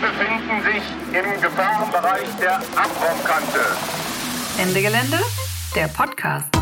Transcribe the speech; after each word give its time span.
Befinden 0.00 0.62
sich 0.64 0.82
im 1.14 1.40
Gefahrenbereich 1.42 2.28
der 2.40 2.56
Abraumkante. 2.56 3.60
Ende 4.58 4.80
Gelände, 4.80 5.18
der 5.74 5.88
Podcast. 5.88 6.59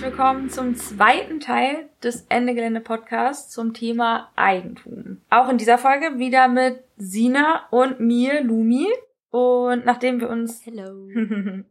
Herzlich 0.00 0.18
willkommen 0.18 0.48
zum 0.48 0.76
zweiten 0.76 1.40
Teil 1.40 1.90
des 2.02 2.24
Ende 2.30 2.54
Gelände 2.54 2.80
Podcasts 2.80 3.52
zum 3.52 3.74
Thema 3.74 4.30
Eigentum. 4.34 5.20
Auch 5.28 5.50
in 5.50 5.58
dieser 5.58 5.76
Folge 5.76 6.18
wieder 6.18 6.48
mit 6.48 6.82
Sina 6.96 7.66
und 7.70 8.00
mir, 8.00 8.42
Lumi. 8.42 8.86
Und 9.28 9.84
nachdem 9.84 10.18
wir 10.18 10.30
uns 10.30 10.64
Hello. 10.64 11.06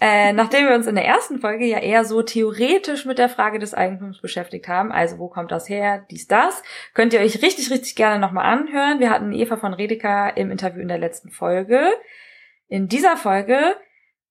äh, 0.00 0.32
nachdem 0.32 0.66
wir 0.66 0.74
uns 0.74 0.88
in 0.88 0.96
der 0.96 1.04
ersten 1.04 1.38
Folge 1.38 1.64
ja 1.64 1.78
eher 1.78 2.04
so 2.04 2.22
theoretisch 2.22 3.04
mit 3.04 3.18
der 3.18 3.28
Frage 3.28 3.60
des 3.60 3.72
Eigentums 3.72 4.20
beschäftigt 4.20 4.66
haben, 4.66 4.90
also 4.90 5.18
wo 5.18 5.28
kommt 5.28 5.52
das 5.52 5.68
her, 5.68 6.04
dies, 6.10 6.26
das, 6.26 6.64
könnt 6.92 7.12
ihr 7.12 7.20
euch 7.20 7.40
richtig, 7.40 7.70
richtig 7.70 7.94
gerne 7.94 8.18
nochmal 8.18 8.46
anhören. 8.46 8.98
Wir 8.98 9.10
hatten 9.10 9.32
Eva 9.32 9.56
von 9.56 9.74
Redeker 9.74 10.36
im 10.36 10.50
Interview 10.50 10.82
in 10.82 10.88
der 10.88 10.98
letzten 10.98 11.30
Folge. 11.30 11.86
In 12.66 12.88
dieser 12.88 13.16
Folge 13.16 13.76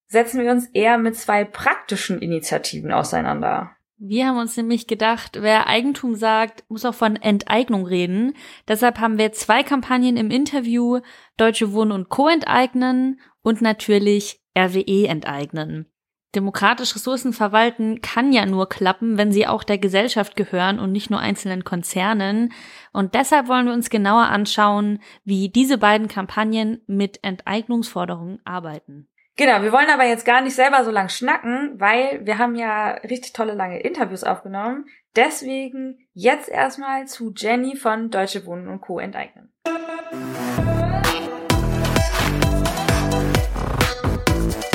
setzen 0.10 0.42
wir 0.42 0.52
uns 0.52 0.68
eher 0.74 0.98
mit 0.98 1.16
zwei 1.16 1.46
praktischen 1.46 2.20
Initiativen 2.20 2.92
auseinander. 2.92 3.72
Wir 4.02 4.28
haben 4.28 4.38
uns 4.38 4.56
nämlich 4.56 4.88
gedacht, 4.88 5.40
wer 5.42 5.68
Eigentum 5.68 6.16
sagt, 6.16 6.64
muss 6.70 6.86
auch 6.86 6.94
von 6.94 7.18
Enteignung 7.18 7.86
reden. 7.86 8.34
Deshalb 8.68 9.00
haben 9.00 9.18
wir 9.18 9.34
zwei 9.34 9.62
Kampagnen 9.62 10.16
im 10.16 10.32
Interview, 10.32 11.02
Deutsche 11.36 11.74
Wohnen 11.74 11.92
und 11.92 12.10
Co. 12.10 12.30
enteignen 12.30 13.20
und 13.42 13.62
natürlich 13.62 14.42
RWE 14.58 15.08
enteignen. 15.08 15.86
Demokratisch 16.34 16.96
Ressourcen 16.96 17.34
verwalten 17.34 18.02
kann 18.02 18.32
ja 18.32 18.46
nur 18.46 18.70
klappen, 18.70 19.18
wenn 19.18 19.34
sie 19.34 19.48
auch 19.48 19.64
der 19.64 19.80
Gesellschaft 19.80 20.38
gehören 20.38 20.80
und 20.80 20.94
nicht 20.94 21.10
nur 21.10 21.20
einzelnen 21.20 21.66
Konzernen. 21.66 22.54
Und 22.94 23.16
deshalb 23.16 23.50
wollen 23.50 23.66
wir 23.66 23.74
uns 23.74 23.90
genauer 23.90 24.28
anschauen, 24.28 25.00
wie 25.26 25.50
diese 25.50 25.78
beiden 25.78 26.08
Kampagnen 26.08 26.82
mit 26.88 27.22
Enteignungsforderungen 27.24 28.40
arbeiten. 28.46 29.09
Genau, 29.40 29.62
wir 29.62 29.72
wollen 29.72 29.90
aber 29.90 30.04
jetzt 30.04 30.26
gar 30.26 30.42
nicht 30.42 30.54
selber 30.54 30.84
so 30.84 30.92
lang 30.92 31.08
schnacken, 31.08 31.80
weil 31.80 32.26
wir 32.26 32.40
haben 32.40 32.58
ja 32.58 32.96
richtig 33.10 33.32
tolle 33.32 33.54
lange 33.54 33.80
Interviews 33.80 34.26
aufgenommen. 34.26 34.84
Deswegen 35.16 35.98
jetzt 36.14 36.50
erstmal 36.50 37.08
zu 37.08 37.32
Jenny 37.34 37.78
von 37.78 38.10
Deutsche 38.10 38.46
Wohnen 38.46 38.68
und 38.68 38.82
Co. 38.82 39.00
enteignen. 39.00 39.50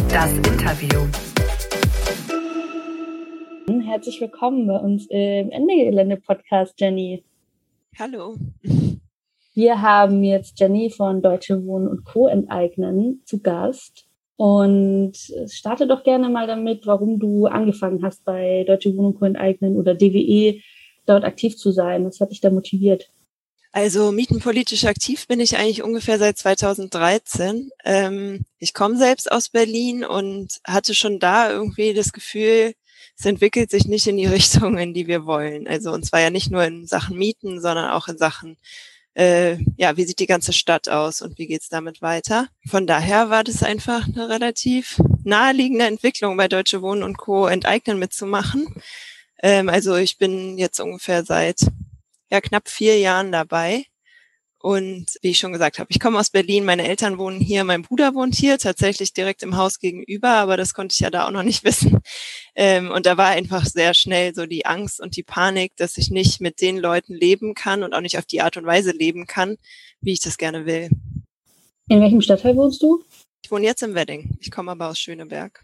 Das 0.08 0.32
Interview. 0.38 1.08
Herzlich 3.84 4.18
willkommen 4.22 4.66
bei 4.66 4.78
uns 4.78 5.06
im 5.10 5.50
Ende 5.50 5.74
Gelände 5.74 6.16
Podcast, 6.16 6.80
Jenny. 6.80 7.22
Hallo. 7.98 8.36
Wir 9.52 9.82
haben 9.82 10.24
jetzt 10.24 10.58
Jenny 10.58 10.88
von 10.88 11.20
Deutsche 11.20 11.66
Wohnen 11.66 11.86
und 11.86 12.06
Co. 12.06 12.28
enteignen 12.28 13.20
zu 13.26 13.42
Gast. 13.42 14.03
Und 14.36 15.12
starte 15.48 15.86
doch 15.86 16.02
gerne 16.02 16.28
mal 16.28 16.46
damit, 16.46 16.86
warum 16.86 17.20
du 17.20 17.46
angefangen 17.46 18.02
hast, 18.02 18.24
bei 18.24 18.64
Deutsche 18.66 18.94
Co. 18.94 19.24
enteignen 19.24 19.76
oder 19.76 19.94
DWE 19.94 20.60
dort 21.06 21.24
aktiv 21.24 21.56
zu 21.56 21.70
sein. 21.70 22.04
Was 22.04 22.20
hat 22.20 22.30
dich 22.30 22.40
da 22.40 22.50
motiviert? 22.50 23.10
Also 23.70 24.12
mietenpolitisch 24.12 24.84
aktiv 24.84 25.26
bin 25.26 25.40
ich 25.40 25.56
eigentlich 25.56 25.82
ungefähr 25.82 26.18
seit 26.18 26.38
2013. 26.38 27.70
Ähm, 27.84 28.44
ich 28.60 28.72
komme 28.72 28.96
selbst 28.96 29.30
aus 29.32 29.48
Berlin 29.48 30.04
und 30.04 30.60
hatte 30.64 30.94
schon 30.94 31.18
da 31.18 31.50
irgendwie 31.50 31.92
das 31.92 32.12
Gefühl, 32.12 32.74
es 33.18 33.26
entwickelt 33.26 33.72
sich 33.72 33.86
nicht 33.86 34.06
in 34.06 34.16
die 34.16 34.26
Richtung, 34.28 34.78
in 34.78 34.94
die 34.94 35.08
wir 35.08 35.26
wollen. 35.26 35.66
Also 35.66 35.90
und 35.90 36.04
zwar 36.06 36.20
ja 36.20 36.30
nicht 36.30 36.52
nur 36.52 36.62
in 36.64 36.86
Sachen 36.86 37.18
Mieten, 37.18 37.60
sondern 37.60 37.90
auch 37.90 38.06
in 38.06 38.16
Sachen, 38.16 38.58
äh, 39.14 39.56
ja, 39.76 39.96
wie 39.96 40.04
sieht 40.04 40.18
die 40.18 40.26
ganze 40.26 40.52
Stadt 40.52 40.88
aus 40.88 41.22
und 41.22 41.38
wie 41.38 41.46
geht's 41.46 41.68
damit 41.68 42.02
weiter. 42.02 42.48
Von 42.66 42.86
daher 42.86 43.30
war 43.30 43.44
das 43.44 43.62
einfach 43.62 44.06
eine 44.06 44.28
relativ 44.28 45.00
naheliegende 45.22 45.86
Entwicklung 45.86 46.36
bei 46.36 46.48
Deutsche 46.48 46.82
Wohnen 46.82 47.02
und 47.02 47.16
Co. 47.16 47.46
enteignen 47.46 47.98
mitzumachen. 47.98 48.66
Ähm, 49.42 49.68
also 49.68 49.96
ich 49.96 50.18
bin 50.18 50.58
jetzt 50.58 50.80
ungefähr 50.80 51.24
seit 51.24 51.60
ja 52.30 52.40
knapp 52.40 52.68
vier 52.68 52.98
Jahren 52.98 53.30
dabei. 53.30 53.86
Und 54.64 55.18
wie 55.20 55.32
ich 55.32 55.36
schon 55.36 55.52
gesagt 55.52 55.78
habe, 55.78 55.90
ich 55.90 56.00
komme 56.00 56.18
aus 56.18 56.30
Berlin, 56.30 56.64
meine 56.64 56.88
Eltern 56.88 57.18
wohnen 57.18 57.38
hier, 57.38 57.64
mein 57.64 57.82
Bruder 57.82 58.14
wohnt 58.14 58.34
hier, 58.34 58.56
tatsächlich 58.56 59.12
direkt 59.12 59.42
im 59.42 59.58
Haus 59.58 59.78
gegenüber, 59.78 60.30
aber 60.30 60.56
das 60.56 60.72
konnte 60.72 60.94
ich 60.94 61.00
ja 61.00 61.10
da 61.10 61.26
auch 61.26 61.32
noch 61.32 61.42
nicht 61.42 61.64
wissen. 61.64 62.00
Ähm, 62.54 62.90
und 62.90 63.04
da 63.04 63.18
war 63.18 63.26
einfach 63.26 63.66
sehr 63.66 63.92
schnell 63.92 64.34
so 64.34 64.46
die 64.46 64.64
Angst 64.64 65.02
und 65.02 65.18
die 65.18 65.22
Panik, 65.22 65.76
dass 65.76 65.98
ich 65.98 66.10
nicht 66.10 66.40
mit 66.40 66.62
den 66.62 66.78
Leuten 66.78 67.12
leben 67.12 67.52
kann 67.52 67.82
und 67.82 67.92
auch 67.92 68.00
nicht 68.00 68.16
auf 68.16 68.24
die 68.24 68.40
Art 68.40 68.56
und 68.56 68.64
Weise 68.64 68.92
leben 68.92 69.26
kann, 69.26 69.58
wie 70.00 70.14
ich 70.14 70.20
das 70.20 70.38
gerne 70.38 70.64
will. 70.64 70.88
In 71.90 72.00
welchem 72.00 72.22
Stadtteil 72.22 72.56
wohnst 72.56 72.82
du? 72.82 73.04
Ich 73.42 73.50
wohne 73.50 73.66
jetzt 73.66 73.82
im 73.82 73.94
Wedding. 73.94 74.38
Ich 74.40 74.50
komme 74.50 74.70
aber 74.70 74.88
aus 74.88 74.98
Schöneberg. 74.98 75.62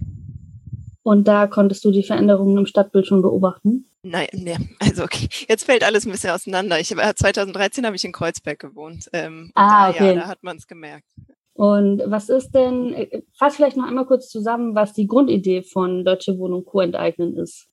Und 1.02 1.28
da 1.28 1.46
konntest 1.46 1.84
du 1.84 1.90
die 1.90 2.02
Veränderungen 2.02 2.58
im 2.58 2.66
Stadtbild 2.66 3.06
schon 3.06 3.22
beobachten? 3.22 3.86
Nein, 4.02 4.28
nee. 4.32 4.56
also 4.78 5.04
okay. 5.04 5.28
Jetzt 5.48 5.64
fällt 5.64 5.84
alles 5.84 6.06
ein 6.06 6.12
bisschen 6.12 6.30
auseinander. 6.30 6.78
Ich, 6.78 6.88
2013 6.88 7.86
habe 7.86 7.96
ich 7.96 8.04
in 8.04 8.12
Kreuzberg 8.12 8.58
gewohnt. 8.58 9.08
Ähm, 9.12 9.50
Ah, 9.54 9.86
da, 9.86 9.90
okay. 9.90 10.14
Ja, 10.14 10.20
da 10.20 10.28
hat 10.28 10.42
man 10.42 10.56
es 10.56 10.66
gemerkt. 10.66 11.06
Und 11.54 12.02
was 12.06 12.28
ist 12.28 12.52
denn, 12.52 12.94
äh, 12.94 13.22
fass 13.34 13.56
vielleicht 13.56 13.76
noch 13.76 13.86
einmal 13.86 14.06
kurz 14.06 14.28
zusammen, 14.28 14.74
was 14.74 14.94
die 14.94 15.06
Grundidee 15.06 15.62
von 15.62 16.04
Deutsche 16.04 16.38
Wohnen 16.38 16.54
und 16.54 16.64
Co. 16.64 16.80
enteignen 16.80 17.36
ist. 17.36 17.68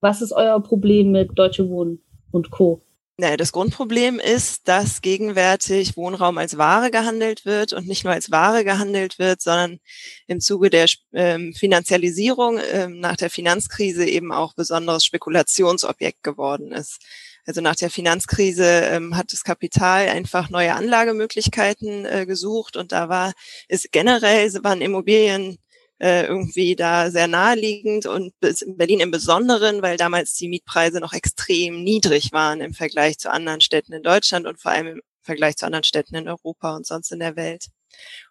Was 0.00 0.22
ist 0.22 0.32
euer 0.32 0.60
Problem 0.62 1.10
mit 1.10 1.38
Deutsche 1.38 1.68
Wohnen 1.68 2.02
und 2.30 2.50
Co.? 2.50 2.80
Naja, 3.20 3.36
das 3.36 3.50
Grundproblem 3.50 4.20
ist, 4.20 4.68
dass 4.68 5.02
gegenwärtig 5.02 5.96
Wohnraum 5.96 6.38
als 6.38 6.56
Ware 6.56 6.92
gehandelt 6.92 7.44
wird 7.44 7.72
und 7.72 7.88
nicht 7.88 8.04
nur 8.04 8.12
als 8.12 8.30
Ware 8.30 8.62
gehandelt 8.62 9.18
wird, 9.18 9.40
sondern 9.42 9.80
im 10.28 10.38
Zuge 10.38 10.70
der 10.70 10.86
ähm, 11.12 11.52
Finanzialisierung 11.52 12.60
ähm, 12.70 13.00
nach 13.00 13.16
der 13.16 13.28
Finanzkrise 13.28 14.06
eben 14.06 14.30
auch 14.30 14.54
besonderes 14.54 15.04
Spekulationsobjekt 15.04 16.22
geworden 16.22 16.70
ist. 16.70 17.00
Also 17.44 17.60
nach 17.60 17.74
der 17.74 17.90
Finanzkrise 17.90 18.64
ähm, 18.64 19.16
hat 19.16 19.32
das 19.32 19.42
Kapital 19.42 20.06
einfach 20.06 20.48
neue 20.48 20.74
Anlagemöglichkeiten 20.74 22.04
äh, 22.06 22.24
gesucht 22.24 22.76
und 22.76 22.92
da 22.92 23.08
war 23.08 23.32
ist 23.66 23.90
generell 23.90 24.48
waren 24.62 24.80
Immobilien 24.80 25.58
äh, 26.00 26.26
irgendwie 26.26 26.76
da 26.76 27.10
sehr 27.10 27.28
naheliegend 27.28 28.06
und 28.06 28.32
in 28.40 28.76
Berlin 28.76 29.00
im 29.00 29.10
Besonderen, 29.10 29.82
weil 29.82 29.96
damals 29.96 30.34
die 30.34 30.48
Mietpreise 30.48 31.00
noch 31.00 31.12
extrem 31.12 31.82
niedrig 31.82 32.32
waren 32.32 32.60
im 32.60 32.74
Vergleich 32.74 33.18
zu 33.18 33.30
anderen 33.30 33.60
Städten 33.60 33.92
in 33.92 34.02
Deutschland 34.02 34.46
und 34.46 34.60
vor 34.60 34.70
allem 34.70 34.86
im 34.86 35.02
Vergleich 35.22 35.56
zu 35.56 35.66
anderen 35.66 35.84
Städten 35.84 36.14
in 36.14 36.28
Europa 36.28 36.76
und 36.76 36.86
sonst 36.86 37.12
in 37.12 37.18
der 37.18 37.36
Welt. 37.36 37.66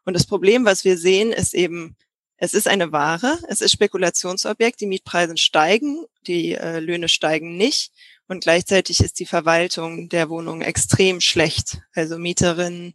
Und 0.05 0.13
das 0.13 0.25
Problem, 0.25 0.65
was 0.65 0.85
wir 0.85 0.97
sehen, 0.97 1.31
ist 1.31 1.53
eben, 1.53 1.95
es 2.37 2.53
ist 2.53 2.67
eine 2.67 2.91
Ware, 2.91 3.39
es 3.49 3.61
ist 3.61 3.71
Spekulationsobjekt, 3.71 4.79
die 4.79 4.87
Mietpreise 4.87 5.37
steigen, 5.37 6.05
die 6.25 6.53
äh, 6.53 6.79
Löhne 6.79 7.09
steigen 7.09 7.57
nicht 7.57 7.91
und 8.27 8.43
gleichzeitig 8.43 8.99
ist 8.99 9.19
die 9.19 9.25
Verwaltung 9.25 10.09
der 10.09 10.29
Wohnungen 10.29 10.61
extrem 10.61 11.21
schlecht. 11.21 11.79
Also 11.93 12.17
Mieterinnen 12.17 12.93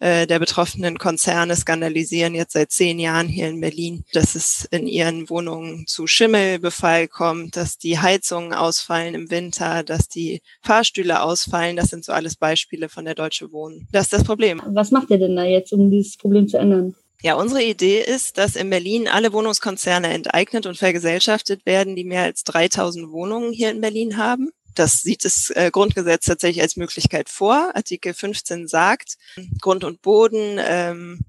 der 0.00 0.38
betroffenen 0.38 0.98
Konzerne 0.98 1.56
skandalisieren 1.56 2.34
jetzt 2.34 2.52
seit 2.52 2.70
zehn 2.70 2.98
Jahren 2.98 3.28
hier 3.28 3.48
in 3.48 3.60
Berlin, 3.60 4.04
dass 4.12 4.34
es 4.34 4.66
in 4.70 4.86
ihren 4.86 5.28
Wohnungen 5.28 5.86
zu 5.86 6.06
Schimmelbefall 6.06 7.08
kommt, 7.08 7.56
dass 7.56 7.78
die 7.78 7.98
Heizungen 7.98 8.54
ausfallen 8.54 9.14
im 9.14 9.30
Winter, 9.30 9.82
dass 9.82 10.08
die 10.08 10.40
Fahrstühle 10.62 11.22
ausfallen. 11.22 11.76
Das 11.76 11.88
sind 11.88 12.04
so 12.04 12.12
alles 12.12 12.36
Beispiele 12.36 12.88
von 12.88 13.04
der 13.04 13.14
Deutsche 13.14 13.52
Wohnen. 13.52 13.88
Das 13.92 14.04
ist 14.04 14.12
das 14.12 14.24
Problem. 14.24 14.62
Was 14.66 14.90
macht 14.90 15.10
ihr 15.10 15.18
denn 15.18 15.36
da 15.36 15.44
jetzt, 15.44 15.72
um 15.72 15.90
dieses 15.90 16.16
Problem 16.16 16.48
zu 16.48 16.58
ändern? 16.58 16.94
Ja, 17.20 17.34
unsere 17.34 17.64
Idee 17.64 18.00
ist, 18.00 18.38
dass 18.38 18.54
in 18.54 18.70
Berlin 18.70 19.08
alle 19.08 19.32
Wohnungskonzerne 19.32 20.06
enteignet 20.14 20.66
und 20.66 20.76
vergesellschaftet 20.76 21.66
werden, 21.66 21.96
die 21.96 22.04
mehr 22.04 22.22
als 22.22 22.44
3000 22.44 23.10
Wohnungen 23.10 23.52
hier 23.52 23.72
in 23.72 23.80
Berlin 23.80 24.16
haben. 24.16 24.50
Das 24.78 25.00
sieht 25.00 25.24
das 25.24 25.50
äh, 25.50 25.70
Grundgesetz 25.72 26.26
tatsächlich 26.26 26.62
als 26.62 26.76
Möglichkeit 26.76 27.28
vor. 27.28 27.72
Artikel 27.74 28.14
15 28.14 28.68
sagt, 28.68 29.16
Grund 29.60 29.82
und 29.82 30.02
Boden 30.02 30.58
ähm, 30.60 31.20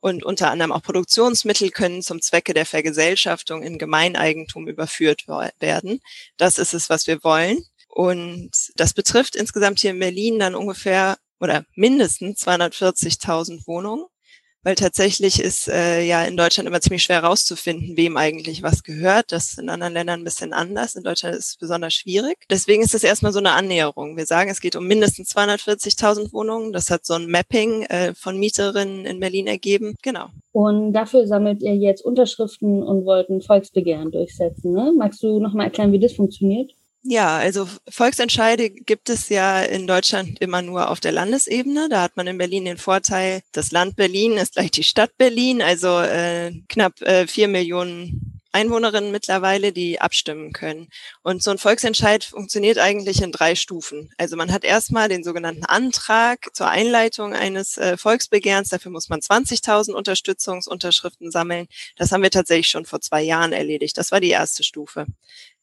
und 0.00 0.22
unter 0.22 0.50
anderem 0.50 0.70
auch 0.72 0.82
Produktionsmittel 0.82 1.70
können 1.70 2.02
zum 2.02 2.20
Zwecke 2.20 2.52
der 2.52 2.66
Vergesellschaftung 2.66 3.62
in 3.62 3.78
Gemeineigentum 3.78 4.68
überführt 4.68 5.26
werden. 5.60 6.00
Das 6.36 6.58
ist 6.58 6.74
es, 6.74 6.90
was 6.90 7.06
wir 7.06 7.24
wollen. 7.24 7.64
Und 7.88 8.50
das 8.76 8.92
betrifft 8.92 9.34
insgesamt 9.34 9.80
hier 9.80 9.90
in 9.92 9.98
Berlin 9.98 10.38
dann 10.38 10.54
ungefähr 10.54 11.16
oder 11.40 11.64
mindestens 11.74 12.46
240.000 12.46 13.66
Wohnungen. 13.66 14.04
Weil 14.62 14.74
tatsächlich 14.74 15.40
ist 15.42 15.68
äh, 15.68 16.02
ja 16.02 16.24
in 16.24 16.36
Deutschland 16.36 16.68
immer 16.68 16.80
ziemlich 16.80 17.02
schwer 17.02 17.22
herauszufinden, 17.22 17.96
wem 17.96 18.16
eigentlich 18.16 18.62
was 18.62 18.82
gehört. 18.82 19.32
Das 19.32 19.52
ist 19.52 19.58
in 19.58 19.68
anderen 19.68 19.94
Ländern 19.94 20.20
ein 20.20 20.24
bisschen 20.24 20.52
anders. 20.52 20.94
In 20.94 21.02
Deutschland 21.02 21.36
ist 21.36 21.48
es 21.50 21.56
besonders 21.56 21.94
schwierig. 21.94 22.36
Deswegen 22.50 22.82
ist 22.82 22.94
es 22.94 23.04
erstmal 23.04 23.32
so 23.32 23.38
eine 23.38 23.52
Annäherung. 23.52 24.16
Wir 24.16 24.26
sagen, 24.26 24.50
es 24.50 24.60
geht 24.60 24.76
um 24.76 24.86
mindestens 24.86 25.34
240.000 25.34 26.32
Wohnungen. 26.32 26.72
Das 26.72 26.90
hat 26.90 27.04
so 27.04 27.14
ein 27.14 27.30
Mapping 27.30 27.84
äh, 27.84 28.14
von 28.14 28.38
Mieterinnen 28.38 29.06
in 29.06 29.20
Berlin 29.20 29.46
ergeben. 29.46 29.94
Genau. 30.02 30.26
Und 30.52 30.92
dafür 30.92 31.26
sammelt 31.26 31.62
ihr 31.62 31.76
jetzt 31.76 32.04
Unterschriften 32.04 32.82
und 32.82 33.04
wollt 33.04 33.30
ein 33.30 33.40
Volksbegehren 33.40 34.10
durchsetzen. 34.10 34.72
Ne? 34.72 34.92
Magst 34.96 35.22
du 35.22 35.38
noch 35.38 35.54
mal 35.54 35.64
erklären, 35.64 35.92
wie 35.92 36.00
das 36.00 36.12
funktioniert? 36.12 36.72
Ja, 37.02 37.38
also 37.38 37.66
Volksentscheide 37.88 38.68
gibt 38.68 39.08
es 39.08 39.30
ja 39.30 39.62
in 39.62 39.86
Deutschland 39.86 40.38
immer 40.40 40.60
nur 40.60 40.90
auf 40.90 41.00
der 41.00 41.12
Landesebene. 41.12 41.88
Da 41.88 42.02
hat 42.02 42.16
man 42.16 42.26
in 42.26 42.36
Berlin 42.36 42.66
den 42.66 42.76
Vorteil, 42.76 43.40
das 43.52 43.72
Land 43.72 43.96
Berlin 43.96 44.32
ist 44.32 44.54
gleich 44.54 44.70
die 44.70 44.84
Stadt 44.84 45.16
Berlin, 45.16 45.62
also 45.62 45.98
äh, 46.00 46.52
knapp 46.68 47.00
äh, 47.00 47.26
vier 47.26 47.48
Millionen 47.48 48.40
Einwohnerinnen 48.52 49.12
mittlerweile, 49.12 49.72
die 49.72 50.00
abstimmen 50.00 50.52
können. 50.52 50.88
Und 51.22 51.42
so 51.42 51.52
ein 51.52 51.58
Volksentscheid 51.58 52.24
funktioniert 52.24 52.78
eigentlich 52.78 53.22
in 53.22 53.32
drei 53.32 53.54
Stufen. 53.54 54.10
Also 54.18 54.36
man 54.36 54.52
hat 54.52 54.64
erstmal 54.64 55.08
den 55.08 55.22
sogenannten 55.22 55.64
Antrag 55.64 56.48
zur 56.52 56.68
Einleitung 56.68 57.32
eines 57.32 57.78
äh, 57.78 57.96
Volksbegehrens. 57.96 58.70
Dafür 58.70 58.90
muss 58.90 59.08
man 59.08 59.20
20.000 59.20 59.92
Unterstützungsunterschriften 59.92 61.30
sammeln. 61.30 61.68
Das 61.96 62.10
haben 62.10 62.22
wir 62.22 62.30
tatsächlich 62.30 62.68
schon 62.68 62.86
vor 62.86 63.00
zwei 63.00 63.22
Jahren 63.22 63.52
erledigt. 63.52 63.96
Das 63.96 64.10
war 64.10 64.20
die 64.20 64.30
erste 64.30 64.64
Stufe. 64.64 65.06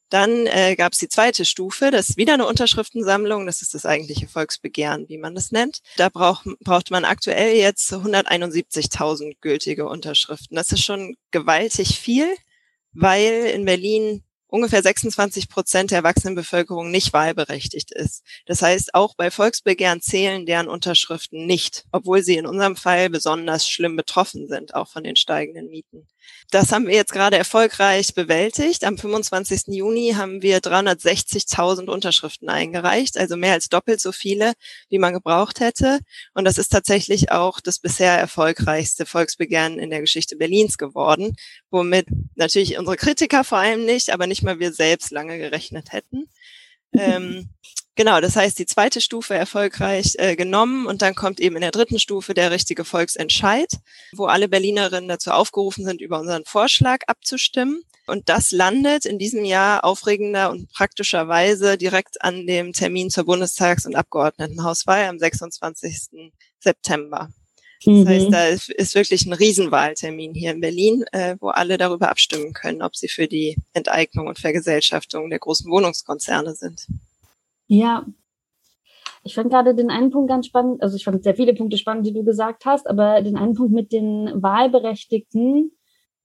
Dann 0.10 0.48
äh, 0.48 0.76
gab 0.76 0.94
es 0.94 1.00
die 1.00 1.10
zweite 1.10 1.44
Stufe, 1.44 1.92
das 1.92 2.10
ist 2.10 2.18
wieder 2.18 2.34
eine 2.34 2.48
Unterschriftensammlung, 2.48 3.46
das 3.46 3.62
ist 3.62 3.74
das 3.74 3.86
eigentliche 3.86 4.28
Volksbegehren, 4.28 5.10
wie 5.10 5.18
man 5.18 5.36
das 5.36 5.52
nennt. 5.52 5.82
Da 5.98 6.10
braucht, 6.10 6.46
braucht 6.62 6.92
man 6.92 7.04
aktuell 7.04 7.58
jetzt 7.58 7.92
171.000 7.92 9.38
gültige 9.42 9.88
Unterschriften. 9.88 10.56
Das 10.56 10.72
ist 10.72 10.84
schon 10.84 11.18
gewaltig 11.32 12.00
viel, 12.00 12.28
weil 12.94 13.52
in 13.54 13.66
Berlin 13.66 14.24
ungefähr 14.48 14.82
26 14.82 15.50
Prozent 15.50 15.92
der 15.92 16.00
Erwachsenenbevölkerung 16.00 16.90
nicht 16.92 17.14
wahlberechtigt 17.14 17.92
ist. 17.92 18.24
Das 18.46 18.62
heißt, 18.62 18.94
auch 18.94 19.16
bei 19.16 19.32
Volksbegehren 19.32 20.02
zählen 20.02 20.46
deren 20.46 20.68
Unterschriften 20.68 21.46
nicht, 21.46 21.86
obwohl 21.92 22.24
sie 22.24 22.38
in 22.38 22.46
unserem 22.46 22.76
Fall 22.76 23.10
besonders 23.10 23.68
schlimm 23.68 23.96
betroffen 23.96 24.48
sind, 24.48 24.76
auch 24.76 24.88
von 24.88 25.04
den 25.04 25.16
steigenden 25.16 25.70
Mieten. 25.70 26.08
Das 26.52 26.72
haben 26.72 26.88
wir 26.88 26.96
jetzt 26.96 27.12
gerade 27.12 27.38
erfolgreich 27.38 28.14
bewältigt. 28.14 28.86
Am 28.86 28.98
25. 28.98 29.64
Juni 29.68 30.14
haben 30.16 30.42
wir 30.42 30.60
360.000 30.60 31.90
Unterschriften 31.90 32.50
eingereicht, 32.50 33.18
also 33.18 33.36
mehr 33.36 33.54
als 33.54 33.68
doppelt 33.68 34.00
so 34.00 34.12
viele, 34.12 34.54
wie 34.90 34.98
man 34.98 35.14
gebraucht 35.14 35.60
hätte. 35.60 36.00
Und 36.34 36.46
das 36.46 36.58
ist 36.58 36.70
tatsächlich 36.70 37.32
auch 37.32 37.60
das 37.60 37.80
bisher 37.80 38.18
erfolgreichste 38.18 39.06
Volksbegehren 39.06 39.78
in 39.78 39.90
der 39.90 40.00
Geschichte 40.00 40.38
Berlins 40.38 40.78
geworden, 40.78 41.36
womit 41.70 42.08
natürlich 42.36 42.78
unsere 42.78 42.96
Kritiker 42.96 43.44
vor 43.44 43.58
allem 43.58 43.86
nicht, 43.86 44.12
aber 44.12 44.26
nicht 44.26 44.37
mal 44.44 44.60
wir 44.60 44.74
selbst 44.74 45.12
lange 45.12 45.38
gerechnet 45.38 45.92
hätten. 45.92 46.30
Ähm, 46.94 47.50
Genau, 47.98 48.22
das 48.22 48.36
heißt, 48.36 48.60
die 48.60 48.68
zweite 48.68 49.02
Stufe 49.02 49.34
erfolgreich 49.34 50.14
äh, 50.20 50.36
genommen 50.36 50.86
und 50.86 51.02
dann 51.02 51.16
kommt 51.16 51.40
eben 51.40 51.56
in 51.56 51.64
der 51.64 51.72
dritten 51.72 51.98
Stufe 51.98 52.36
der 52.36 52.52
richtige 52.52 52.86
Volksentscheid, 52.86 53.70
wo 54.14 54.26
alle 54.26 54.48
Berlinerinnen 54.48 55.10
dazu 55.10 55.32
aufgerufen 55.32 55.84
sind, 55.84 56.00
über 56.00 56.20
unseren 56.20 56.46
Vorschlag 56.46 57.00
abzustimmen. 57.08 57.82
Und 58.06 58.30
das 58.30 58.52
landet 58.52 59.06
in 59.06 59.18
diesem 59.18 59.44
Jahr 59.44 59.84
aufregender 59.84 60.52
und 60.52 60.72
praktischerweise 60.72 61.76
direkt 61.76 62.22
an 62.22 62.46
dem 62.46 62.72
Termin 62.72 63.10
zur 63.10 63.24
Bundestags- 63.24 63.88
und 63.88 63.96
Abgeordnetenhauswahl 63.96 65.06
am 65.06 65.18
26. 65.18 66.32
September. 66.60 67.30
Das 67.86 67.94
mhm. 67.94 68.08
heißt, 68.08 68.34
da 68.34 68.48
ist 68.48 68.96
wirklich 68.96 69.26
ein 69.26 69.34
Riesenwahltermin 69.34 70.34
hier 70.34 70.52
in 70.52 70.62
Berlin, 70.62 71.06
äh, 71.12 71.36
wo 71.40 71.50
alle 71.50 71.78
darüber 71.78 72.10
abstimmen 72.10 72.54
können, 72.54 72.82
ob 72.82 72.96
sie 72.96 73.08
für 73.08 73.28
die 73.28 73.58
Enteignung 73.74 74.28
und 74.28 74.40
Vergesellschaftung 74.40 75.30
der 75.30 75.40
großen 75.40 75.72
Wohnungskonzerne 75.72 76.56
sind. 76.56 76.88
Ja. 77.68 78.06
Ich 79.24 79.36
fand 79.36 79.50
gerade 79.50 79.76
den 79.76 79.90
einen 79.90 80.10
Punkt 80.10 80.30
ganz 80.30 80.48
spannend, 80.48 80.82
also 80.82 80.96
ich 80.96 81.04
fand 81.04 81.24
sehr 81.24 81.36
viele 81.36 81.54
Punkte 81.54 81.78
spannend, 81.78 82.08
die 82.08 82.14
du 82.14 82.24
gesagt 82.24 82.66
hast, 82.66 82.88
aber 82.88 83.22
den 83.22 83.36
einen 83.36 83.56
Punkt 83.56 83.74
mit 83.74 83.92
den 83.92 84.32
Wahlberechtigten, 84.42 85.72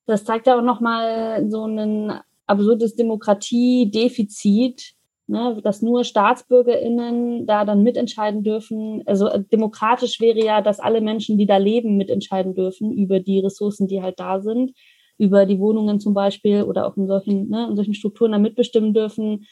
das 0.07 0.25
zeigt 0.25 0.47
ja 0.47 0.57
auch 0.57 0.63
nochmal 0.63 1.51
so 1.51 1.67
ein 1.67 2.21
absurdes 2.47 2.95
Demokratiedefizit, 2.95 4.95
ne, 5.33 5.59
dass 5.65 5.83
nur 5.83 6.05
StaatsbürgerInnen 6.05 7.47
da 7.47 7.65
dann 7.65 7.83
mitentscheiden 7.83 8.45
dürfen. 8.45 9.03
Also 9.07 9.29
äh, 9.29 9.43
demokratisch 9.43 10.21
wäre 10.21 10.45
ja, 10.45 10.61
dass 10.61 10.79
alle 10.79 11.01
Menschen, 11.01 11.39
die 11.39 11.47
da 11.47 11.57
leben, 11.57 11.97
mitentscheiden 11.97 12.55
dürfen 12.55 12.93
über 12.93 13.19
die 13.19 13.41
Ressourcen, 13.41 13.89
die 13.89 14.03
halt 14.03 14.21
da 14.21 14.41
sind, 14.41 14.73
über 15.19 15.47
die 15.47 15.59
Wohnungen 15.59 16.01
zum 16.01 16.13
Beispiel 16.15 16.63
oder 16.63 16.87
auch 16.87 16.97
in 16.97 17.07
solchen, 17.07 17.49
ne, 17.49 17.67
in 17.71 17.77
solchen 17.77 17.95
Strukturen 17.95 18.33
da 18.33 18.39
mitbestimmen 18.39 18.93
dürfen. 18.93 19.47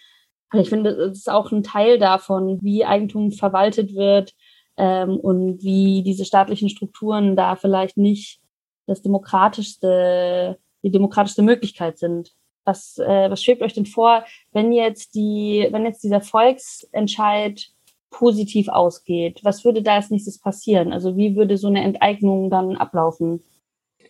Ich 0.52 0.68
finde, 0.68 0.96
das 0.96 1.18
ist 1.18 1.30
auch 1.30 1.50
ein 1.50 1.62
Teil 1.62 1.98
davon, 1.98 2.58
wie 2.60 2.84
Eigentum 2.84 3.32
verwaltet 3.32 3.94
wird 3.94 4.34
ähm, 4.76 5.16
und 5.16 5.62
wie 5.62 6.02
diese 6.02 6.24
staatlichen 6.26 6.68
Strukturen 6.68 7.36
da 7.36 7.56
vielleicht 7.56 7.96
nicht 7.96 8.40
das 8.86 9.00
demokratischste, 9.00 10.58
die 10.82 10.90
demokratischste 10.90 11.42
Möglichkeit 11.42 11.98
sind. 11.98 12.34
Was, 12.64 12.98
äh, 12.98 13.30
was 13.30 13.42
schwebt 13.42 13.62
euch 13.62 13.72
denn 13.72 13.86
vor, 13.86 14.24
wenn 14.52 14.72
jetzt 14.72 15.14
die, 15.14 15.66
wenn 15.70 15.84
jetzt 15.84 16.02
dieser 16.02 16.20
Volksentscheid 16.20 17.70
positiv 18.10 18.68
ausgeht? 18.68 19.40
Was 19.42 19.64
würde 19.64 19.82
da 19.82 19.96
als 19.96 20.10
nächstes 20.10 20.38
passieren? 20.38 20.92
Also 20.92 21.16
wie 21.16 21.36
würde 21.36 21.56
so 21.56 21.68
eine 21.68 21.82
Enteignung 21.82 22.50
dann 22.50 22.76
ablaufen? 22.76 23.42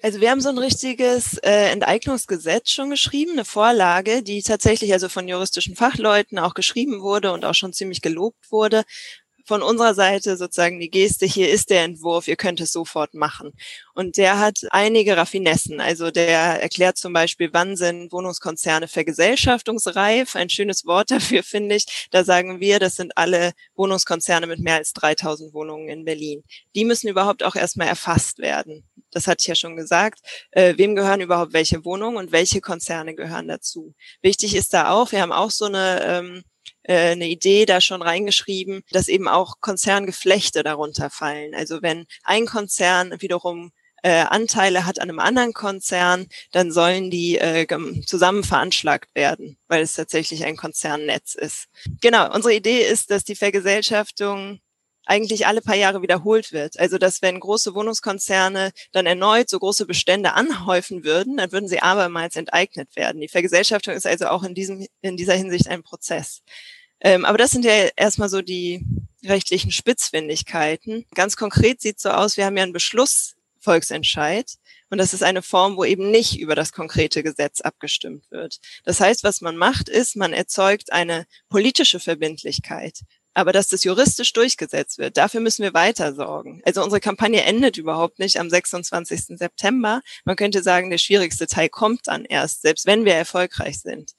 Also 0.02 0.20
wir 0.22 0.30
haben 0.30 0.40
so 0.40 0.48
ein 0.48 0.56
richtiges 0.56 1.36
äh, 1.38 1.70
Enteignungsgesetz 1.72 2.70
schon 2.70 2.88
geschrieben, 2.88 3.32
eine 3.32 3.44
Vorlage, 3.44 4.22
die 4.22 4.42
tatsächlich 4.42 4.94
also 4.94 5.10
von 5.10 5.28
juristischen 5.28 5.76
Fachleuten 5.76 6.38
auch 6.38 6.54
geschrieben 6.54 7.02
wurde 7.02 7.32
und 7.32 7.44
auch 7.44 7.54
schon 7.54 7.74
ziemlich 7.74 8.00
gelobt 8.00 8.50
wurde, 8.50 8.84
von 9.50 9.62
unserer 9.64 9.94
Seite 9.94 10.36
sozusagen 10.36 10.78
die 10.78 10.92
Geste, 10.92 11.26
hier 11.26 11.50
ist 11.50 11.70
der 11.70 11.82
Entwurf, 11.82 12.28
ihr 12.28 12.36
könnt 12.36 12.60
es 12.60 12.70
sofort 12.70 13.14
machen. 13.14 13.52
Und 13.94 14.16
der 14.16 14.38
hat 14.38 14.60
einige 14.70 15.16
Raffinessen. 15.16 15.80
Also 15.80 16.12
der 16.12 16.62
erklärt 16.62 16.98
zum 16.98 17.12
Beispiel, 17.12 17.50
wann 17.52 17.74
sind 17.74 18.12
Wohnungskonzerne 18.12 18.86
vergesellschaftungsreif. 18.86 20.36
Ein 20.36 20.50
schönes 20.50 20.86
Wort 20.86 21.10
dafür 21.10 21.42
finde 21.42 21.74
ich. 21.74 22.06
Da 22.12 22.22
sagen 22.22 22.60
wir, 22.60 22.78
das 22.78 22.94
sind 22.94 23.18
alle 23.18 23.50
Wohnungskonzerne 23.74 24.46
mit 24.46 24.60
mehr 24.60 24.76
als 24.76 24.92
3000 24.92 25.52
Wohnungen 25.52 25.88
in 25.88 26.04
Berlin. 26.04 26.44
Die 26.76 26.84
müssen 26.84 27.08
überhaupt 27.08 27.42
auch 27.42 27.56
erstmal 27.56 27.88
erfasst 27.88 28.38
werden. 28.38 28.84
Das 29.10 29.26
hatte 29.26 29.40
ich 29.40 29.48
ja 29.48 29.56
schon 29.56 29.74
gesagt. 29.74 30.20
Äh, 30.52 30.74
wem 30.76 30.94
gehören 30.94 31.20
überhaupt 31.20 31.54
welche 31.54 31.84
Wohnungen 31.84 32.18
und 32.18 32.30
welche 32.30 32.60
Konzerne 32.60 33.16
gehören 33.16 33.48
dazu? 33.48 33.94
Wichtig 34.22 34.54
ist 34.54 34.72
da 34.74 34.92
auch, 34.92 35.10
wir 35.10 35.22
haben 35.22 35.32
auch 35.32 35.50
so 35.50 35.64
eine 35.64 36.04
ähm, 36.04 36.44
äh, 36.82 37.12
eine 37.12 37.28
Idee 37.28 37.66
da 37.66 37.80
schon 37.80 38.02
reingeschrieben, 38.02 38.82
dass 38.90 39.08
eben 39.08 39.28
auch 39.28 39.60
Konzerngeflechte 39.60 40.62
darunter 40.62 41.10
fallen. 41.10 41.54
Also 41.54 41.82
wenn 41.82 42.06
ein 42.24 42.46
Konzern 42.46 43.14
wiederum 43.20 43.72
äh, 44.02 44.22
Anteile 44.22 44.86
hat 44.86 44.98
an 44.98 45.08
einem 45.08 45.18
anderen 45.18 45.52
Konzern, 45.52 46.26
dann 46.52 46.72
sollen 46.72 47.10
die 47.10 47.38
äh, 47.38 47.66
zusammen 48.06 48.44
veranschlagt 48.44 49.14
werden, 49.14 49.58
weil 49.68 49.82
es 49.82 49.94
tatsächlich 49.94 50.44
ein 50.44 50.56
Konzernnetz 50.56 51.34
ist. 51.34 51.66
Genau, 52.00 52.32
unsere 52.34 52.54
Idee 52.54 52.82
ist, 52.82 53.10
dass 53.10 53.24
die 53.24 53.36
Vergesellschaftung 53.36 54.60
eigentlich 55.10 55.46
alle 55.46 55.60
paar 55.60 55.74
Jahre 55.74 56.02
wiederholt 56.02 56.52
wird. 56.52 56.78
Also 56.78 56.96
dass 56.96 57.20
wenn 57.20 57.40
große 57.40 57.74
Wohnungskonzerne 57.74 58.70
dann 58.92 59.06
erneut 59.06 59.50
so 59.50 59.58
große 59.58 59.84
Bestände 59.84 60.34
anhäufen 60.34 61.04
würden, 61.04 61.36
dann 61.36 61.50
würden 61.50 61.68
sie 61.68 61.80
abermals 61.80 62.36
enteignet 62.36 62.94
werden. 62.94 63.20
Die 63.20 63.28
Vergesellschaftung 63.28 63.94
ist 63.94 64.06
also 64.06 64.28
auch 64.28 64.44
in 64.44 64.54
diesem 64.54 64.86
in 65.02 65.16
dieser 65.16 65.34
Hinsicht 65.34 65.66
ein 65.68 65.82
Prozess. 65.82 66.42
Ähm, 67.00 67.24
aber 67.24 67.38
das 67.38 67.50
sind 67.50 67.64
ja 67.64 67.88
erstmal 67.96 68.28
so 68.28 68.40
die 68.40 68.86
rechtlichen 69.24 69.72
Spitzfindigkeiten. 69.72 71.06
Ganz 71.14 71.36
konkret 71.36 71.80
sieht 71.80 71.98
so 71.98 72.10
aus, 72.10 72.36
wir 72.36 72.46
haben 72.46 72.56
ja 72.56 72.62
einen 72.62 72.72
Beschlussvolksentscheid 72.72 74.54
und 74.90 74.98
das 74.98 75.12
ist 75.12 75.24
eine 75.24 75.42
Form, 75.42 75.76
wo 75.76 75.84
eben 75.84 76.10
nicht 76.10 76.38
über 76.38 76.54
das 76.54 76.72
konkrete 76.72 77.24
Gesetz 77.24 77.60
abgestimmt 77.60 78.30
wird. 78.30 78.58
Das 78.84 79.00
heißt, 79.00 79.24
was 79.24 79.40
man 79.40 79.56
macht, 79.56 79.88
ist, 79.88 80.14
man 80.14 80.32
erzeugt 80.32 80.92
eine 80.92 81.26
politische 81.48 81.98
Verbindlichkeit. 81.98 83.00
Aber 83.32 83.52
dass 83.52 83.68
das 83.68 83.84
juristisch 83.84 84.32
durchgesetzt 84.32 84.98
wird, 84.98 85.16
dafür 85.16 85.40
müssen 85.40 85.62
wir 85.62 85.72
weiter 85.72 86.14
sorgen. 86.14 86.62
Also 86.64 86.82
unsere 86.82 87.00
Kampagne 87.00 87.42
endet 87.42 87.76
überhaupt 87.76 88.18
nicht 88.18 88.40
am 88.40 88.50
26. 88.50 89.38
September. 89.38 90.00
Man 90.24 90.36
könnte 90.36 90.62
sagen, 90.62 90.90
der 90.90 90.98
schwierigste 90.98 91.46
Teil 91.46 91.68
kommt 91.68 92.08
dann 92.08 92.24
erst, 92.24 92.62
selbst 92.62 92.86
wenn 92.86 93.04
wir 93.04 93.14
erfolgreich 93.14 93.80
sind. 93.80 94.12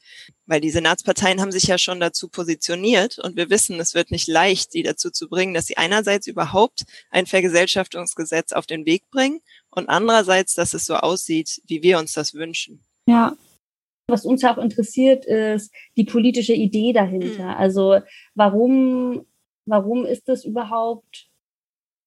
Weil 0.46 0.62
die 0.62 0.72
Senatsparteien 0.72 1.42
haben 1.42 1.52
sich 1.52 1.64
ja 1.64 1.78
schon 1.78 2.00
dazu 2.00 2.30
positioniert 2.30 3.20
und 3.20 3.36
wir 3.36 3.50
wissen, 3.50 3.80
es 3.80 3.94
wird 3.94 4.12
nicht 4.12 4.28
leicht, 4.28 4.74
die 4.74 4.84
dazu 4.84 5.10
zu 5.12 5.28
bringen, 5.28 5.54
dass 5.54 5.66
sie 5.66 5.78
einerseits 5.78 6.28
überhaupt 6.28 6.84
ein 7.10 7.26
Vergesellschaftungsgesetz 7.26 8.54
auf 8.54 8.66
den 8.66 8.86
Weg 8.86 9.10
bringen 9.12 9.42
und 9.70 9.90
andererseits, 9.90 10.54
dass 10.54 10.74
es 10.74 10.86
so 10.86 10.96
aussieht, 10.96 11.62
wie 11.68 11.84
wir 11.84 12.00
uns 12.00 12.14
das 12.14 12.34
wünschen. 12.34 12.84
Ja, 13.06 13.36
was 14.08 14.26
uns 14.26 14.42
ja 14.42 14.54
auch 14.54 14.62
interessiert, 14.62 15.26
ist 15.26 15.74
die 15.98 16.04
politische 16.04 16.54
Idee 16.54 16.94
dahinter. 16.94 17.44
Mhm. 17.44 17.58
Also 17.58 18.00
warum, 18.36 19.26
warum 19.66 20.06
ist 20.06 20.28
das 20.28 20.44
überhaupt 20.46 21.28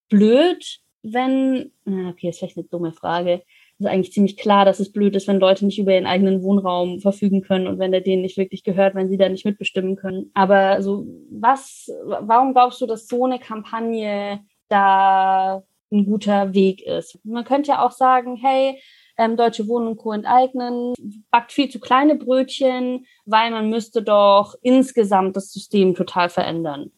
blöd, 0.08 0.80
wenn, 1.02 1.72
okay, 1.86 2.28
ist 2.28 2.38
vielleicht 2.38 2.56
eine 2.56 2.66
dumme 2.66 2.92
Frage. 2.92 3.42
ist 3.78 3.86
eigentlich 3.86 4.12
ziemlich 4.12 4.36
klar, 4.36 4.64
dass 4.64 4.80
es 4.80 4.92
blöd 4.92 5.14
ist, 5.16 5.28
wenn 5.28 5.40
Leute 5.40 5.66
nicht 5.66 5.78
über 5.78 5.92
ihren 5.92 6.06
eigenen 6.06 6.42
Wohnraum 6.42 7.00
verfügen 7.00 7.42
können 7.42 7.66
und 7.66 7.78
wenn 7.78 7.92
der 7.92 8.00
denen 8.00 8.22
nicht 8.22 8.36
wirklich 8.38 8.64
gehört, 8.64 8.94
wenn 8.94 9.08
sie 9.08 9.16
da 9.16 9.28
nicht 9.28 9.44
mitbestimmen 9.44 9.96
können. 9.96 10.30
Aber 10.34 10.82
so, 10.82 11.06
was, 11.30 11.90
warum 12.04 12.54
glaubst 12.54 12.80
du, 12.80 12.86
dass 12.86 13.06
so 13.06 13.24
eine 13.24 13.38
Kampagne 13.38 14.40
da 14.68 15.62
ein 15.92 16.06
guter 16.06 16.54
Weg 16.54 16.82
ist? 16.82 17.18
Man 17.24 17.44
könnte 17.44 17.72
ja 17.72 17.84
auch 17.84 17.92
sagen, 17.92 18.36
hey, 18.36 18.80
ähm, 19.16 19.36
Deutsche 19.36 19.68
Wohnen 19.68 19.88
und 19.88 19.96
Co. 19.96 20.12
enteignen, 20.12 20.94
backt 21.30 21.52
viel 21.52 21.70
zu 21.70 21.80
kleine 21.80 22.16
Brötchen, 22.16 23.06
weil 23.24 23.50
man 23.50 23.70
müsste 23.70 24.02
doch 24.02 24.54
insgesamt 24.62 25.36
das 25.36 25.52
System 25.52 25.94
total 25.94 26.28
verändern. 26.28 26.90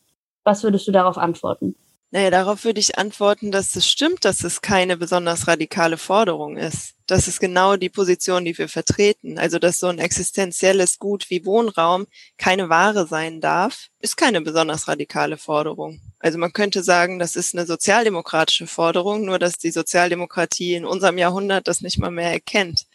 Was 0.45 0.63
würdest 0.63 0.87
du 0.87 0.93
darauf 0.93 1.19
antworten? 1.19 1.75
Naja, 2.13 2.31
darauf 2.31 2.65
würde 2.65 2.79
ich 2.79 2.99
antworten, 2.99 3.51
dass 3.51 3.75
es 3.75 3.89
stimmt, 3.89 4.25
dass 4.25 4.45
es 4.45 4.63
keine 4.63 4.97
besonders 4.97 5.49
radikale 5.49 5.99
Forderung 5.99 6.57
ist. 6.57 6.95
Das 7.07 7.27
ist 7.27 7.41
genau 7.41 7.77
die 7.77 7.89
Position, 7.89 8.45
die 8.45 8.57
wir 8.57 8.69
vertreten. 8.69 9.39
Also, 9.39 9.59
dass 9.59 9.79
so 9.79 9.89
ein 9.89 9.99
existenzielles 9.99 10.99
Gut 10.99 11.29
wie 11.31 11.45
Wohnraum 11.45 12.07
keine 12.39 12.69
Ware 12.69 13.07
sein 13.09 13.41
darf, 13.41 13.89
ist 14.01 14.17
keine 14.17 14.41
besonders 14.41 14.87
radikale 14.87 15.37
Forderung. 15.37 16.01
Also 16.19 16.39
man 16.39 16.53
könnte 16.53 16.83
sagen, 16.83 17.19
das 17.19 17.37
ist 17.37 17.55
eine 17.55 17.67
sozialdemokratische 17.67 18.67
Forderung, 18.67 19.25
nur 19.25 19.39
dass 19.39 19.59
die 19.59 19.71
Sozialdemokratie 19.71 20.75
in 20.75 20.85
unserem 20.85 21.19
Jahrhundert 21.19 21.69
das 21.69 21.81
nicht 21.81 21.99
mal 21.99 22.11
mehr 22.11 22.33
erkennt. 22.33 22.87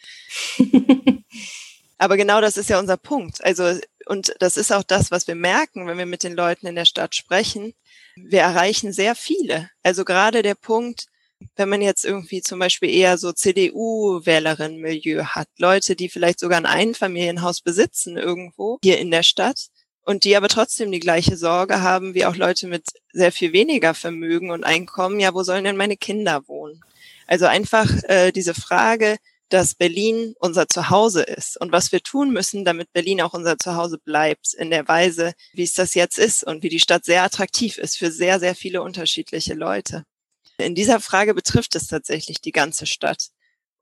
Aber 1.98 2.16
genau 2.16 2.40
das 2.40 2.56
ist 2.56 2.68
ja 2.68 2.78
unser 2.78 2.96
Punkt. 2.96 3.44
Also, 3.44 3.78
und 4.06 4.34
das 4.40 4.56
ist 4.56 4.72
auch 4.72 4.82
das, 4.82 5.10
was 5.10 5.28
wir 5.28 5.36
merken, 5.36 5.86
wenn 5.86 5.98
wir 5.98 6.06
mit 6.06 6.24
den 6.24 6.34
Leuten 6.34 6.66
in 6.66 6.74
der 6.74 6.84
Stadt 6.84 7.14
sprechen 7.14 7.74
wir 8.16 8.40
erreichen 8.40 8.92
sehr 8.92 9.14
viele. 9.14 9.70
Also 9.82 10.04
gerade 10.04 10.42
der 10.42 10.54
Punkt, 10.54 11.06
wenn 11.56 11.68
man 11.68 11.82
jetzt 11.82 12.04
irgendwie 12.04 12.40
zum 12.40 12.58
Beispiel 12.58 12.90
eher 12.90 13.18
so 13.18 13.32
CDU-Wählerinnenmilieu 13.32 15.24
hat, 15.24 15.48
Leute, 15.58 15.96
die 15.96 16.08
vielleicht 16.08 16.40
sogar 16.40 16.58
ein 16.58 16.66
Einfamilienhaus 16.66 17.60
besitzen 17.60 18.16
irgendwo 18.16 18.78
hier 18.82 18.98
in 18.98 19.10
der 19.10 19.22
Stadt 19.22 19.68
und 20.04 20.24
die 20.24 20.36
aber 20.36 20.48
trotzdem 20.48 20.90
die 20.92 21.00
gleiche 21.00 21.36
Sorge 21.36 21.80
haben 21.80 22.14
wie 22.14 22.24
auch 22.26 22.36
Leute 22.36 22.66
mit 22.66 22.84
sehr 23.12 23.32
viel 23.32 23.52
weniger 23.52 23.94
Vermögen 23.94 24.50
und 24.50 24.64
Einkommen, 24.64 25.20
ja, 25.20 25.34
wo 25.34 25.42
sollen 25.42 25.64
denn 25.64 25.76
meine 25.76 25.96
Kinder 25.96 26.46
wohnen? 26.48 26.80
Also 27.26 27.46
einfach 27.46 27.88
äh, 28.04 28.32
diese 28.32 28.54
Frage, 28.54 29.16
dass 29.52 29.74
Berlin 29.74 30.34
unser 30.38 30.66
Zuhause 30.66 31.22
ist 31.22 31.60
und 31.60 31.72
was 31.72 31.92
wir 31.92 32.00
tun 32.02 32.32
müssen, 32.32 32.64
damit 32.64 32.92
Berlin 32.92 33.20
auch 33.20 33.34
unser 33.34 33.58
Zuhause 33.58 33.98
bleibt, 33.98 34.54
in 34.54 34.70
der 34.70 34.88
Weise, 34.88 35.34
wie 35.52 35.62
es 35.62 35.74
das 35.74 35.94
jetzt 35.94 36.18
ist 36.18 36.42
und 36.42 36.62
wie 36.62 36.70
die 36.70 36.80
Stadt 36.80 37.04
sehr 37.04 37.22
attraktiv 37.22 37.76
ist 37.76 37.98
für 37.98 38.10
sehr, 38.10 38.40
sehr 38.40 38.54
viele 38.54 38.82
unterschiedliche 38.82 39.54
Leute. 39.54 40.04
In 40.56 40.74
dieser 40.74 41.00
Frage 41.00 41.34
betrifft 41.34 41.74
es 41.74 41.86
tatsächlich 41.86 42.40
die 42.40 42.52
ganze 42.52 42.86
Stadt. 42.86 43.28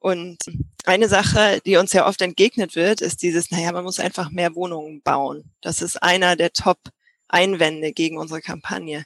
Und 0.00 0.38
eine 0.86 1.08
Sache, 1.08 1.60
die 1.64 1.76
uns 1.76 1.92
ja 1.92 2.08
oft 2.08 2.20
entgegnet 2.22 2.74
wird, 2.74 3.00
ist 3.00 3.22
dieses, 3.22 3.50
naja, 3.50 3.70
man 3.70 3.84
muss 3.84 4.00
einfach 4.00 4.30
mehr 4.30 4.54
Wohnungen 4.54 5.02
bauen. 5.02 5.52
Das 5.60 5.82
ist 5.82 6.02
einer 6.02 6.36
der 6.36 6.52
Top-Einwände 6.52 7.92
gegen 7.92 8.18
unsere 8.18 8.40
Kampagne. 8.40 9.04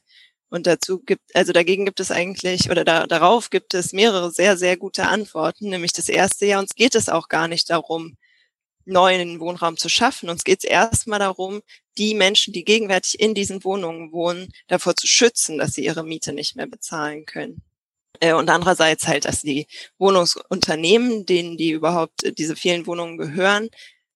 Und 0.54 0.68
dazu 0.68 1.00
gibt, 1.00 1.34
also 1.34 1.52
dagegen 1.52 1.84
gibt 1.84 1.98
es 1.98 2.12
eigentlich, 2.12 2.70
oder 2.70 2.84
da, 2.84 3.08
darauf 3.08 3.50
gibt 3.50 3.74
es 3.74 3.92
mehrere 3.92 4.30
sehr, 4.30 4.56
sehr 4.56 4.76
gute 4.76 5.08
Antworten. 5.08 5.68
Nämlich 5.68 5.92
das 5.92 6.08
erste 6.08 6.46
Jahr, 6.46 6.60
uns 6.60 6.76
geht 6.76 6.94
es 6.94 7.08
auch 7.08 7.28
gar 7.28 7.48
nicht 7.48 7.70
darum, 7.70 8.16
neuen 8.84 9.40
Wohnraum 9.40 9.76
zu 9.76 9.88
schaffen. 9.88 10.30
Uns 10.30 10.44
geht 10.44 10.60
es 10.62 10.70
erstmal 10.70 11.18
darum, 11.18 11.60
die 11.98 12.14
Menschen, 12.14 12.52
die 12.52 12.64
gegenwärtig 12.64 13.18
in 13.18 13.34
diesen 13.34 13.64
Wohnungen 13.64 14.12
wohnen, 14.12 14.52
davor 14.68 14.94
zu 14.94 15.08
schützen, 15.08 15.58
dass 15.58 15.72
sie 15.72 15.84
ihre 15.84 16.04
Miete 16.04 16.32
nicht 16.32 16.54
mehr 16.54 16.68
bezahlen 16.68 17.26
können. 17.26 17.60
Äh, 18.20 18.34
und 18.34 18.48
andererseits 18.48 19.08
halt, 19.08 19.24
dass 19.24 19.42
die 19.42 19.66
Wohnungsunternehmen, 19.98 21.26
denen 21.26 21.56
die 21.56 21.70
überhaupt 21.70 22.38
diese 22.38 22.54
vielen 22.54 22.86
Wohnungen 22.86 23.18
gehören, 23.18 23.70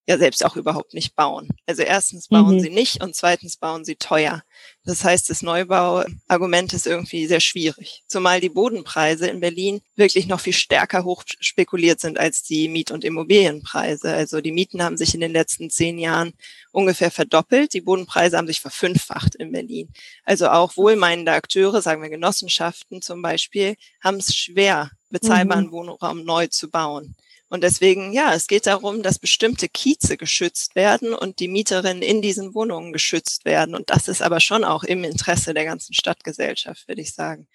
ja 0.08 0.16
selbst 0.16 0.42
auch 0.44 0.56
überhaupt 0.56 0.94
nicht 0.94 1.14
bauen. 1.14 1.48
Also 1.66 1.82
erstens 1.82 2.28
bauen 2.28 2.56
mhm. 2.56 2.60
sie 2.60 2.70
nicht 2.70 3.02
und 3.02 3.14
zweitens 3.14 3.58
bauen 3.58 3.84
sie 3.84 3.96
teuer. 3.96 4.42
Das 4.84 5.04
heißt, 5.04 5.28
das 5.28 5.42
Neubauargument 5.42 6.72
ist 6.72 6.86
irgendwie 6.86 7.26
sehr 7.26 7.40
schwierig. 7.40 8.02
Zumal 8.06 8.40
die 8.40 8.48
Bodenpreise 8.48 9.26
in 9.26 9.40
Berlin 9.40 9.82
wirklich 9.96 10.26
noch 10.26 10.40
viel 10.40 10.54
stärker 10.54 11.04
hoch 11.04 11.24
spekuliert 11.26 12.00
sind 12.00 12.18
als 12.18 12.42
die 12.42 12.68
Miet- 12.68 12.90
und 12.90 13.04
Immobilienpreise. 13.04 14.10
Also 14.10 14.40
die 14.40 14.50
Mieten 14.50 14.82
haben 14.82 14.96
sich 14.96 15.12
in 15.12 15.20
den 15.20 15.32
letzten 15.32 15.68
zehn 15.68 15.98
Jahren 15.98 16.32
ungefähr 16.72 17.10
verdoppelt. 17.10 17.74
Die 17.74 17.82
Bodenpreise 17.82 18.38
haben 18.38 18.46
sich 18.46 18.62
verfünffacht 18.62 19.34
in 19.34 19.52
Berlin. 19.52 19.92
Also 20.24 20.48
auch 20.48 20.78
wohlmeinende 20.78 21.32
Akteure, 21.32 21.82
sagen 21.82 22.00
wir 22.00 22.08
Genossenschaften 22.08 23.02
zum 23.02 23.20
Beispiel, 23.20 23.76
haben 24.02 24.16
es 24.16 24.34
schwer, 24.34 24.90
bezahlbaren 25.10 25.66
mhm. 25.66 25.72
Wohnraum 25.72 26.24
neu 26.24 26.46
zu 26.46 26.70
bauen. 26.70 27.14
Und 27.48 27.62
deswegen, 27.62 28.12
ja, 28.12 28.34
es 28.34 28.46
geht 28.46 28.66
darum, 28.66 29.02
dass 29.02 29.18
bestimmte 29.18 29.68
Kieze 29.68 30.16
geschützt 30.18 30.74
werden 30.74 31.14
und 31.14 31.38
die 31.40 31.48
Mieterinnen 31.48 32.02
in 32.02 32.20
diesen 32.20 32.54
Wohnungen 32.54 32.92
geschützt 32.92 33.44
werden. 33.46 33.74
Und 33.74 33.88
das 33.90 34.08
ist 34.08 34.20
aber 34.20 34.40
schon 34.40 34.64
auch 34.64 34.84
im 34.84 35.02
Interesse 35.04 35.54
der 35.54 35.64
ganzen 35.64 35.94
Stadtgesellschaft, 35.94 36.86
würde 36.88 37.00
ich 37.00 37.14
sagen. 37.14 37.48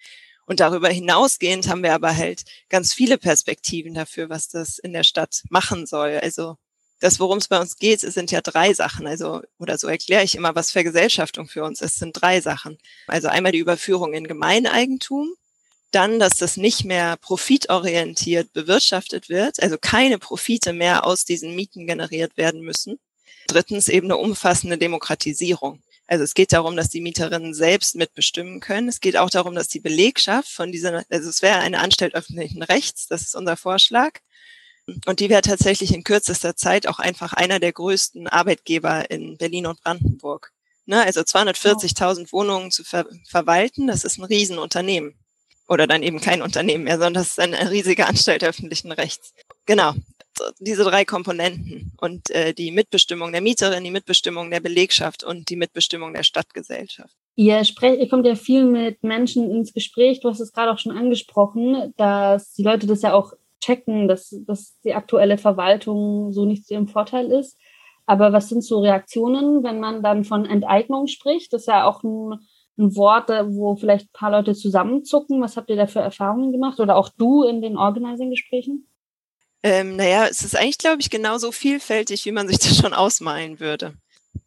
Und 0.46 0.60
darüber 0.60 0.88
hinausgehend 0.88 1.68
haben 1.68 1.82
wir 1.82 1.94
aber 1.94 2.16
halt 2.16 2.42
ganz 2.68 2.92
viele 2.92 3.18
Perspektiven 3.18 3.94
dafür, 3.94 4.28
was 4.28 4.48
das 4.48 4.78
in 4.78 4.92
der 4.92 5.04
Stadt 5.04 5.42
machen 5.48 5.86
soll. 5.86 6.18
Also 6.22 6.56
das, 7.00 7.20
worum 7.20 7.38
es 7.38 7.48
bei 7.48 7.60
uns 7.60 7.76
geht, 7.76 8.00
sind 8.00 8.30
ja 8.30 8.40
drei 8.40 8.74
Sachen. 8.74 9.06
Also, 9.06 9.42
oder 9.58 9.78
so 9.78 9.88
erkläre 9.88 10.24
ich 10.24 10.34
immer, 10.34 10.54
was 10.54 10.72
Vergesellschaftung 10.72 11.48
für 11.48 11.64
uns 11.64 11.80
ist, 11.80 11.98
sind 11.98 12.12
drei 12.12 12.40
Sachen. 12.40 12.78
Also 13.06 13.28
einmal 13.28 13.52
die 13.52 13.58
Überführung 13.58 14.14
in 14.14 14.26
Gemeineigentum, 14.26 15.34
dann, 15.94 16.18
dass 16.18 16.36
das 16.36 16.56
nicht 16.56 16.84
mehr 16.84 17.16
profitorientiert 17.16 18.52
bewirtschaftet 18.52 19.28
wird, 19.28 19.62
also 19.62 19.78
keine 19.78 20.18
Profite 20.18 20.72
mehr 20.72 21.06
aus 21.06 21.24
diesen 21.24 21.54
Mieten 21.54 21.86
generiert 21.86 22.36
werden 22.36 22.60
müssen. 22.60 22.98
Drittens 23.46 23.88
eben 23.88 24.06
eine 24.06 24.16
umfassende 24.16 24.78
Demokratisierung. 24.78 25.82
Also 26.06 26.24
es 26.24 26.34
geht 26.34 26.52
darum, 26.52 26.76
dass 26.76 26.90
die 26.90 27.00
Mieterinnen 27.00 27.54
selbst 27.54 27.94
mitbestimmen 27.94 28.60
können. 28.60 28.88
Es 28.88 29.00
geht 29.00 29.16
auch 29.16 29.30
darum, 29.30 29.54
dass 29.54 29.68
die 29.68 29.80
Belegschaft 29.80 30.48
von 30.48 30.70
dieser, 30.70 31.04
also 31.08 31.30
es 31.30 31.40
wäre 31.40 31.58
eine 31.58 31.80
Anstalt 31.80 32.14
öffentlichen 32.14 32.62
Rechts, 32.62 33.06
das 33.06 33.22
ist 33.22 33.34
unser 33.34 33.56
Vorschlag. 33.56 34.20
Und 35.06 35.20
die 35.20 35.30
wäre 35.30 35.40
tatsächlich 35.40 35.94
in 35.94 36.04
kürzester 36.04 36.56
Zeit 36.56 36.86
auch 36.86 36.98
einfach 36.98 37.32
einer 37.32 37.58
der 37.58 37.72
größten 37.72 38.28
Arbeitgeber 38.28 39.10
in 39.10 39.38
Berlin 39.38 39.66
und 39.66 39.82
Brandenburg. 39.82 40.52
Ne, 40.86 41.02
also 41.02 41.20
240.000 41.20 42.30
Wohnungen 42.32 42.70
zu 42.70 42.84
ver 42.84 43.06
verwalten, 43.26 43.86
das 43.86 44.04
ist 44.04 44.18
ein 44.18 44.24
Riesenunternehmen 44.24 45.14
oder 45.68 45.86
dann 45.86 46.02
eben 46.02 46.20
kein 46.20 46.42
Unternehmen 46.42 46.84
mehr, 46.84 46.98
sondern 46.98 47.14
das 47.14 47.30
ist 47.30 47.40
eine 47.40 47.70
riesige 47.70 48.06
Anstalt 48.06 48.44
öffentlichen 48.44 48.92
Rechts. 48.92 49.34
Genau, 49.66 49.94
diese 50.60 50.84
drei 50.84 51.04
Komponenten 51.04 51.92
und 52.00 52.30
äh, 52.30 52.52
die 52.52 52.70
Mitbestimmung 52.70 53.32
der 53.32 53.40
Mieterin, 53.40 53.84
die 53.84 53.90
Mitbestimmung 53.90 54.50
der 54.50 54.60
Belegschaft 54.60 55.24
und 55.24 55.48
die 55.48 55.56
Mitbestimmung 55.56 56.12
der 56.12 56.22
Stadtgesellschaft. 56.22 57.14
Ihr, 57.36 57.64
sprecht, 57.64 58.00
ihr 58.00 58.08
kommt 58.08 58.26
ja 58.26 58.34
viel 58.34 58.64
mit 58.64 59.02
Menschen 59.02 59.50
ins 59.50 59.72
Gespräch. 59.72 60.20
Du 60.20 60.28
hast 60.28 60.40
es 60.40 60.52
gerade 60.52 60.72
auch 60.72 60.78
schon 60.78 60.96
angesprochen, 60.96 61.92
dass 61.96 62.52
die 62.52 62.62
Leute 62.62 62.86
das 62.86 63.02
ja 63.02 63.12
auch 63.12 63.32
checken, 63.60 64.08
dass, 64.08 64.34
dass 64.46 64.78
die 64.84 64.94
aktuelle 64.94 65.38
Verwaltung 65.38 66.32
so 66.32 66.44
nicht 66.44 66.66
zu 66.66 66.74
ihrem 66.74 66.88
Vorteil 66.88 67.30
ist. 67.30 67.56
Aber 68.06 68.32
was 68.32 68.50
sind 68.50 68.62
so 68.62 68.80
Reaktionen, 68.80 69.64
wenn 69.64 69.80
man 69.80 70.02
dann 70.02 70.24
von 70.24 70.44
Enteignung 70.44 71.06
spricht? 71.06 71.52
Das 71.52 71.62
ist 71.62 71.68
ja 71.68 71.86
auch 71.86 72.02
ein 72.02 72.38
ein 72.78 72.96
Wort, 72.96 73.28
wo 73.28 73.76
vielleicht 73.76 74.06
ein 74.06 74.12
paar 74.12 74.30
Leute 74.30 74.54
zusammenzucken? 74.54 75.40
Was 75.40 75.56
habt 75.56 75.70
ihr 75.70 75.76
da 75.76 75.86
für 75.86 76.00
Erfahrungen 76.00 76.52
gemacht? 76.52 76.80
Oder 76.80 76.96
auch 76.96 77.08
du 77.08 77.44
in 77.44 77.62
den 77.62 77.76
Organizing-Gesprächen? 77.76 78.88
Ähm, 79.62 79.96
naja, 79.96 80.26
es 80.26 80.42
ist 80.42 80.56
eigentlich, 80.56 80.78
glaube 80.78 81.00
ich, 81.00 81.08
genauso 81.08 81.52
vielfältig, 81.52 82.24
wie 82.26 82.32
man 82.32 82.48
sich 82.48 82.58
das 82.60 82.76
schon 82.76 82.92
ausmalen 82.92 83.60
würde. 83.60 83.94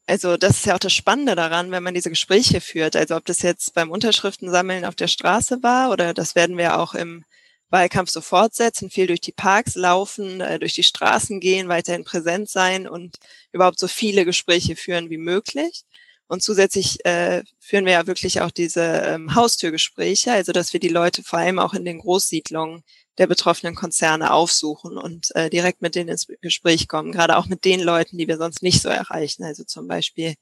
Also 0.05 0.37
das 0.37 0.57
ist 0.57 0.65
ja 0.65 0.75
auch 0.75 0.79
das 0.79 0.93
Spannende 0.93 1.35
daran, 1.35 1.71
wenn 1.71 1.83
man 1.83 1.93
diese 1.93 2.09
Gespräche 2.09 2.61
führt. 2.61 2.95
Also 2.95 3.15
ob 3.15 3.25
das 3.25 3.41
jetzt 3.41 3.73
beim 3.73 3.91
Unterschriftensammeln 3.91 4.85
auf 4.85 4.95
der 4.95 5.07
Straße 5.07 5.63
war 5.63 5.91
oder 5.91 6.13
das 6.13 6.35
werden 6.35 6.57
wir 6.57 6.79
auch 6.79 6.93
im 6.93 7.25
Wahlkampf 7.69 8.09
so 8.09 8.21
fortsetzen, 8.21 8.89
viel 8.89 9.07
durch 9.07 9.19
die 9.19 9.33
Parks 9.33 9.75
laufen, 9.75 10.39
äh, 10.39 10.59
durch 10.59 10.73
die 10.73 10.83
Straßen 10.83 11.39
gehen, 11.41 11.67
weiterhin 11.67 12.05
präsent 12.05 12.49
sein 12.49 12.87
und 12.87 13.17
überhaupt 13.51 13.79
so 13.79 13.87
viele 13.87 14.23
Gespräche 14.23 14.75
führen 14.75 15.09
wie 15.09 15.17
möglich. 15.17 15.83
Und 16.27 16.43
zusätzlich 16.43 17.03
äh, 17.05 17.43
führen 17.59 17.85
wir 17.85 17.93
ja 17.93 18.07
wirklich 18.07 18.41
auch 18.41 18.51
diese 18.51 18.81
ähm, 18.81 19.33
Haustürgespräche, 19.33 20.33
also 20.33 20.51
dass 20.51 20.73
wir 20.73 20.79
die 20.79 20.89
Leute 20.89 21.23
vor 21.23 21.39
allem 21.39 21.59
auch 21.59 21.73
in 21.73 21.85
den 21.85 21.99
Großsiedlungen 21.99 22.83
der 23.17 23.27
betroffenen 23.27 23.75
Konzerne 23.75 24.31
aufsuchen 24.31 24.97
und 24.97 25.33
äh, 25.35 25.49
direkt 25.49 25.81
mit 25.81 25.95
denen 25.95 26.09
ins 26.09 26.27
Gespräch 26.41 26.87
kommen, 26.87 27.11
gerade 27.11 27.37
auch 27.37 27.47
mit 27.47 27.65
den 27.65 27.79
Leuten, 27.79 28.17
die 28.17 28.27
wir 28.27 28.37
sonst 28.37 28.61
nicht 28.61 28.81
so 28.81 28.89
erreichen, 28.89 29.43
also 29.43 29.63
zum 29.63 29.87
Beispiel 29.87 30.35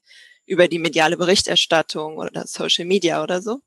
über 0.44 0.68
die 0.68 0.78
mediale 0.78 1.16
Berichterstattung 1.16 2.18
oder 2.18 2.46
Social 2.46 2.84
Media 2.84 3.22
oder 3.22 3.40
so. 3.40 3.60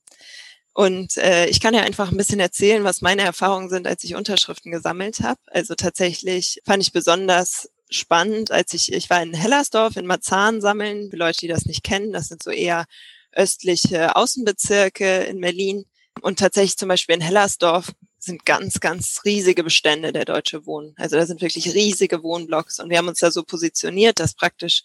Und 0.74 1.18
äh, 1.18 1.48
ich 1.48 1.60
kann 1.60 1.74
ja 1.74 1.82
einfach 1.82 2.12
ein 2.12 2.18
bisschen 2.18 2.40
erzählen, 2.40 2.84
was 2.84 3.02
meine 3.02 3.24
Erfahrungen 3.24 3.70
sind, 3.70 3.88
als 3.88 4.04
ich 4.04 4.16
Unterschriften 4.16 4.72
gesammelt 4.72 5.20
habe. 5.22 5.40
Also 5.48 5.76
tatsächlich 5.76 6.62
fand 6.66 6.84
ich 6.84 6.94
besonders 6.94 7.70
spannend, 7.89 8.51
als 8.51 8.74
ich, 8.74 8.93
ich 8.93 9.10
war 9.10 9.22
in 9.22 9.34
Hellersdorf 9.34 9.96
in 9.96 10.05
Marzahn 10.05 10.62
sammeln, 10.62 11.10
für 11.10 11.17
Leute, 11.17 11.39
die 11.39 11.48
das 11.48 11.65
nicht 11.65 11.84
kennen, 11.84 12.13
das 12.13 12.27
sind 12.27 12.43
so 12.43 12.51
eher 12.51 12.86
östliche 13.31 14.15
Außenbezirke 14.15 15.24
in 15.24 15.41
Berlin. 15.41 15.86
Und 16.22 16.39
tatsächlich 16.39 16.77
zum 16.77 16.89
Beispiel 16.89 17.15
in 17.15 17.22
Hellersdorf 17.22 17.91
sind 18.17 18.46
ganz, 18.46 18.79
ganz 18.79 19.22
riesige 19.24 19.63
Bestände 19.63 20.12
der 20.12 20.25
Deutsche 20.25 20.65
Wohnen. 20.65 20.93
Also 20.98 21.15
da 21.15 21.25
sind 21.25 21.41
wirklich 21.41 21.74
riesige 21.74 22.22
Wohnblocks 22.22 22.79
und 22.79 22.89
wir 22.89 22.98
haben 22.98 23.08
uns 23.08 23.19
da 23.19 23.31
so 23.31 23.43
positioniert, 23.43 24.19
dass 24.19 24.34
praktisch 24.34 24.84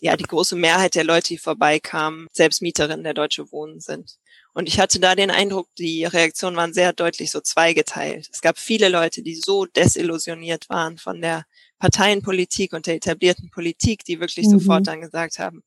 ja 0.00 0.16
die 0.16 0.24
große 0.24 0.56
Mehrheit 0.56 0.94
der 0.94 1.04
Leute, 1.04 1.28
die 1.28 1.38
vorbeikamen, 1.38 2.26
selbst 2.32 2.62
Mieterinnen 2.62 3.04
der 3.04 3.14
Deutsche 3.14 3.52
Wohnen 3.52 3.80
sind. 3.80 4.16
Und 4.54 4.68
ich 4.68 4.78
hatte 4.80 5.00
da 5.00 5.14
den 5.14 5.30
Eindruck, 5.30 5.68
die 5.76 6.04
Reaktionen 6.04 6.56
waren 6.56 6.72
sehr 6.72 6.92
deutlich 6.92 7.30
so 7.30 7.40
zweigeteilt. 7.40 8.28
Es 8.32 8.40
gab 8.40 8.58
viele 8.58 8.88
Leute, 8.88 9.22
die 9.22 9.34
so 9.34 9.66
desillusioniert 9.66 10.68
waren 10.68 10.96
von 10.96 11.20
der 11.20 11.44
Parteienpolitik 11.84 12.72
und 12.72 12.86
der 12.86 12.94
etablierten 12.94 13.50
Politik, 13.50 14.06
die 14.06 14.18
wirklich 14.18 14.46
mhm. 14.46 14.58
sofort 14.58 14.86
dann 14.86 15.02
gesagt 15.02 15.38
haben, 15.38 15.62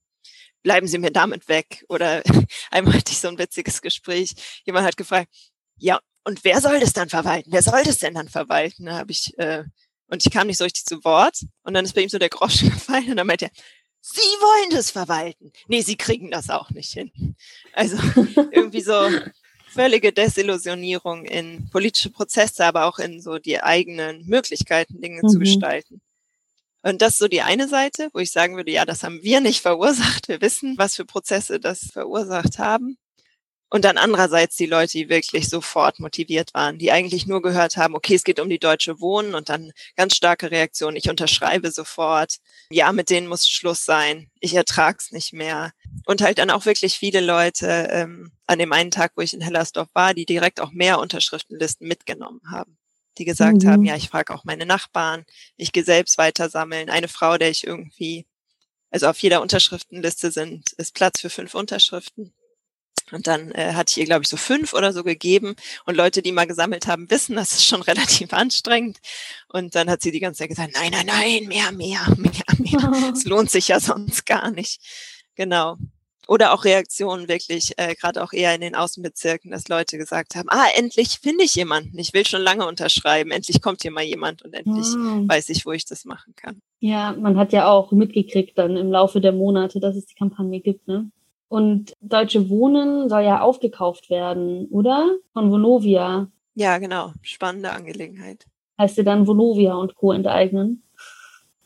bleiben 0.64 0.88
Sie 0.88 0.98
mir 0.98 1.12
damit 1.12 1.48
weg. 1.48 1.86
Oder 1.90 2.24
einmal 2.72 2.96
hatte 2.96 3.12
ich 3.12 3.20
so 3.20 3.28
ein 3.28 3.38
witziges 3.38 3.84
Gespräch. 3.84 4.34
Jemand 4.66 4.88
hat 4.88 4.98
gefragt, 4.98 5.30
ja, 5.78 6.00
und 6.24 6.44
wer 6.44 6.60
soll 6.60 6.80
das 6.80 6.94
dann 6.94 7.10
verwalten? 7.10 7.52
Wer 7.52 7.62
soll 7.62 7.84
das 7.84 8.00
denn 8.00 8.16
dann 8.16 8.30
verwalten? 8.30 8.88
Da 8.88 8.98
habe 8.98 9.12
ich, 9.12 9.38
äh, 9.38 9.64
und 10.08 10.26
ich 10.26 10.34
kam 10.34 10.48
nicht 10.48 10.58
so 10.58 10.64
richtig 10.64 10.86
zu 10.86 11.04
Wort. 11.04 11.38
Und 11.62 11.76
dann 11.76 11.86
ist 11.86 11.94
bei 11.94 12.02
ihm 12.02 12.10
so 12.10 12.18
der 12.18 12.30
Groschen 12.30 12.70
gefallen 12.72 13.12
und 13.12 13.18
dann 13.18 13.28
meinte 13.28 13.46
er, 13.46 13.52
Sie 14.02 14.20
wollen 14.20 14.72
das 14.72 14.90
verwalten. 14.90 15.52
Nee, 15.68 15.82
Sie 15.82 15.98
kriegen 15.98 16.32
das 16.32 16.50
auch 16.50 16.72
nicht 16.72 16.94
hin. 16.94 17.36
Also 17.74 17.98
irgendwie 18.52 18.82
so 18.82 19.08
völlige 19.68 20.12
Desillusionierung 20.12 21.26
in 21.26 21.70
politische 21.70 22.10
Prozesse, 22.10 22.66
aber 22.66 22.86
auch 22.86 22.98
in 22.98 23.22
so 23.22 23.38
die 23.38 23.62
eigenen 23.62 24.26
Möglichkeiten, 24.26 25.00
Dinge 25.00 25.22
mhm. 25.22 25.30
zu 25.30 25.38
gestalten. 25.38 26.02
Und 26.84 27.02
das 27.02 27.14
ist 27.14 27.20
so 27.20 27.28
die 27.28 27.42
eine 27.42 27.68
Seite, 27.68 28.10
wo 28.14 28.20
ich 28.20 28.32
sagen 28.32 28.56
würde, 28.56 28.72
ja, 28.72 28.86
das 28.86 29.04
haben 29.04 29.22
wir 29.24 29.42
nicht 29.42 29.62
verursacht. 29.64 30.28
Wir 30.28 30.42
wissen, 30.42 30.78
was 30.78 30.96
für 30.96 31.06
Prozesse 31.06 31.60
das 31.60 31.90
verursacht 31.92 32.60
haben. 32.60 32.98
Und 33.70 33.84
dann 33.84 33.98
andererseits 33.98 34.56
die 34.56 34.66
Leute, 34.66 34.94
die 34.94 35.10
wirklich 35.10 35.50
sofort 35.50 36.00
motiviert 36.00 36.54
waren, 36.54 36.78
die 36.78 36.92
eigentlich 36.94 37.28
nur 37.28 37.42
gehört 37.42 37.76
haben, 37.76 37.96
okay, 37.96 38.16
es 38.16 38.24
geht 38.24 38.40
um 38.40 38.50
die 38.50 38.60
deutsche 38.60 39.02
Wohnen 39.02 39.36
und 39.36 39.50
dann 39.50 39.72
ganz 39.98 40.16
starke 40.16 40.52
Reaktion, 40.52 40.96
ich 40.96 41.10
unterschreibe 41.10 41.70
sofort, 41.72 42.38
ja, 42.70 42.94
mit 42.94 43.10
denen 43.10 43.28
muss 43.28 43.48
Schluss 43.48 43.84
sein, 43.84 44.30
ich 44.40 44.54
ertrag's 44.54 45.12
nicht 45.12 45.34
mehr. 45.34 45.72
Und 46.06 46.22
halt 46.22 46.38
dann 46.38 46.50
auch 46.50 46.66
wirklich 46.66 46.98
viele 46.98 47.20
Leute 47.20 47.90
ähm, 47.92 48.32
an 48.46 48.60
dem 48.60 48.72
einen 48.72 48.92
Tag, 48.92 49.12
wo 49.16 49.22
ich 49.22 49.34
in 49.34 49.42
Hellersdorf 49.42 49.90
war, 49.94 50.14
die 50.14 50.26
direkt 50.26 50.62
auch 50.62 50.72
mehr 50.72 51.00
Unterschriftenlisten 51.00 51.90
mitgenommen 51.90 52.40
haben. 52.50 52.78
Die 53.18 53.26
gesagt 53.26 53.64
mhm. 53.64 53.68
haben, 53.68 53.86
ja, 53.86 53.96
ich 53.96 54.10
frage 54.10 54.34
auch 54.34 54.46
meine 54.46 54.66
Nachbarn, 54.66 55.26
ich 55.56 55.72
gehe 55.72 55.84
selbst 55.84 56.18
weiter 56.18 56.50
sammeln. 56.50 56.90
Eine 56.90 57.08
Frau, 57.08 57.38
der 57.38 57.50
ich 57.50 57.66
irgendwie, 57.66 58.26
also 58.92 59.08
auf 59.08 59.18
jeder 59.20 59.42
Unterschriftenliste 59.42 60.32
sind, 60.32 60.72
ist 60.74 60.94
Platz 60.94 61.20
für 61.20 61.30
fünf 61.30 61.56
Unterschriften. 61.56 62.34
Und 63.12 63.28
dann 63.28 63.52
äh, 63.52 63.74
hatte 63.74 63.92
ich 63.92 63.98
ihr, 63.98 64.06
glaube 64.06 64.24
ich, 64.24 64.28
so 64.28 64.36
fünf 64.36 64.74
oder 64.74 64.92
so 64.92 65.04
gegeben. 65.04 65.56
Und 65.86 65.96
Leute, 65.96 66.22
die 66.22 66.32
mal 66.32 66.48
gesammelt 66.48 66.88
haben, 66.88 67.10
wissen, 67.12 67.36
das 67.36 67.54
ist 67.54 67.66
schon 67.66 67.82
relativ 67.82 68.34
anstrengend. 68.34 69.00
Und 69.48 69.76
dann 69.76 69.90
hat 69.90 70.02
sie 70.02 70.12
die 70.12 70.20
ganze 70.20 70.40
Zeit 70.40 70.50
gesagt, 70.50 70.74
nein, 70.74 70.92
nein, 70.92 71.06
nein, 71.06 71.46
mehr, 71.46 71.72
mehr, 71.72 72.06
mehr, 72.18 72.32
mehr. 72.58 73.12
Es 73.16 73.26
lohnt 73.26 73.50
sich 73.50 73.70
ja 73.70 73.80
sonst 73.80 74.26
gar 74.26 74.52
nicht. 74.52 74.82
Genau. 75.36 75.78
Oder 76.28 76.54
auch 76.54 76.66
Reaktionen 76.66 77.28
wirklich, 77.28 77.74
äh, 77.78 77.96
gerade 77.96 78.24
auch 78.24 78.34
eher 78.34 78.54
in 78.54 78.62
den 78.62 78.76
Außenbezirken, 78.76 79.52
dass 79.52 79.68
Leute 79.68 79.98
gesagt 79.98 80.36
haben, 80.36 80.48
ah, 80.50 80.68
endlich 80.76 81.20
finde 81.20 81.44
ich 81.44 81.56
jemanden. 81.56 81.98
Ich 81.98 82.14
will 82.14 82.26
schon 82.26 82.42
lange 82.42 82.68
unterschreiben. 82.68 83.32
Endlich 83.32 83.62
kommt 83.62 83.82
hier 83.82 83.92
mal 83.92 84.04
jemand 84.04 84.42
und 84.44 84.54
endlich 84.54 84.88
wow. 84.88 85.28
weiß 85.28 85.50
ich, 85.50 85.66
wo 85.66 85.72
ich 85.72 85.86
das 85.86 86.06
machen 86.06 86.34
kann. 86.36 86.62
Ja, 86.80 87.16
man 87.18 87.38
hat 87.38 87.54
ja 87.54 87.70
auch 87.70 87.92
mitgekriegt 87.92 88.58
dann 88.58 88.78
im 88.78 88.92
Laufe 88.92 89.22
der 89.22 89.32
Monate, 89.32 89.80
dass 89.80 89.96
es 89.96 90.06
die 90.06 90.16
Kampagne 90.16 90.60
gibt, 90.60 90.88
ne? 90.88 91.10
Und 91.50 91.94
Deutsche 92.02 92.50
Wohnen 92.50 93.08
soll 93.08 93.24
ja 93.24 93.40
aufgekauft 93.40 94.10
werden, 94.10 94.68
oder? 94.70 95.16
Von 95.32 95.50
Vonovia. 95.50 96.28
Ja, 96.56 96.78
genau. 96.78 97.14
Spannende 97.22 97.72
Angelegenheit. 97.72 98.46
Heißt 98.78 98.98
ihr 98.98 99.06
dann 99.06 99.28
Vonovia 99.28 99.76
und 99.76 99.96
Co. 99.96 100.12
enteignen? 100.12 100.84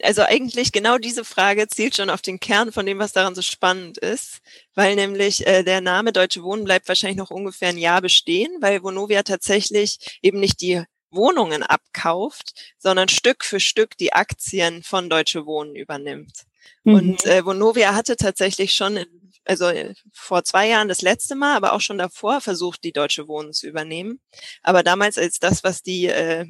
Also 0.03 0.23
eigentlich 0.23 0.71
genau 0.71 0.97
diese 0.97 1.23
Frage 1.23 1.67
zielt 1.67 1.95
schon 1.95 2.09
auf 2.09 2.21
den 2.21 2.39
Kern 2.39 2.71
von 2.71 2.85
dem, 2.85 2.99
was 2.99 3.13
daran 3.13 3.35
so 3.35 3.41
spannend 3.41 3.97
ist, 3.97 4.41
weil 4.75 4.95
nämlich 4.95 5.45
äh, 5.47 5.63
der 5.63 5.81
Name 5.81 6.11
Deutsche 6.11 6.43
Wohnen 6.43 6.63
bleibt 6.63 6.87
wahrscheinlich 6.87 7.17
noch 7.17 7.31
ungefähr 7.31 7.69
ein 7.69 7.77
Jahr 7.77 8.01
bestehen, 8.01 8.51
weil 8.61 8.83
Vonovia 8.83 9.23
tatsächlich 9.23 10.19
eben 10.21 10.39
nicht 10.39 10.61
die 10.61 10.83
Wohnungen 11.11 11.63
abkauft, 11.63 12.53
sondern 12.77 13.09
Stück 13.09 13.43
für 13.43 13.59
Stück 13.59 13.97
die 13.97 14.13
Aktien 14.13 14.81
von 14.83 15.09
Deutsche 15.09 15.45
Wohnen 15.45 15.75
übernimmt. 15.75 16.45
Mhm. 16.83 16.93
Und 16.93 17.25
äh, 17.25 17.45
Vonovia 17.45 17.93
hatte 17.93 18.15
tatsächlich 18.15 18.73
schon 18.73 19.05
also 19.45 19.65
äh, 19.67 19.93
vor 20.13 20.43
zwei 20.43 20.67
Jahren 20.67 20.87
das 20.87 21.01
letzte 21.01 21.35
Mal, 21.35 21.55
aber 21.55 21.73
auch 21.73 21.81
schon 21.81 21.97
davor 21.97 22.41
versucht, 22.41 22.83
die 22.83 22.93
Deutsche 22.93 23.27
Wohnen 23.27 23.53
zu 23.53 23.67
übernehmen. 23.67 24.19
Aber 24.61 24.83
damals 24.83 25.17
als 25.17 25.39
das, 25.39 25.63
was 25.63 25.81
die, 25.81 26.05
äh, 26.07 26.45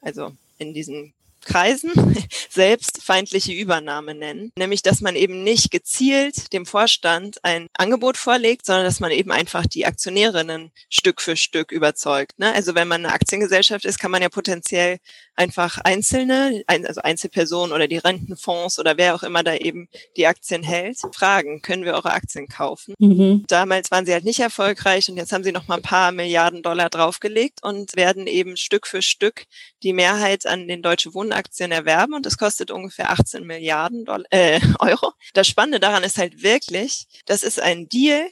also 0.00 0.32
in 0.58 0.74
diesen 0.74 1.14
Kreisen 1.44 1.92
selbst 2.50 3.02
feindliche 3.02 3.52
Übernahme 3.52 4.14
nennen. 4.14 4.52
Nämlich, 4.56 4.82
dass 4.82 5.00
man 5.00 5.16
eben 5.16 5.42
nicht 5.42 5.70
gezielt 5.70 6.52
dem 6.52 6.66
Vorstand 6.66 7.38
ein 7.44 7.68
Angebot 7.74 8.16
vorlegt, 8.16 8.66
sondern 8.66 8.84
dass 8.84 9.00
man 9.00 9.10
eben 9.10 9.32
einfach 9.32 9.66
die 9.66 9.86
Aktionärinnen 9.86 10.70
Stück 10.88 11.20
für 11.20 11.36
Stück 11.36 11.72
überzeugt. 11.72 12.38
Ne? 12.38 12.52
Also 12.52 12.74
wenn 12.74 12.88
man 12.88 13.04
eine 13.04 13.14
Aktiengesellschaft 13.14 13.84
ist, 13.84 13.98
kann 13.98 14.10
man 14.10 14.22
ja 14.22 14.28
potenziell 14.28 14.98
einfach 15.34 15.78
Einzelne, 15.78 16.62
also 16.66 17.00
Einzelpersonen 17.00 17.74
oder 17.74 17.88
die 17.88 17.98
Rentenfonds 17.98 18.78
oder 18.78 18.96
wer 18.96 19.14
auch 19.14 19.22
immer 19.22 19.42
da 19.42 19.54
eben 19.54 19.88
die 20.16 20.26
Aktien 20.26 20.62
hält, 20.62 20.98
fragen, 21.12 21.62
können 21.62 21.84
wir 21.84 21.94
eure 21.94 22.12
Aktien 22.12 22.48
kaufen? 22.48 22.94
Mhm. 22.98 23.44
Damals 23.48 23.90
waren 23.90 24.04
sie 24.04 24.12
halt 24.12 24.24
nicht 24.24 24.40
erfolgreich 24.40 25.08
und 25.08 25.16
jetzt 25.16 25.32
haben 25.32 25.44
sie 25.44 25.52
noch 25.52 25.68
mal 25.68 25.76
ein 25.76 25.82
paar 25.82 26.12
Milliarden 26.12 26.62
Dollar 26.62 26.90
draufgelegt 26.90 27.62
und 27.62 27.96
werden 27.96 28.26
eben 28.26 28.56
Stück 28.56 28.86
für 28.86 29.02
Stück 29.02 29.46
die 29.82 29.92
Mehrheit 29.92 30.46
an 30.46 30.68
den 30.68 30.82
Deutsche 30.82 31.14
Wohnaktien 31.14 31.72
erwerben 31.72 32.14
und 32.14 32.26
das 32.26 32.38
kostet 32.38 32.70
ungefähr 32.70 33.10
18 33.10 33.44
Milliarden 33.44 34.04
Dollar, 34.04 34.26
äh, 34.30 34.60
Euro. 34.78 35.12
Das 35.34 35.48
Spannende 35.48 35.80
daran 35.80 36.04
ist 36.04 36.18
halt 36.18 36.42
wirklich, 36.42 37.06
das 37.26 37.42
ist 37.42 37.60
ein 37.60 37.88
Deal, 37.88 38.28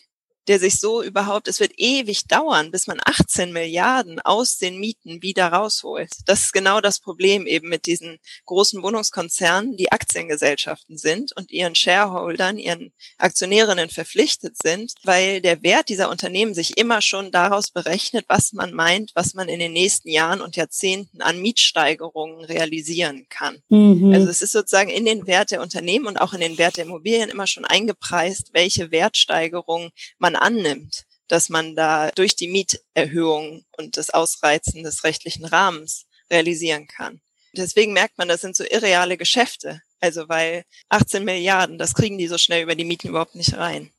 der 0.50 0.58
sich 0.58 0.80
so 0.80 1.00
überhaupt, 1.00 1.46
es 1.46 1.60
wird 1.60 1.74
ewig 1.76 2.24
dauern, 2.26 2.72
bis 2.72 2.88
man 2.88 2.98
18 3.04 3.52
Milliarden 3.52 4.18
aus 4.18 4.58
den 4.58 4.80
Mieten 4.80 5.22
wieder 5.22 5.46
rausholt. 5.46 6.10
Das 6.26 6.40
ist 6.40 6.52
genau 6.52 6.80
das 6.80 6.98
Problem 6.98 7.46
eben 7.46 7.68
mit 7.68 7.86
diesen 7.86 8.18
großen 8.46 8.82
Wohnungskonzernen, 8.82 9.76
die 9.76 9.92
Aktiengesellschaften 9.92 10.98
sind 10.98 11.30
und 11.36 11.52
ihren 11.52 11.76
Shareholdern, 11.76 12.58
ihren 12.58 12.92
Aktionärinnen 13.16 13.90
verpflichtet 13.90 14.56
sind, 14.60 14.94
weil 15.04 15.40
der 15.40 15.62
Wert 15.62 15.88
dieser 15.88 16.10
Unternehmen 16.10 16.52
sich 16.52 16.76
immer 16.76 17.00
schon 17.00 17.30
daraus 17.30 17.70
berechnet, 17.70 18.24
was 18.26 18.52
man 18.52 18.74
meint, 18.74 19.12
was 19.14 19.34
man 19.34 19.48
in 19.48 19.60
den 19.60 19.72
nächsten 19.72 20.08
Jahren 20.08 20.40
und 20.40 20.56
Jahrzehnten 20.56 21.22
an 21.22 21.40
Mietsteigerungen 21.40 22.44
realisieren 22.44 23.26
kann. 23.28 23.62
Mhm. 23.68 24.12
Also 24.12 24.28
es 24.28 24.42
ist 24.42 24.50
sozusagen 24.50 24.90
in 24.90 25.04
den 25.04 25.28
Wert 25.28 25.52
der 25.52 25.62
Unternehmen 25.62 26.08
und 26.08 26.20
auch 26.20 26.32
in 26.32 26.40
den 26.40 26.58
Wert 26.58 26.76
der 26.76 26.86
Immobilien 26.86 27.30
immer 27.30 27.46
schon 27.46 27.64
eingepreist, 27.64 28.50
welche 28.52 28.90
Wertsteigerungen 28.90 29.92
man 30.18 30.39
annimmt, 30.40 31.04
dass 31.28 31.48
man 31.48 31.76
da 31.76 32.10
durch 32.10 32.36
die 32.36 32.48
Mieterhöhung 32.48 33.64
und 33.76 33.96
das 33.96 34.10
Ausreizen 34.10 34.82
des 34.82 35.04
rechtlichen 35.04 35.44
Rahmens 35.44 36.06
realisieren 36.30 36.86
kann. 36.86 37.20
Deswegen 37.52 37.92
merkt 37.92 38.18
man, 38.18 38.28
das 38.28 38.40
sind 38.40 38.56
so 38.56 38.64
irreale 38.64 39.16
Geschäfte. 39.16 39.82
Also 40.00 40.28
weil 40.28 40.64
18 40.88 41.24
Milliarden, 41.24 41.78
das 41.78 41.94
kriegen 41.94 42.18
die 42.18 42.28
so 42.28 42.38
schnell 42.38 42.62
über 42.62 42.74
die 42.74 42.84
Mieten 42.84 43.08
überhaupt 43.08 43.34
nicht 43.34 43.56
rein. 43.56 43.90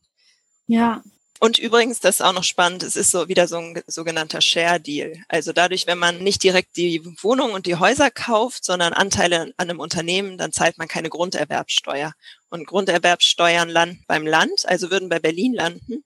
Ja. 0.67 1.03
Und 1.39 1.57
übrigens, 1.57 1.99
das 1.99 2.15
ist 2.15 2.21
auch 2.21 2.33
noch 2.33 2.43
spannend, 2.43 2.83
es 2.83 2.95
ist 2.95 3.09
so 3.09 3.27
wieder 3.27 3.47
so 3.47 3.57
ein 3.57 3.81
sogenannter 3.87 4.41
Share 4.41 4.79
Deal. 4.79 5.15
Also 5.27 5.53
dadurch, 5.53 5.87
wenn 5.87 5.97
man 5.97 6.19
nicht 6.19 6.43
direkt 6.43 6.77
die 6.77 7.03
Wohnung 7.23 7.53
und 7.53 7.65
die 7.65 7.77
Häuser 7.77 8.11
kauft, 8.11 8.63
sondern 8.63 8.93
Anteile 8.93 9.41
an 9.41 9.53
einem 9.57 9.79
Unternehmen, 9.79 10.37
dann 10.37 10.51
zahlt 10.51 10.77
man 10.77 10.87
keine 10.87 11.09
Grunderwerbsteuer. 11.09 12.13
Und 12.49 12.67
Grunderwerbsteuern 12.67 13.69
landen 13.69 14.03
beim 14.07 14.27
Land, 14.27 14.67
also 14.67 14.91
würden 14.91 15.09
bei 15.09 15.19
Berlin 15.19 15.53
landen. 15.53 16.03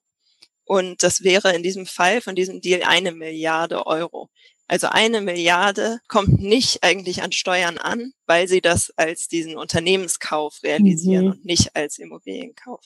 Und 0.65 1.03
das 1.03 1.23
wäre 1.23 1.55
in 1.55 1.63
diesem 1.63 1.85
Fall 1.85 2.21
von 2.21 2.35
diesem 2.35 2.59
Deal 2.59 2.81
eine 2.83 3.11
Milliarde 3.11 3.85
Euro. 3.85 4.29
Also 4.67 4.87
eine 4.87 5.21
Milliarde 5.21 5.99
kommt 6.07 6.41
nicht 6.41 6.83
eigentlich 6.83 7.21
an 7.21 7.31
Steuern 7.31 7.77
an, 7.77 8.13
weil 8.25 8.47
sie 8.47 8.61
das 8.61 8.91
als 8.97 9.27
diesen 9.27 9.57
Unternehmenskauf 9.57 10.59
realisieren 10.63 11.25
mhm. 11.25 11.31
und 11.31 11.45
nicht 11.45 11.75
als 11.75 11.99
Immobilienkauf. 11.99 12.81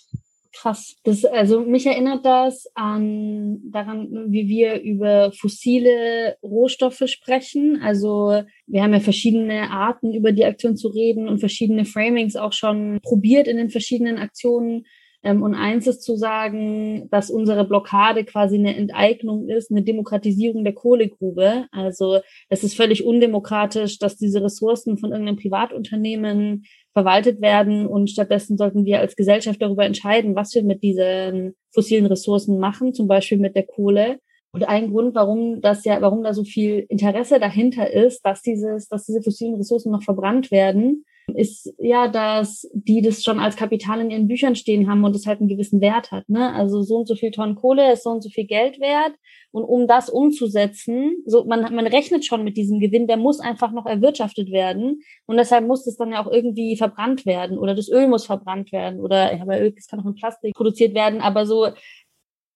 Krass. 0.51 0.97
Das, 1.03 1.23
also 1.23 1.61
mich 1.61 1.85
erinnert 1.85 2.25
das 2.25 2.67
an 2.73 3.59
daran, 3.71 4.09
wie 4.29 4.47
wir 4.47 4.81
über 4.81 5.31
fossile 5.31 6.37
Rohstoffe 6.43 7.03
sprechen. 7.05 7.79
Also 7.81 8.43
wir 8.65 8.83
haben 8.83 8.93
ja 8.93 8.99
verschiedene 8.99 9.69
Arten, 9.69 10.13
über 10.13 10.31
die 10.31 10.43
Aktion 10.43 10.75
zu 10.75 10.89
reden 10.89 11.29
und 11.29 11.39
verschiedene 11.39 11.85
Framings 11.85 12.35
auch 12.35 12.51
schon 12.51 12.99
probiert 13.03 13.47
in 13.47 13.57
den 13.57 13.69
verschiedenen 13.69 14.17
Aktionen. 14.17 14.85
Ähm, 15.23 15.43
und 15.43 15.53
eins 15.53 15.87
ist 15.87 16.01
zu 16.01 16.15
sagen, 16.15 17.09
dass 17.11 17.29
unsere 17.29 17.65
Blockade 17.65 18.23
quasi 18.23 18.57
eine 18.57 18.75
Enteignung 18.75 19.49
ist, 19.49 19.71
eine 19.71 19.83
Demokratisierung 19.83 20.63
der 20.63 20.73
Kohlegrube. 20.73 21.65
Also 21.71 22.19
es 22.49 22.63
ist 22.63 22.75
völlig 22.75 23.05
undemokratisch, 23.05 23.99
dass 23.99 24.17
diese 24.17 24.43
Ressourcen 24.43 24.97
von 24.97 25.11
irgendeinem 25.11 25.37
Privatunternehmen 25.37 26.63
verwaltet 26.93 27.41
werden 27.41 27.85
und 27.85 28.09
stattdessen 28.09 28.57
sollten 28.57 28.85
wir 28.85 28.99
als 28.99 29.15
Gesellschaft 29.15 29.61
darüber 29.61 29.85
entscheiden, 29.85 30.35
was 30.35 30.53
wir 30.55 30.63
mit 30.63 30.83
diesen 30.83 31.53
fossilen 31.73 32.05
Ressourcen 32.05 32.59
machen, 32.59 32.93
zum 32.93 33.07
Beispiel 33.07 33.37
mit 33.37 33.55
der 33.55 33.65
Kohle. 33.65 34.19
Und 34.51 34.67
ein 34.67 34.89
Grund, 34.89 35.13
warum 35.13 35.61
das 35.61 35.85
ja, 35.85 36.01
warum 36.01 36.23
da 36.23 36.33
so 36.33 36.43
viel 36.43 36.85
Interesse 36.89 37.39
dahinter 37.39 37.91
ist, 37.91 38.25
dass 38.25 38.41
dieses, 38.41 38.87
dass 38.87 39.05
diese 39.05 39.21
fossilen 39.21 39.55
Ressourcen 39.55 39.91
noch 39.91 40.01
verbrannt 40.01 40.49
werden, 40.49 41.05
ist 41.35 41.73
ja, 41.77 42.07
dass 42.07 42.69
die 42.73 43.01
das 43.01 43.23
schon 43.23 43.39
als 43.39 43.55
Kapital 43.55 44.01
in 44.01 44.11
ihren 44.11 44.27
Büchern 44.27 44.55
stehen 44.55 44.89
haben 44.89 45.03
und 45.03 45.15
es 45.15 45.25
halt 45.25 45.39
einen 45.39 45.49
gewissen 45.49 45.81
Wert 45.81 46.11
hat. 46.11 46.27
Ne? 46.29 46.53
Also 46.53 46.81
so 46.81 46.97
und 46.97 47.07
so 47.07 47.15
viel 47.15 47.31
Tonnen 47.31 47.55
Kohle 47.55 47.93
ist 47.93 48.03
so 48.03 48.09
und 48.11 48.21
so 48.21 48.29
viel 48.29 48.45
Geld 48.45 48.79
wert. 48.79 49.13
Und 49.51 49.63
um 49.63 49.87
das 49.87 50.09
umzusetzen, 50.09 51.23
so 51.25 51.45
man, 51.45 51.73
man 51.73 51.87
rechnet 51.87 52.25
schon 52.25 52.43
mit 52.43 52.57
diesem 52.57 52.79
Gewinn, 52.79 53.07
der 53.07 53.17
muss 53.17 53.39
einfach 53.39 53.71
noch 53.71 53.85
erwirtschaftet 53.85 54.51
werden. 54.51 55.01
Und 55.25 55.37
deshalb 55.37 55.65
muss 55.65 55.87
es 55.87 55.97
dann 55.97 56.11
ja 56.11 56.23
auch 56.23 56.31
irgendwie 56.31 56.77
verbrannt 56.77 57.25
werden 57.25 57.57
oder 57.57 57.75
das 57.75 57.89
Öl 57.89 58.07
muss 58.07 58.25
verbrannt 58.25 58.71
werden 58.71 58.99
oder 58.99 59.35
ja, 59.35 59.45
bei 59.45 59.61
Öl, 59.61 59.71
das 59.71 59.87
kann 59.87 59.99
auch 59.99 60.05
in 60.05 60.15
Plastik 60.15 60.53
produziert 60.53 60.93
werden, 60.93 61.21
aber 61.21 61.45
so 61.45 61.67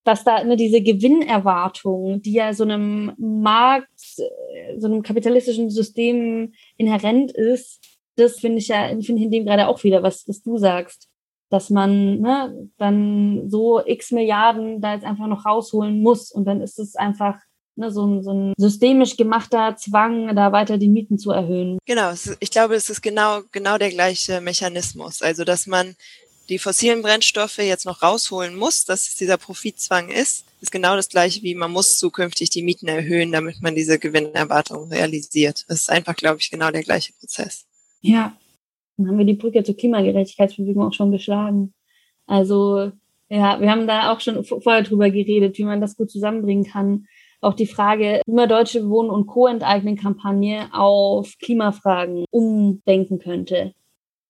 dass 0.03 0.23
da 0.23 0.43
ne, 0.43 0.55
diese 0.55 0.81
Gewinnerwartung, 0.81 2.21
die 2.21 2.33
ja 2.33 2.53
so 2.53 2.63
einem 2.63 3.13
Markt, 3.17 3.89
äh, 4.17 4.79
so 4.79 4.87
einem 4.87 5.01
kapitalistischen 5.01 5.69
System 5.69 6.53
inhärent 6.77 7.31
ist, 7.31 7.92
das 8.15 8.39
finde 8.39 8.59
ich 8.59 8.67
ja, 8.67 8.87
finde 8.87 9.15
ich 9.15 9.23
in 9.23 9.31
dem 9.31 9.45
gerade 9.45 9.67
auch 9.67 9.83
wieder, 9.83 10.03
was, 10.03 10.27
was 10.27 10.41
du 10.41 10.57
sagst, 10.57 11.09
dass 11.49 11.69
man 11.69 12.19
ne, 12.19 12.69
dann 12.77 13.49
so 13.49 13.85
x 13.85 14.11
Milliarden 14.11 14.81
da 14.81 14.93
jetzt 14.93 15.05
einfach 15.05 15.27
noch 15.27 15.45
rausholen 15.45 16.01
muss 16.01 16.31
und 16.31 16.45
dann 16.45 16.61
ist 16.61 16.79
es 16.79 16.95
einfach 16.95 17.37
ne, 17.75 17.91
so, 17.91 18.05
ein, 18.05 18.23
so 18.23 18.31
ein 18.31 18.53
systemisch 18.57 19.17
gemachter 19.17 19.75
Zwang, 19.77 20.35
da 20.35 20.51
weiter 20.51 20.77
die 20.77 20.89
Mieten 20.89 21.17
zu 21.17 21.31
erhöhen. 21.31 21.77
Genau, 21.85 22.11
ich 22.39 22.51
glaube, 22.51 22.75
es 22.75 22.89
ist 22.89 23.01
genau, 23.01 23.41
genau 23.51 23.77
der 23.77 23.89
gleiche 23.89 24.41
Mechanismus. 24.41 25.21
Also, 25.21 25.43
dass 25.43 25.67
man 25.67 25.95
die 26.49 26.59
fossilen 26.59 27.01
Brennstoffe 27.01 27.59
jetzt 27.59 27.85
noch 27.85 28.01
rausholen 28.01 28.55
muss, 28.55 28.85
dass 28.85 29.07
es 29.07 29.15
dieser 29.15 29.37
Profitzwang 29.37 30.09
ist, 30.09 30.45
ist 30.59 30.71
genau 30.71 30.95
das 30.95 31.09
gleiche 31.09 31.41
wie 31.41 31.55
man 31.55 31.71
muss 31.71 31.97
zukünftig 31.97 32.49
die 32.49 32.63
Mieten 32.63 32.87
erhöhen, 32.87 33.31
damit 33.31 33.61
man 33.61 33.75
diese 33.75 33.99
Gewinnerwartung 33.99 34.89
realisiert. 34.89 35.65
Das 35.67 35.81
ist 35.81 35.89
einfach, 35.89 36.15
glaube 36.15 36.39
ich, 36.39 36.49
genau 36.49 36.71
der 36.71 36.83
gleiche 36.83 37.13
Prozess. 37.13 37.65
Ja, 38.03 38.33
dann 38.97 39.07
haben 39.07 39.17
wir 39.17 39.25
die 39.25 39.33
Brücke 39.33 39.63
zur 39.63 39.75
Klimagerechtigkeitsbewegung 39.75 40.83
auch 40.83 40.93
schon 40.93 41.11
geschlagen. 41.11 41.73
Also 42.27 42.91
ja, 43.29 43.59
wir 43.59 43.71
haben 43.71 43.87
da 43.87 44.13
auch 44.13 44.19
schon 44.19 44.43
vorher 44.43 44.83
drüber 44.83 45.09
geredet, 45.09 45.57
wie 45.57 45.63
man 45.63 45.81
das 45.81 45.97
gut 45.97 46.11
zusammenbringen 46.11 46.65
kann. 46.65 47.07
Auch 47.41 47.55
die 47.55 47.65
Frage, 47.65 48.21
wie 48.25 48.33
man 48.33 48.47
deutsche 48.47 48.87
Wohnen- 48.89 49.09
und 49.09 49.25
Co-Enteignen-Kampagne 49.25 50.69
auf 50.71 51.33
Klimafragen 51.39 52.25
umdenken 52.29 53.19
könnte, 53.19 53.73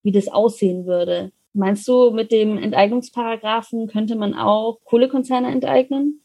wie 0.03 0.11
das 0.11 0.27
aussehen 0.29 0.85
würde. 0.85 1.31
Meinst 1.53 1.87
du, 1.87 2.11
mit 2.11 2.31
dem 2.31 2.57
Enteignungsparagraphen 2.57 3.87
könnte 3.87 4.15
man 4.15 4.33
auch 4.33 4.79
Kohlekonzerne 4.85 5.51
enteignen? 5.51 6.22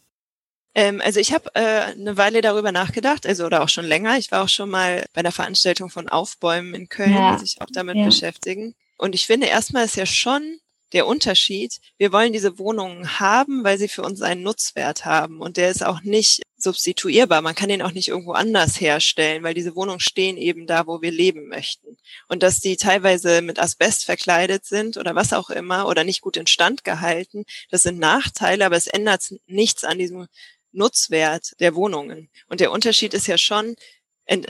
Ähm, 0.75 1.01
also 1.05 1.21
ich 1.21 1.33
habe 1.33 1.51
äh, 1.55 1.61
eine 1.61 2.17
Weile 2.17 2.41
darüber 2.41 2.73
nachgedacht, 2.73 3.27
also 3.27 3.47
oder 3.47 3.63
auch 3.63 3.69
schon 3.69 3.87
länger. 3.87 4.19
Ich 4.19 4.31
war 4.31 4.43
auch 4.45 4.49
schon 4.49 4.71
mal 4.71 5.05
bei 5.13 5.23
der 5.23 5.33
Veranstaltung 5.33 5.91
von 5.91 6.09
Aufbäumen 6.09 6.75
in 6.75 6.89
Köln, 6.89 7.15
ja. 7.15 7.35
die 7.35 7.41
sich 7.41 7.61
auch 7.61 7.69
damit 7.73 7.97
ja. 7.97 8.05
beschäftigen. 8.05 8.75
Und 8.97 9.15
ich 9.15 9.27
finde 9.27 9.47
erstmal 9.47 9.85
ist 9.85 9.97
ja 9.97 10.07
schon 10.07 10.61
der 10.93 11.07
Unterschied. 11.07 11.81
Wir 11.99 12.13
wollen 12.13 12.33
diese 12.33 12.59
Wohnungen 12.59 13.21
haben, 13.21 13.65
weil 13.65 13.79
sie 13.79 13.89
für 13.89 14.03
uns 14.03 14.23
einen 14.23 14.43
Nutzwert 14.43 15.05
haben. 15.05 15.41
Und 15.41 15.57
der 15.57 15.71
ist 15.71 15.85
auch 15.85 16.03
nicht 16.03 16.43
substituierbar. 16.57 17.41
Man 17.41 17.55
kann 17.55 17.69
den 17.69 17.83
auch 17.83 17.93
nicht 17.93 18.09
irgendwo 18.09 18.33
anders 18.33 18.81
herstellen, 18.81 19.43
weil 19.43 19.55
diese 19.55 19.77
Wohnungen 19.77 20.01
stehen 20.01 20.37
eben 20.37 20.67
da, 20.67 20.87
wo 20.87 21.01
wir 21.01 21.13
leben 21.13 21.49
möchten. 21.49 21.97
Und 22.29 22.43
dass 22.43 22.61
die 22.61 22.77
teilweise 22.77 23.43
mit 23.43 23.59
Asbest 23.59 24.05
verkleidet 24.05 24.65
sind 24.65 24.97
oder 24.97 25.15
was 25.15 25.33
auch 25.33 25.51
immer 25.51 25.87
oder 25.87 26.05
nicht 26.05 26.21
gut 26.21 26.37
instand 26.37 26.85
gehalten, 26.85 27.45
das 27.71 27.83
sind 27.83 27.99
Nachteile, 27.99 28.67
aber 28.67 28.77
es 28.77 28.89
ändert 28.89 29.35
nichts 29.47 29.85
an 29.85 29.99
diesem 29.99 30.27
Nutzwert 30.73 31.55
der 31.61 31.75
Wohnungen. 31.75 32.31
Und 32.49 32.61
der 32.61 32.73
Unterschied 32.73 33.15
ist 33.15 33.27
ja 33.27 33.39
schon, 33.39 33.77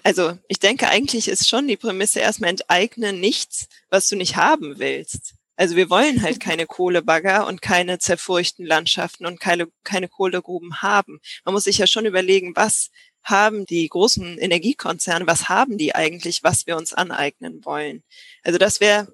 also 0.02 0.36
ich 0.48 0.58
denke, 0.58 0.88
eigentlich 0.88 1.28
ist 1.28 1.48
schon 1.48 1.68
die 1.68 1.76
Prämisse 1.76 2.20
erstmal 2.20 2.50
enteignen 2.50 3.20
nichts, 3.20 3.68
was 3.90 4.08
du 4.08 4.16
nicht 4.16 4.36
haben 4.36 4.78
willst. 4.78 5.34
Also 5.56 5.74
wir 5.74 5.90
wollen 5.90 6.22
halt 6.22 6.38
keine 6.38 6.66
Kohlebagger 6.66 7.46
und 7.46 7.62
keine 7.62 7.98
zerfurchten 7.98 8.64
Landschaften 8.64 9.26
und 9.26 9.40
keine, 9.40 9.66
keine 9.82 10.08
Kohlegruben 10.08 10.82
haben. 10.82 11.20
Man 11.44 11.52
muss 11.52 11.64
sich 11.64 11.78
ja 11.78 11.86
schon 11.88 12.06
überlegen, 12.06 12.54
was 12.54 12.90
haben 13.24 13.66
die 13.66 13.88
großen 13.88 14.38
Energiekonzerne, 14.38 15.26
was 15.26 15.48
haben 15.48 15.76
die 15.76 15.94
eigentlich, 15.94 16.44
was 16.44 16.66
wir 16.66 16.76
uns 16.76 16.94
aneignen 16.94 17.64
wollen. 17.64 18.04
Also 18.42 18.58
das 18.58 18.80
wäre, 18.80 19.12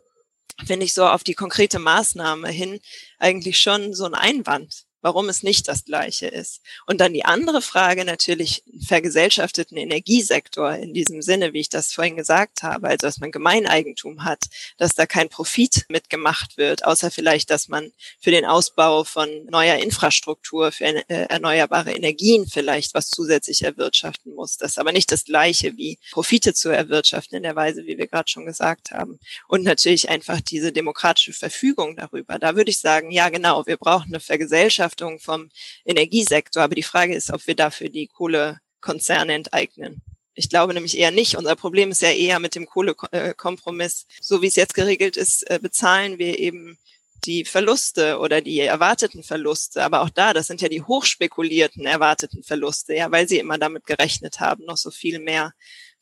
finde 0.67 0.85
ich, 0.85 0.93
so 0.93 1.07
auf 1.07 1.25
die 1.25 1.35
konkrete 1.35 1.79
Maßnahme 1.79 2.49
hin 2.49 2.79
eigentlich 3.19 3.59
schon 3.59 3.95
so 3.95 4.05
ein 4.05 4.15
Einwand 4.15 4.84
warum 5.05 5.29
es 5.29 5.43
nicht 5.43 5.69
das 5.69 5.85
Gleiche 5.85 6.27
ist. 6.29 6.63
Und 6.87 6.99
dann 6.99 7.13
die 7.13 7.27
andere 7.27 7.61
Frage 7.61 8.07
natürlich, 8.07 8.65
vergesellschafteten 8.87 9.77
Energiesektor 9.77 10.73
in 10.73 10.95
diesem 10.95 11.21
Sinne, 11.21 11.53
wie 11.53 11.61
ich 11.61 11.69
das 11.69 11.93
vorhin 11.93 12.17
gesagt 12.17 12.63
habe, 12.63 12.89
also 12.89 13.07
dass 13.07 13.21
man 13.21 13.31
Gemeineigentum 13.31 14.25
hat, 14.25 14.45
dass 14.79 14.95
da 14.95 15.05
kein 15.05 15.29
Profit 15.29 15.85
mitgemacht 15.91 16.57
wird, 16.57 16.87
außer 16.87 17.11
vielleicht, 17.11 17.51
dass 17.51 17.69
man 17.69 17.93
für 18.19 18.31
den 18.31 18.47
Ausbau 18.47 19.05
von 19.05 19.29
neuer 19.51 19.77
Infrastruktur, 19.77 20.73
für 20.73 20.87
äh, 20.87 21.05
erneuerbare 21.29 21.93
Energien 21.93 22.47
vielleicht 22.47 22.95
was 22.95 23.11
zusätzlich 23.11 23.63
erwirtschaften 23.63 24.35
muss. 24.35 24.57
Das 24.57 24.73
ist 24.73 24.79
aber 24.79 24.93
nicht 24.93 25.13
das 25.13 25.27
Gleiche 25.27 25.77
wie 25.77 25.99
Profite 26.13 26.55
zu 26.55 26.71
erwirtschaften 26.71 27.37
in 27.37 27.43
der 27.43 27.57
Weise, 27.57 27.85
wie 27.85 27.99
wir 27.99 28.07
gerade 28.07 28.31
schon 28.31 28.47
gesagt 28.47 28.91
haben. 28.91 29.21
Und 29.49 29.65
natürlich 29.65 30.09
einfach 30.09 30.41
diese 30.41 30.73
demokratische 30.73 31.35
Verfügung 31.35 31.95
darüber. 31.95 32.39
Da 32.39 32.57
würde 32.57 32.71
ich 32.71 32.81
sagen, 32.81 33.11
ja 33.11 33.29
genau, 33.29 33.67
wir 33.67 33.77
brauchen 33.77 34.09
eine 34.09 34.21
Vergesellschaftung 34.21 34.94
Verkraftung 34.95 35.19
vom 35.19 35.51
Energiesektor. 35.85 36.63
Aber 36.63 36.75
die 36.75 36.83
Frage 36.83 37.15
ist, 37.15 37.33
ob 37.33 37.47
wir 37.47 37.55
dafür 37.55 37.89
die 37.89 38.07
Kohlekonzerne 38.07 39.35
enteignen. 39.35 40.03
Ich 40.35 40.49
glaube 40.49 40.75
nämlich 40.75 40.99
eher 40.99 41.11
nicht. 41.11 41.37
Unser 41.37 41.57
Problem 41.57 41.91
ist 41.91 42.03
ja 42.03 42.11
eher 42.11 42.41
mit 42.41 42.55
dem 42.55 42.67
Kohlekompromiss. 42.67 44.07
So 44.21 44.43
wie 44.43 44.49
es 44.49 44.57
jetzt 44.57 44.75
geregelt 44.75 45.17
ist, 45.17 45.49
äh, 45.49 45.61
bezahlen 45.61 46.19
wir 46.19 46.39
eben 46.39 46.79
die 47.25 47.45
Verluste 47.45 48.19
oder 48.19 48.41
die 48.41 48.61
erwarteten 48.61 49.23
Verluste. 49.23 49.83
Aber 49.83 50.03
auch 50.03 50.11
da, 50.11 50.33
das 50.33 50.49
sind 50.49 50.61
ja 50.61 50.69
die 50.69 50.83
hochspekulierten 50.83 51.87
erwarteten 51.87 52.43
Verluste, 52.43 52.95
ja, 52.95 53.11
weil 53.13 53.29
sie 53.29 53.39
immer 53.39 53.59
damit 53.59 53.87
gerechnet 53.87 54.41
haben, 54.41 54.65
noch 54.65 54.77
so 54.77 54.91
viel 54.91 55.21
mehr 55.21 55.53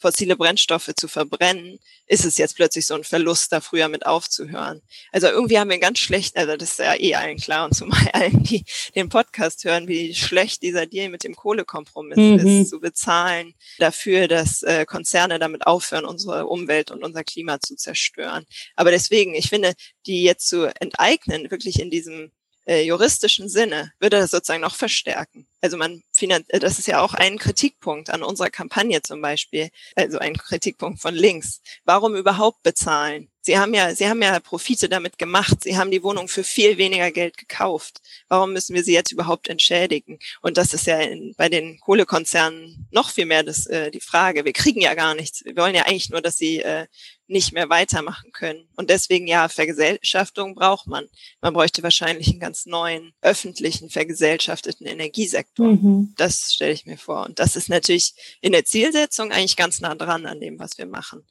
fossile 0.02 0.36
Brennstoffe 0.36 0.90
zu 0.94 1.08
verbrennen, 1.08 1.78
ist 2.06 2.26
es 2.26 2.36
jetzt 2.36 2.56
plötzlich 2.56 2.86
so 2.86 2.94
ein 2.94 3.04
Verlust, 3.04 3.52
da 3.52 3.60
früher 3.60 3.88
mit 3.88 4.04
aufzuhören. 4.04 4.82
Also 5.12 5.28
irgendwie 5.28 5.58
haben 5.58 5.70
wir 5.70 5.78
ganz 5.78 5.98
schlecht, 5.98 6.36
also 6.36 6.56
das 6.56 6.72
ist 6.72 6.78
ja 6.80 6.94
eh 6.94 7.14
allen 7.14 7.38
klar 7.38 7.64
und 7.64 7.74
zumal 7.74 8.06
allen, 8.12 8.42
die 8.42 8.64
den 8.94 9.08
Podcast 9.08 9.64
hören, 9.64 9.88
wie 9.88 10.14
schlecht 10.14 10.62
dieser 10.62 10.86
Deal 10.86 11.08
mit 11.08 11.24
dem 11.24 11.34
Kohlekompromiss 11.34 12.18
mhm. 12.18 12.38
ist, 12.62 12.70
zu 12.70 12.80
bezahlen 12.80 13.54
dafür, 13.78 14.28
dass 14.28 14.62
äh, 14.62 14.84
Konzerne 14.84 15.38
damit 15.38 15.66
aufhören, 15.66 16.04
unsere 16.04 16.46
Umwelt 16.46 16.90
und 16.90 17.02
unser 17.02 17.24
Klima 17.24 17.60
zu 17.60 17.76
zerstören. 17.76 18.44
Aber 18.76 18.90
deswegen, 18.90 19.34
ich 19.34 19.48
finde, 19.48 19.72
die 20.06 20.22
jetzt 20.22 20.48
zu 20.48 20.66
enteignen, 20.80 21.50
wirklich 21.50 21.80
in 21.80 21.90
diesem 21.90 22.32
äh, 22.66 22.82
juristischen 22.82 23.48
Sinne, 23.48 23.92
würde 23.98 24.18
das 24.18 24.30
sozusagen 24.30 24.62
noch 24.62 24.76
verstärken. 24.76 25.46
Also 25.60 25.76
man 25.76 26.02
äh, 26.20 26.58
das 26.60 26.78
ist 26.78 26.86
ja 26.86 27.00
auch 27.00 27.14
ein 27.14 27.38
Kritikpunkt 27.38 28.10
an 28.10 28.22
unserer 28.22 28.50
Kampagne 28.50 29.02
zum 29.02 29.20
Beispiel, 29.20 29.70
also 29.96 30.18
ein 30.18 30.36
Kritikpunkt 30.36 31.00
von 31.00 31.14
links. 31.14 31.60
Warum 31.84 32.14
überhaupt 32.14 32.62
bezahlen? 32.62 33.28
Sie 33.44 33.58
haben 33.58 33.74
ja, 33.74 33.92
Sie 33.92 34.08
haben 34.08 34.22
ja 34.22 34.38
Profite 34.38 34.88
damit 34.88 35.18
gemacht. 35.18 35.64
Sie 35.64 35.76
haben 35.76 35.90
die 35.90 36.04
Wohnung 36.04 36.28
für 36.28 36.44
viel 36.44 36.78
weniger 36.78 37.10
Geld 37.10 37.36
gekauft. 37.36 38.00
Warum 38.28 38.52
müssen 38.52 38.74
wir 38.74 38.84
sie 38.84 38.92
jetzt 38.92 39.10
überhaupt 39.10 39.48
entschädigen? 39.48 40.20
Und 40.42 40.56
das 40.56 40.72
ist 40.74 40.86
ja 40.86 41.00
in, 41.00 41.34
bei 41.36 41.48
den 41.48 41.80
Kohlekonzernen 41.80 42.86
noch 42.92 43.10
viel 43.10 43.26
mehr 43.26 43.42
das, 43.42 43.66
äh, 43.66 43.90
die 43.90 44.00
Frage. 44.00 44.44
Wir 44.44 44.52
kriegen 44.52 44.80
ja 44.80 44.94
gar 44.94 45.16
nichts. 45.16 45.44
Wir 45.44 45.56
wollen 45.56 45.74
ja 45.74 45.82
eigentlich 45.86 46.10
nur, 46.10 46.22
dass 46.22 46.36
sie 46.36 46.60
äh, 46.60 46.86
nicht 47.32 47.52
mehr 47.52 47.68
weitermachen 47.68 48.30
können. 48.32 48.68
Und 48.76 48.90
deswegen 48.90 49.26
ja, 49.26 49.48
Vergesellschaftung 49.48 50.54
braucht 50.54 50.86
man. 50.86 51.06
Man 51.40 51.54
bräuchte 51.54 51.82
wahrscheinlich 51.82 52.28
einen 52.30 52.40
ganz 52.40 52.66
neuen 52.66 53.12
öffentlichen 53.22 53.90
vergesellschafteten 53.90 54.86
Energiesektor. 54.86 55.66
Mhm. 55.66 56.14
Das 56.16 56.52
stelle 56.54 56.72
ich 56.72 56.86
mir 56.86 56.98
vor. 56.98 57.24
Und 57.24 57.38
das 57.38 57.56
ist 57.56 57.68
natürlich 57.68 58.14
in 58.40 58.52
der 58.52 58.64
Zielsetzung 58.64 59.32
eigentlich 59.32 59.56
ganz 59.56 59.80
nah 59.80 59.94
dran 59.94 60.26
an 60.26 60.40
dem, 60.40 60.58
was 60.58 60.78
wir 60.78 60.86
machen. 60.86 61.24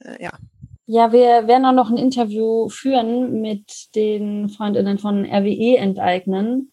Äh, 0.00 0.22
ja. 0.22 0.32
Ja, 0.86 1.12
wir 1.12 1.46
werden 1.46 1.64
auch 1.64 1.72
noch 1.72 1.90
ein 1.90 1.96
Interview 1.96 2.68
führen 2.68 3.40
mit 3.40 3.94
den 3.94 4.50
Freundinnen 4.50 4.98
von 4.98 5.24
RWE 5.24 5.78
enteignen. 5.78 6.72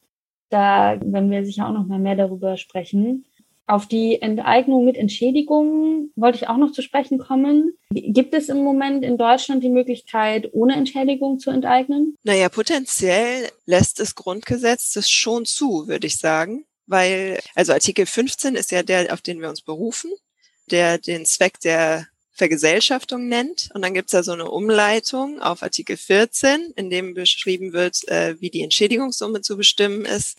Da 0.49 0.99
werden 1.01 1.31
wir 1.31 1.45
sicher 1.45 1.67
auch 1.67 1.73
noch 1.73 1.85
mal 1.85 1.99
mehr 1.99 2.15
darüber 2.15 2.57
sprechen. 2.57 3.25
Auf 3.71 3.85
die 3.85 4.21
Enteignung 4.21 4.83
mit 4.83 4.97
Entschädigung 4.97 6.11
wollte 6.17 6.39
ich 6.39 6.49
auch 6.49 6.57
noch 6.57 6.73
zu 6.73 6.81
sprechen 6.81 7.17
kommen. 7.17 7.77
Gibt 7.93 8.33
es 8.33 8.49
im 8.49 8.65
Moment 8.65 9.01
in 9.01 9.17
Deutschland 9.17 9.63
die 9.63 9.69
Möglichkeit, 9.69 10.49
ohne 10.51 10.75
Entschädigung 10.75 11.39
zu 11.39 11.51
enteignen? 11.51 12.17
Naja, 12.23 12.49
potenziell 12.49 13.49
lässt 13.65 14.01
das 14.01 14.15
Grundgesetz 14.15 14.91
das 14.91 15.09
schon 15.09 15.45
zu, 15.45 15.87
würde 15.87 16.05
ich 16.05 16.17
sagen. 16.17 16.65
Weil, 16.85 17.39
also 17.55 17.71
Artikel 17.71 18.05
15 18.05 18.55
ist 18.55 18.71
ja 18.71 18.83
der, 18.83 19.13
auf 19.13 19.21
den 19.21 19.39
wir 19.39 19.47
uns 19.47 19.61
berufen, 19.61 20.11
der 20.69 20.97
den 20.97 21.25
Zweck 21.25 21.61
der 21.61 22.07
Vergesellschaftung 22.33 23.29
nennt. 23.29 23.69
Und 23.73 23.85
dann 23.85 23.93
gibt 23.93 24.09
es 24.09 24.11
ja 24.11 24.21
so 24.21 24.33
eine 24.33 24.51
Umleitung 24.51 25.39
auf 25.39 25.63
Artikel 25.63 25.95
14, 25.95 26.73
in 26.75 26.89
dem 26.89 27.13
beschrieben 27.13 27.71
wird, 27.71 28.05
äh, 28.09 28.35
wie 28.41 28.49
die 28.49 28.63
Entschädigungssumme 28.63 29.39
zu 29.39 29.55
bestimmen 29.55 30.03
ist 30.03 30.37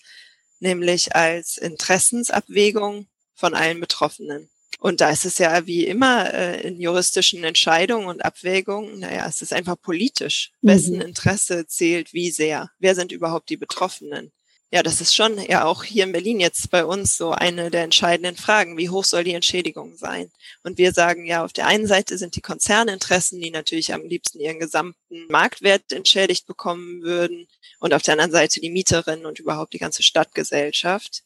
nämlich 0.62 1.14
als 1.14 1.59
Interessensabwägung 1.59 3.09
von 3.35 3.55
allen 3.55 3.81
Betroffenen. 3.81 4.51
Und 4.83 5.01
da 5.01 5.11
ist 5.11 5.25
es 5.25 5.38
ja 5.38 5.64
wie 5.66 5.87
immer 5.87 6.35
äh, 6.35 6.61
in 6.66 6.81
juristischen 6.81 7.45
Entscheidungen 7.45 8.09
und 8.09 8.25
Abwägungen, 8.25 8.99
naja, 8.99 9.27
es 9.29 9.40
ist 9.40 9.53
einfach 9.53 9.81
politisch. 9.81 10.51
Mhm. 10.61 10.68
Wessen 10.68 11.01
Interesse 11.01 11.66
zählt 11.68 12.12
wie 12.12 12.33
sehr? 12.33 12.71
Wer 12.81 12.97
sind 12.97 13.12
überhaupt 13.12 13.49
die 13.49 13.57
Betroffenen? 13.57 14.33
Ja, 14.73 14.83
das 14.83 15.03
ist 15.03 15.14
schon 15.14 15.38
ja 15.38 15.66
auch 15.66 15.85
hier 15.85 16.03
in 16.03 16.12
Berlin 16.12 16.40
jetzt 16.40 16.71
bei 16.71 16.85
uns 16.85 17.16
so 17.16 17.31
eine 17.31 17.71
der 17.71 17.85
entscheidenden 17.85 18.37
Fragen. 18.37 18.79
Wie 18.79 18.88
hoch 18.88 19.05
soll 19.05 19.23
die 19.23 19.35
Entschädigung 19.35 19.97
sein? 19.99 20.33
Und 20.64 20.79
wir 20.79 20.92
sagen 20.92 21.27
ja, 21.27 21.45
auf 21.45 21.53
der 21.53 21.66
einen 21.66 21.87
Seite 21.87 22.16
sind 22.18 22.35
die 22.37 22.40
Konzerninteressen, 22.40 23.38
die 23.38 23.51
natürlich 23.51 23.92
am 23.92 24.03
liebsten 24.03 24.40
ihren 24.40 24.59
gesamten 24.59 25.27
Marktwert 25.29 25.92
entschädigt 25.92 26.47
bekommen 26.47 27.03
würden. 27.03 27.47
Und 27.81 27.92
auf 27.92 28.03
der 28.03 28.12
anderen 28.12 28.33
Seite 28.33 28.61
die 28.61 28.71
Mieterinnen 28.71 29.27
und 29.27 29.38
überhaupt 29.38 29.75
die 29.75 29.79
ganze 29.79 30.03
Stadtgesellschaft 30.03 31.23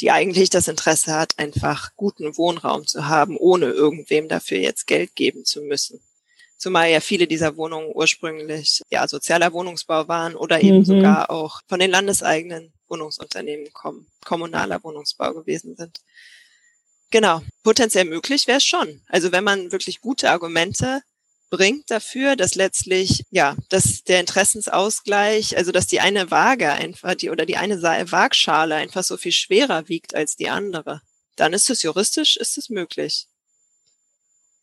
die 0.00 0.10
eigentlich 0.10 0.50
das 0.50 0.68
Interesse 0.68 1.12
hat, 1.14 1.38
einfach 1.38 1.90
guten 1.96 2.36
Wohnraum 2.36 2.86
zu 2.86 3.06
haben, 3.06 3.36
ohne 3.36 3.66
irgendwem 3.66 4.28
dafür 4.28 4.58
jetzt 4.58 4.86
Geld 4.86 5.14
geben 5.14 5.44
zu 5.44 5.62
müssen. 5.62 6.00
Zumal 6.56 6.90
ja 6.90 7.00
viele 7.00 7.26
dieser 7.26 7.56
Wohnungen 7.56 7.90
ursprünglich 7.94 8.82
ja 8.90 9.06
sozialer 9.08 9.52
Wohnungsbau 9.52 10.08
waren 10.08 10.36
oder 10.36 10.60
eben 10.60 10.78
mhm. 10.78 10.84
sogar 10.84 11.30
auch 11.30 11.60
von 11.68 11.80
den 11.80 11.90
landeseigenen 11.90 12.72
Wohnungsunternehmen 12.88 13.72
kommen, 13.72 14.06
kommunaler 14.24 14.82
Wohnungsbau 14.82 15.32
gewesen 15.32 15.76
sind. 15.76 16.00
Genau, 17.10 17.42
potenziell 17.62 18.04
möglich 18.04 18.46
wäre 18.46 18.58
es 18.58 18.64
schon. 18.64 19.02
Also 19.08 19.32
wenn 19.32 19.44
man 19.44 19.72
wirklich 19.72 20.00
gute 20.00 20.30
Argumente 20.30 21.02
bringt 21.50 21.90
dafür, 21.90 22.36
dass 22.36 22.54
letztlich, 22.54 23.24
ja, 23.30 23.56
dass 23.68 24.04
der 24.04 24.20
Interessensausgleich, 24.20 25.56
also 25.56 25.72
dass 25.72 25.86
die 25.86 26.00
eine 26.00 26.30
Waage 26.30 26.72
einfach, 26.72 27.14
die 27.14 27.30
oder 27.30 27.44
die 27.44 27.56
eine 27.56 27.82
Waagschale 27.82 28.76
einfach 28.76 29.02
so 29.02 29.16
viel 29.16 29.32
schwerer 29.32 29.88
wiegt 29.88 30.14
als 30.14 30.36
die 30.36 30.48
andere, 30.48 31.02
dann 31.36 31.52
ist 31.52 31.68
es 31.68 31.82
juristisch, 31.82 32.36
ist 32.36 32.56
es 32.56 32.70
möglich. 32.70 33.26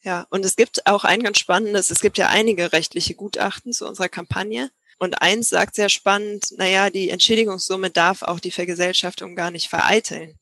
Ja, 0.04 0.26
und 0.30 0.45
es 0.45 0.56
gibt 0.56 0.88
auch 0.88 1.04
ein 1.04 1.21
ganz 1.21 1.39
spannendes, 1.39 1.91
es 1.91 2.00
gibt 2.00 2.17
ja 2.17 2.30
einige 2.30 2.71
rechtliche 2.71 3.15
Gutachten 3.15 3.73
zu 3.73 3.86
unserer 3.86 4.10
Kampagne. 4.10 4.71
Und 5.00 5.21
eins 5.21 5.50
sagt 5.50 5.76
sehr 5.76 5.89
spannend, 5.89 6.45
naja, 6.58 6.89
die 6.89 7.10
Entschädigungssumme 7.10 7.91
darf 7.91 8.23
auch 8.23 8.39
die 8.39 8.52
Vergesellschaftung 8.52 9.36
gar 9.36 9.52
nicht 9.52 9.69
vereiteln. 9.69 10.39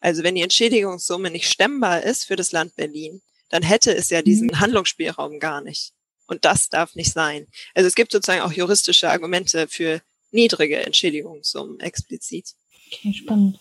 Also 0.00 0.22
wenn 0.22 0.34
die 0.34 0.42
Entschädigungssumme 0.42 1.30
nicht 1.30 1.50
stemmbar 1.50 2.02
ist 2.02 2.26
für 2.26 2.36
das 2.36 2.52
Land 2.52 2.76
Berlin, 2.76 3.22
dann 3.48 3.62
hätte 3.62 3.94
es 3.94 4.10
ja 4.10 4.22
diesen 4.22 4.48
mhm. 4.48 4.60
Handlungsspielraum 4.60 5.38
gar 5.38 5.60
nicht. 5.60 5.92
Und 6.26 6.44
das 6.44 6.68
darf 6.68 6.94
nicht 6.94 7.12
sein. 7.12 7.46
Also 7.74 7.86
es 7.86 7.94
gibt 7.94 8.12
sozusagen 8.12 8.42
auch 8.42 8.52
juristische 8.52 9.10
Argumente 9.10 9.68
für 9.68 10.00
niedrige 10.32 10.84
Entschädigungssummen 10.84 11.80
explizit. 11.80 12.50
Okay, 12.92 13.12
spannend. 13.12 13.58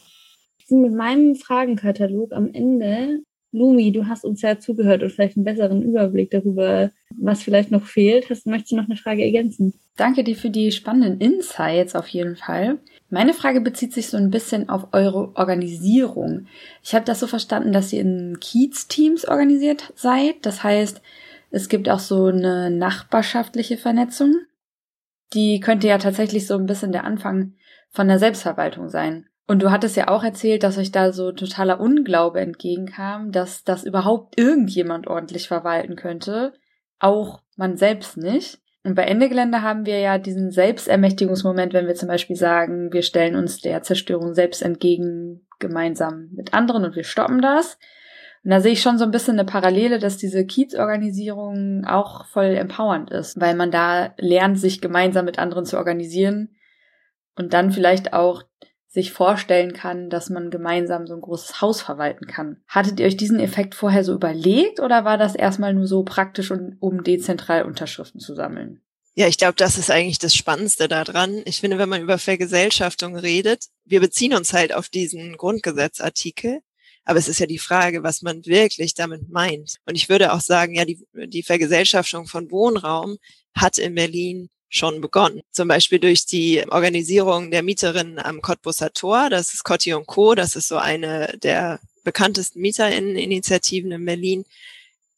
Mit 0.70 0.94
meinem 0.94 1.36
Fragenkatalog 1.36 2.34
am 2.34 2.52
Ende, 2.52 3.20
Lumi, 3.52 3.92
du 3.92 4.08
hast 4.08 4.26
uns 4.26 4.42
ja 4.42 4.60
zugehört 4.60 5.04
und 5.04 5.12
vielleicht 5.12 5.38
einen 5.38 5.46
besseren 5.46 5.84
Überblick 5.84 6.32
darüber, 6.32 6.92
was 7.16 7.44
vielleicht 7.44 7.72
noch 7.72 7.86
fehlt. 7.86 8.30
Hast, 8.30 8.48
möchtest 8.48 8.72
du 8.72 8.76
noch 8.78 8.86
eine 8.86 8.98
Frage 8.98 9.24
ergänzen? 9.24 9.74
Danke 9.96 10.24
dir 10.24 10.36
für 10.36 10.50
die 10.50 10.72
spannenden 10.72 11.22
Insights 11.22 11.96
auf 11.96 12.08
jeden 12.08 12.36
Fall. 12.36 12.80
Meine 13.10 13.34
Frage 13.34 13.62
bezieht 13.62 13.94
sich 13.94 14.10
so 14.10 14.18
ein 14.18 14.32
bisschen 14.32 14.68
auf 14.68 14.88
eure 14.92 15.36
Organisierung. 15.36 16.48
Ich 16.84 16.96
habe 16.96 17.06
das 17.06 17.20
so 17.20 17.28
verstanden, 17.28 17.72
dass 17.72 17.94
ihr 17.94 18.02
in 18.02 18.38
Kiez-Teams 18.40 19.28
organisiert 19.28 19.94
seid. 19.96 20.46
Das 20.46 20.64
heißt, 20.64 21.02
es 21.52 21.70
gibt 21.70 21.88
auch 21.88 22.00
so 22.00 22.26
eine 22.26 22.72
nachbarschaftliche 22.72 23.78
Vernetzung. 23.78 24.34
Die 25.34 25.60
könnte 25.60 25.88
ja 25.88 25.98
tatsächlich 25.98 26.48
so 26.48 26.56
ein 26.56 26.66
bisschen 26.66 26.92
der 26.92 27.04
Anfang 27.04 27.54
von 27.92 28.08
der 28.08 28.20
Selbstverwaltung 28.20 28.90
sein. 28.90 29.28
Und 29.48 29.62
du 29.62 29.70
hattest 29.70 29.96
ja 29.96 30.08
auch 30.08 30.24
erzählt, 30.24 30.64
dass 30.64 30.78
euch 30.78 30.92
da 30.92 31.14
so 31.14 31.32
totaler 31.32 31.80
Unglaube 31.80 32.40
entgegenkam, 32.40 33.32
dass 33.32 33.64
das 33.64 33.84
überhaupt 33.84 34.40
irgendjemand 34.40 35.08
ordentlich 35.08 35.48
verwalten 35.48 35.96
könnte. 35.96 36.54
Auch 37.00 37.42
man 37.56 37.78
selbst 37.78 38.18
nicht. 38.18 38.60
Und 38.86 38.94
bei 38.94 39.06
Ende 39.06 39.30
Gelände 39.30 39.64
haben 39.64 39.88
wir 39.88 39.98
ja 39.98 40.20
diesen 40.20 40.52
Selbstermächtigungsmoment, 40.52 41.74
wenn 41.74 41.88
wir 41.88 41.96
zum 41.96 42.08
Beispiel 42.08 42.36
sagen, 42.36 42.94
wir 42.94 43.02
stellen 43.02 43.36
uns 43.36 43.60
der 43.60 43.82
Zerstörung 43.82 44.36
selbst 44.36 44.62
entgegen, 44.62 45.48
gemeinsam 45.58 46.30
mit 46.36 46.54
anderen 46.54 46.86
und 46.86 46.96
wir 46.96 47.04
stoppen 47.04 47.42
das. 47.42 47.80
Und 48.44 48.52
da 48.52 48.60
sehe 48.60 48.74
ich 48.74 48.84
schon 48.84 49.00
so 49.00 49.04
ein 49.04 49.10
bisschen 49.10 49.40
eine 49.40 49.46
Parallele, 49.46 49.98
dass 49.98 50.18
diese 50.18 50.46
Kiez-Organisierung 50.46 51.86
auch 51.86 52.28
voll 52.28 52.56
empowernd 52.56 53.10
ist, 53.10 53.42
weil 53.42 53.56
man 53.56 53.72
da 53.72 54.14
lernt, 54.20 54.60
sich 54.60 54.82
gemeinsam 54.82 55.26
mit 55.26 55.40
anderen 55.40 55.66
zu 55.66 55.78
organisieren 55.78 56.56
und 57.36 57.54
dann 57.54 57.72
vielleicht 57.72 58.14
auch 58.14 58.44
sich 58.96 59.12
vorstellen 59.12 59.74
kann, 59.74 60.10
dass 60.10 60.30
man 60.30 60.50
gemeinsam 60.50 61.06
so 61.06 61.14
ein 61.14 61.22
großes 61.22 61.60
Haus 61.62 61.82
verwalten 61.82 62.28
kann. 62.28 62.64
Hattet 62.66 63.00
ihr 63.00 63.06
euch 63.06 63.18
diesen 63.18 63.42
Effekt 63.42 63.76
vorher 63.76 64.06
so 64.06 64.14
überlegt 64.14 64.80
oder 64.80 65.04
war 65.04 65.18
das 65.18 65.36
erstmal 65.36 65.74
nur 65.74 65.86
so 65.86 66.04
praktisch, 66.04 66.50
um 66.50 67.04
dezentral 67.04 67.64
Unterschriften 67.64 68.22
zu 68.22 68.34
sammeln? 68.34 68.82
Ja, 69.14 69.28
ich 69.28 69.38
glaube, 69.38 69.56
das 69.58 69.78
ist 69.78 69.92
eigentlich 69.92 70.20
das 70.20 70.34
Spannendste 70.34 70.88
daran. 70.88 71.42
Ich 71.44 71.60
finde, 71.60 71.78
wenn 71.78 71.90
man 71.90 72.02
über 72.02 72.18
Vergesellschaftung 72.18 73.18
redet, 73.18 73.66
wir 73.84 74.00
beziehen 74.00 74.34
uns 74.34 74.54
halt 74.54 74.74
auf 74.74 74.88
diesen 74.88 75.36
Grundgesetzartikel. 75.36 76.62
Aber 77.04 77.20
es 77.20 77.28
ist 77.28 77.40
ja 77.40 77.46
die 77.46 77.60
Frage, 77.60 78.02
was 78.02 78.22
man 78.22 78.46
wirklich 78.46 78.94
damit 78.94 79.30
meint. 79.30 79.76
Und 79.86 79.96
ich 79.96 80.08
würde 80.08 80.34
auch 80.34 80.42
sagen, 80.42 80.74
ja, 80.74 80.86
die, 80.86 81.06
die 81.28 81.44
Vergesellschaftung 81.44 82.28
von 82.28 82.50
Wohnraum 82.50 83.18
hat 83.54 83.78
in 83.78 83.94
Berlin 83.94 84.50
schon 84.76 85.02
begonnen. 85.02 85.42
Zum 85.52 85.68
Beispiel 85.68 86.00
durch 86.00 86.26
die 86.26 86.64
Organisierung 86.70 87.52
der 87.52 87.64
Mieterinnen 87.64 88.20
am 88.20 88.42
Cottbusser 88.42 88.94
Tor. 88.94 89.30
Das 89.30 89.54
ist 89.54 89.64
Cotti 89.64 89.94
und 89.94 90.06
Co. 90.06 90.36
Das 90.36 90.56
ist 90.56 90.68
so 90.68 90.78
eine 90.78 91.38
der 91.40 91.80
bekanntesten 92.04 92.62
Mieterinitiativen 92.62 93.92
in 93.92 94.06
Berlin. 94.06 94.46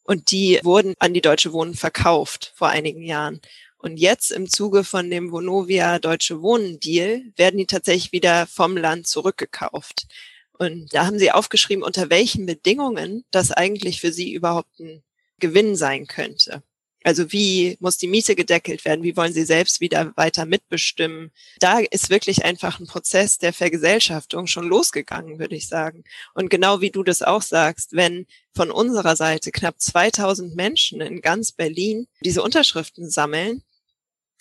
Und 0.04 0.30
die 0.30 0.58
wurden 0.62 0.94
an 0.98 1.12
die 1.12 1.20
Deutsche 1.20 1.52
Wohnen 1.52 1.74
verkauft 1.74 2.52
vor 2.54 2.68
einigen 2.68 3.02
Jahren. 3.02 3.40
Und 3.76 3.98
jetzt 3.98 4.32
im 4.32 4.48
Zuge 4.48 4.82
von 4.82 5.10
dem 5.10 5.30
Vonovia 5.30 5.98
Deutsche 5.98 6.42
Wohnen 6.42 6.80
Deal 6.80 7.22
werden 7.36 7.58
die 7.58 7.66
tatsächlich 7.66 8.12
wieder 8.12 8.46
vom 8.46 8.76
Land 8.76 9.06
zurückgekauft. 9.06 10.06
Und 10.52 10.92
da 10.92 11.06
haben 11.06 11.18
sie 11.18 11.30
aufgeschrieben, 11.30 11.84
unter 11.84 12.10
welchen 12.10 12.46
Bedingungen 12.46 13.24
das 13.30 13.52
eigentlich 13.52 14.00
für 14.00 14.12
sie 14.12 14.32
überhaupt 14.32 14.80
ein 14.80 15.02
Gewinn 15.38 15.76
sein 15.76 16.08
könnte. 16.08 16.62
Also 17.04 17.30
wie 17.30 17.76
muss 17.80 17.96
die 17.96 18.08
Miete 18.08 18.34
gedeckelt 18.34 18.84
werden? 18.84 19.04
Wie 19.04 19.16
wollen 19.16 19.32
Sie 19.32 19.44
selbst 19.44 19.80
wieder 19.80 20.12
weiter 20.16 20.46
mitbestimmen? 20.46 21.30
Da 21.60 21.78
ist 21.78 22.10
wirklich 22.10 22.44
einfach 22.44 22.80
ein 22.80 22.86
Prozess 22.86 23.38
der 23.38 23.52
Vergesellschaftung 23.52 24.46
schon 24.46 24.68
losgegangen, 24.68 25.38
würde 25.38 25.54
ich 25.54 25.68
sagen. 25.68 26.02
Und 26.34 26.50
genau 26.50 26.80
wie 26.80 26.90
du 26.90 27.04
das 27.04 27.22
auch 27.22 27.42
sagst, 27.42 27.92
wenn 27.92 28.26
von 28.52 28.70
unserer 28.70 29.14
Seite 29.14 29.52
knapp 29.52 29.80
2000 29.80 30.56
Menschen 30.56 31.00
in 31.00 31.20
ganz 31.20 31.52
Berlin 31.52 32.08
diese 32.24 32.42
Unterschriften 32.42 33.08
sammeln 33.08 33.62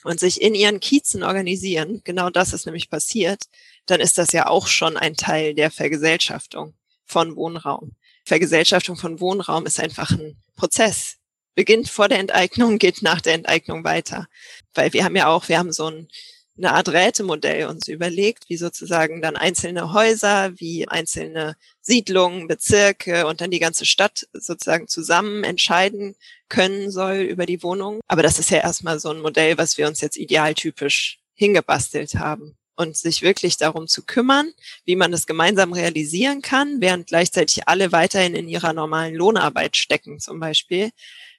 und 0.03 0.19
sich 0.19 0.41
in 0.41 0.55
ihren 0.55 0.79
Kiezen 0.79 1.21
organisieren, 1.21 2.01
genau 2.03 2.31
das 2.31 2.53
ist 2.53 2.65
nämlich 2.65 2.89
passiert, 2.89 3.43
dann 3.85 3.99
ist 3.99 4.17
das 4.17 4.31
ja 4.31 4.47
auch 4.47 4.67
schon 4.67 4.97
ein 4.97 5.15
Teil 5.15 5.53
der 5.53 5.69
Vergesellschaftung 5.69 6.73
von 7.05 7.35
Wohnraum. 7.35 7.95
Vergesellschaftung 8.25 8.97
von 8.97 9.19
Wohnraum 9.19 9.65
ist 9.65 9.79
einfach 9.79 10.11
ein 10.11 10.41
Prozess, 10.55 11.17
beginnt 11.57 11.89
vor 11.89 12.07
der 12.07 12.19
Enteignung, 12.19 12.77
geht 12.77 13.01
nach 13.01 13.19
der 13.19 13.33
Enteignung 13.33 13.83
weiter. 13.83 14.27
Weil 14.75 14.93
wir 14.93 15.03
haben 15.03 15.15
ja 15.15 15.27
auch, 15.27 15.49
wir 15.49 15.57
haben 15.57 15.71
so 15.71 15.89
ein, 15.89 16.07
eine 16.55 16.71
Art 16.71 16.89
Rätemodell 16.89 17.65
uns 17.65 17.87
überlegt, 17.87 18.47
wie 18.47 18.57
sozusagen 18.57 19.23
dann 19.23 19.35
einzelne 19.35 19.91
Häuser, 19.91 20.51
wie 20.59 20.87
einzelne 20.87 21.55
Siedlungen, 21.81 22.47
Bezirke 22.47 23.25
und 23.25 23.41
dann 23.41 23.49
die 23.49 23.59
ganze 23.59 23.87
Stadt 23.87 24.27
sozusagen 24.33 24.87
zusammen 24.87 25.43
entscheiden 25.43 26.15
können 26.47 26.91
soll 26.91 27.17
über 27.21 27.47
die 27.47 27.63
Wohnung. 27.63 28.01
Aber 28.07 28.21
das 28.21 28.37
ist 28.37 28.51
ja 28.51 28.59
erstmal 28.59 28.99
so 28.99 29.09
ein 29.09 29.19
Modell, 29.19 29.57
was 29.57 29.79
wir 29.79 29.87
uns 29.87 29.99
jetzt 29.99 30.15
idealtypisch 30.15 31.17
hingebastelt 31.33 32.13
haben 32.15 32.55
und 32.75 32.95
sich 32.95 33.23
wirklich 33.23 33.57
darum 33.57 33.87
zu 33.87 34.05
kümmern, 34.05 34.53
wie 34.85 34.95
man 34.95 35.11
das 35.11 35.25
gemeinsam 35.25 35.73
realisieren 35.73 36.43
kann, 36.43 36.81
während 36.81 37.07
gleichzeitig 37.07 37.67
alle 37.67 37.91
weiterhin 37.91 38.35
in 38.35 38.47
ihrer 38.47 38.73
normalen 38.73 39.15
Lohnarbeit 39.15 39.75
stecken 39.75 40.19
zum 40.19 40.39
Beispiel 40.39 40.91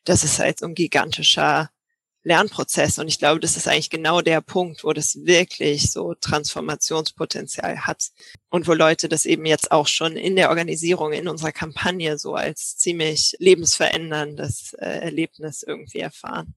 das 0.08 0.24
ist 0.24 0.38
halt 0.38 0.60
so 0.60 0.66
ein 0.66 0.74
gigantischer 0.74 1.70
Lernprozess. 2.24 2.98
Und 2.98 3.08
ich 3.08 3.18
glaube, 3.18 3.40
das 3.40 3.56
ist 3.56 3.68
eigentlich 3.68 3.90
genau 3.90 4.20
der 4.20 4.40
Punkt, 4.40 4.84
wo 4.84 4.92
das 4.92 5.24
wirklich 5.24 5.90
so 5.90 6.14
Transformationspotenzial 6.14 7.86
hat 7.86 8.08
und 8.50 8.66
wo 8.66 8.74
Leute 8.74 9.08
das 9.08 9.24
eben 9.24 9.46
jetzt 9.46 9.70
auch 9.70 9.86
schon 9.86 10.16
in 10.16 10.36
der 10.36 10.50
Organisierung, 10.50 11.12
in 11.12 11.28
unserer 11.28 11.52
Kampagne 11.52 12.18
so 12.18 12.34
als 12.34 12.76
ziemlich 12.76 13.36
lebensveränderndes 13.38 14.74
äh, 14.74 15.00
Erlebnis 15.00 15.62
irgendwie 15.62 16.00
erfahren. 16.00 16.54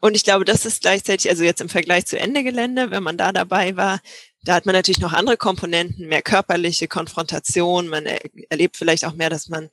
Und 0.00 0.16
ich 0.16 0.24
glaube, 0.24 0.44
das 0.44 0.66
ist 0.66 0.82
gleichzeitig, 0.82 1.30
also 1.30 1.44
jetzt 1.44 1.60
im 1.60 1.68
Vergleich 1.68 2.06
zu 2.06 2.18
Ende 2.18 2.42
Gelände, 2.42 2.90
wenn 2.90 3.04
man 3.04 3.16
da 3.16 3.30
dabei 3.30 3.76
war, 3.76 4.00
da 4.42 4.54
hat 4.54 4.66
man 4.66 4.74
natürlich 4.74 4.98
noch 4.98 5.12
andere 5.12 5.36
Komponenten, 5.36 6.08
mehr 6.08 6.22
körperliche 6.22 6.88
Konfrontation. 6.88 7.86
Man 7.86 8.06
er, 8.06 8.20
erlebt 8.48 8.76
vielleicht 8.76 9.04
auch 9.04 9.14
mehr, 9.14 9.30
dass 9.30 9.48
man 9.48 9.70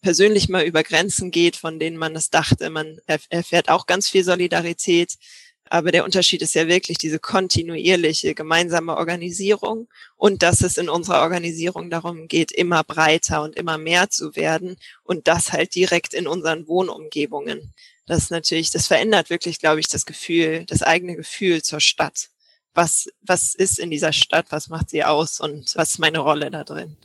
persönlich 0.00 0.48
mal 0.48 0.64
über 0.64 0.82
Grenzen 0.82 1.30
geht, 1.30 1.56
von 1.56 1.78
denen 1.78 1.96
man 1.96 2.16
es 2.16 2.30
dachte. 2.30 2.70
Man 2.70 2.98
erfährt 3.06 3.68
auch 3.68 3.86
ganz 3.86 4.08
viel 4.08 4.24
Solidarität. 4.24 5.16
Aber 5.72 5.92
der 5.92 6.04
Unterschied 6.04 6.42
ist 6.42 6.54
ja 6.56 6.66
wirklich 6.66 6.98
diese 6.98 7.20
kontinuierliche 7.20 8.34
gemeinsame 8.34 8.96
Organisierung 8.96 9.86
und 10.16 10.42
dass 10.42 10.62
es 10.62 10.76
in 10.76 10.88
unserer 10.88 11.22
Organisierung 11.22 11.90
darum 11.90 12.26
geht, 12.26 12.50
immer 12.50 12.82
breiter 12.82 13.42
und 13.42 13.54
immer 13.54 13.78
mehr 13.78 14.10
zu 14.10 14.34
werden 14.34 14.76
und 15.04 15.28
das 15.28 15.52
halt 15.52 15.76
direkt 15.76 16.12
in 16.12 16.26
unseren 16.26 16.66
Wohnumgebungen. 16.66 17.72
Das 18.06 18.24
ist 18.24 18.30
natürlich, 18.32 18.72
das 18.72 18.88
verändert 18.88 19.30
wirklich, 19.30 19.60
glaube 19.60 19.78
ich, 19.78 19.86
das 19.86 20.06
Gefühl, 20.06 20.64
das 20.66 20.82
eigene 20.82 21.14
Gefühl 21.14 21.62
zur 21.62 21.78
Stadt. 21.78 22.30
Was, 22.74 23.08
was 23.22 23.54
ist 23.54 23.78
in 23.78 23.92
dieser 23.92 24.12
Stadt? 24.12 24.46
Was 24.50 24.68
macht 24.68 24.90
sie 24.90 25.04
aus? 25.04 25.38
Und 25.38 25.76
was 25.76 25.92
ist 25.92 25.98
meine 26.00 26.18
Rolle 26.18 26.50
da 26.50 26.64
drin? 26.64 26.96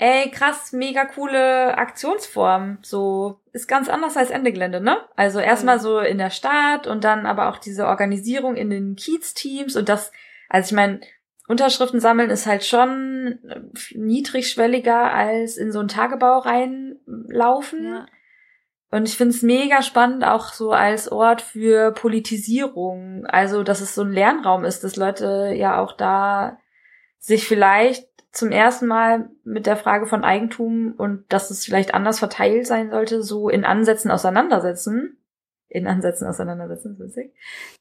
Ey, 0.00 0.30
krass, 0.30 0.72
mega 0.72 1.04
coole 1.04 1.76
Aktionsform. 1.76 2.78
So, 2.80 3.38
ist 3.52 3.68
ganz 3.68 3.90
anders 3.90 4.16
als 4.16 4.30
Ende 4.30 4.50
Gelände, 4.50 4.80
ne? 4.80 4.96
Also 5.14 5.40
erstmal 5.40 5.78
so 5.78 6.00
in 6.00 6.16
der 6.16 6.30
Stadt 6.30 6.86
und 6.86 7.04
dann 7.04 7.26
aber 7.26 7.50
auch 7.50 7.58
diese 7.58 7.86
Organisierung 7.86 8.56
in 8.56 8.70
den 8.70 8.96
Kiez-Teams 8.96 9.76
und 9.76 9.90
das, 9.90 10.10
also 10.48 10.68
ich 10.68 10.72
meine, 10.74 11.00
Unterschriften 11.48 12.00
sammeln 12.00 12.30
ist 12.30 12.46
halt 12.46 12.64
schon 12.64 13.40
niedrigschwelliger 13.94 15.12
als 15.12 15.58
in 15.58 15.70
so 15.70 15.80
einen 15.80 15.88
Tagebau 15.88 16.38
reinlaufen. 16.38 17.84
Ja. 17.84 18.06
Und 18.92 19.06
ich 19.06 19.16
finde 19.16 19.34
es 19.34 19.42
mega 19.42 19.82
spannend, 19.82 20.24
auch 20.24 20.52
so 20.52 20.72
als 20.72 21.12
Ort 21.12 21.42
für 21.42 21.92
Politisierung. 21.92 23.26
Also, 23.26 23.64
dass 23.64 23.80
es 23.80 23.94
so 23.94 24.02
ein 24.02 24.12
Lernraum 24.12 24.64
ist, 24.64 24.82
dass 24.82 24.96
Leute 24.96 25.52
ja 25.54 25.80
auch 25.80 25.92
da 25.92 26.58
sich 27.18 27.46
vielleicht 27.46 28.09
zum 28.32 28.50
ersten 28.52 28.86
Mal 28.86 29.28
mit 29.44 29.66
der 29.66 29.76
Frage 29.76 30.06
von 30.06 30.24
Eigentum 30.24 30.94
und 30.96 31.24
dass 31.32 31.50
es 31.50 31.64
vielleicht 31.64 31.94
anders 31.94 32.18
verteilt 32.18 32.66
sein 32.66 32.90
sollte, 32.90 33.22
so 33.22 33.48
in 33.48 33.64
Ansätzen 33.64 34.10
auseinandersetzen. 34.10 35.16
In 35.68 35.86
Ansätzen 35.86 36.26
auseinandersetzen, 36.26 36.92
ist 36.92 37.00
witzig. 37.00 37.32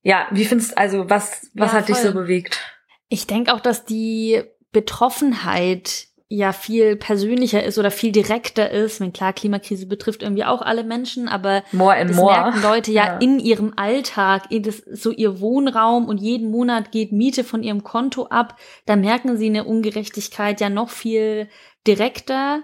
Ja, 0.03 0.27
wie 0.31 0.45
findest 0.45 0.77
also 0.77 1.09
was 1.09 1.49
was 1.53 1.71
ja, 1.71 1.79
hat 1.79 1.89
dich 1.89 1.97
so 1.97 2.13
bewegt? 2.13 2.59
Ich 3.07 3.25
denke 3.25 3.53
auch, 3.53 3.59
dass 3.59 3.85
die 3.85 4.43
Betroffenheit 4.71 6.08
ja 6.31 6.53
viel 6.53 6.95
persönlicher 6.95 7.63
ist 7.63 7.79
oder 7.79 7.89
viel 7.89 8.11
direkter 8.11 8.69
ist. 8.69 9.01
Wenn 9.01 9.11
klar, 9.11 9.33
Klimakrise 9.33 9.87
betrifft 9.87 10.21
irgendwie 10.21 10.45
auch 10.45 10.61
alle 10.61 10.83
Menschen, 10.83 11.27
aber 11.27 11.63
more 11.71 11.95
and 11.95 12.11
das 12.11 12.17
more. 12.17 12.31
merken 12.31 12.61
Leute 12.61 12.91
ja, 12.91 13.05
ja, 13.07 13.17
in 13.17 13.39
ihrem 13.39 13.73
Alltag, 13.75 14.43
das, 14.61 14.77
so 14.77 15.11
ihr 15.11 15.41
Wohnraum 15.41 16.07
und 16.07 16.19
jeden 16.19 16.51
Monat 16.51 16.91
geht 16.91 17.11
Miete 17.11 17.43
von 17.43 17.63
ihrem 17.63 17.83
Konto 17.83 18.27
ab. 18.27 18.57
Da 18.85 18.95
merken 18.95 19.37
sie 19.37 19.47
eine 19.47 19.63
Ungerechtigkeit 19.63 20.61
ja 20.61 20.69
noch 20.69 20.91
viel 20.91 21.49
direkter. 21.87 22.63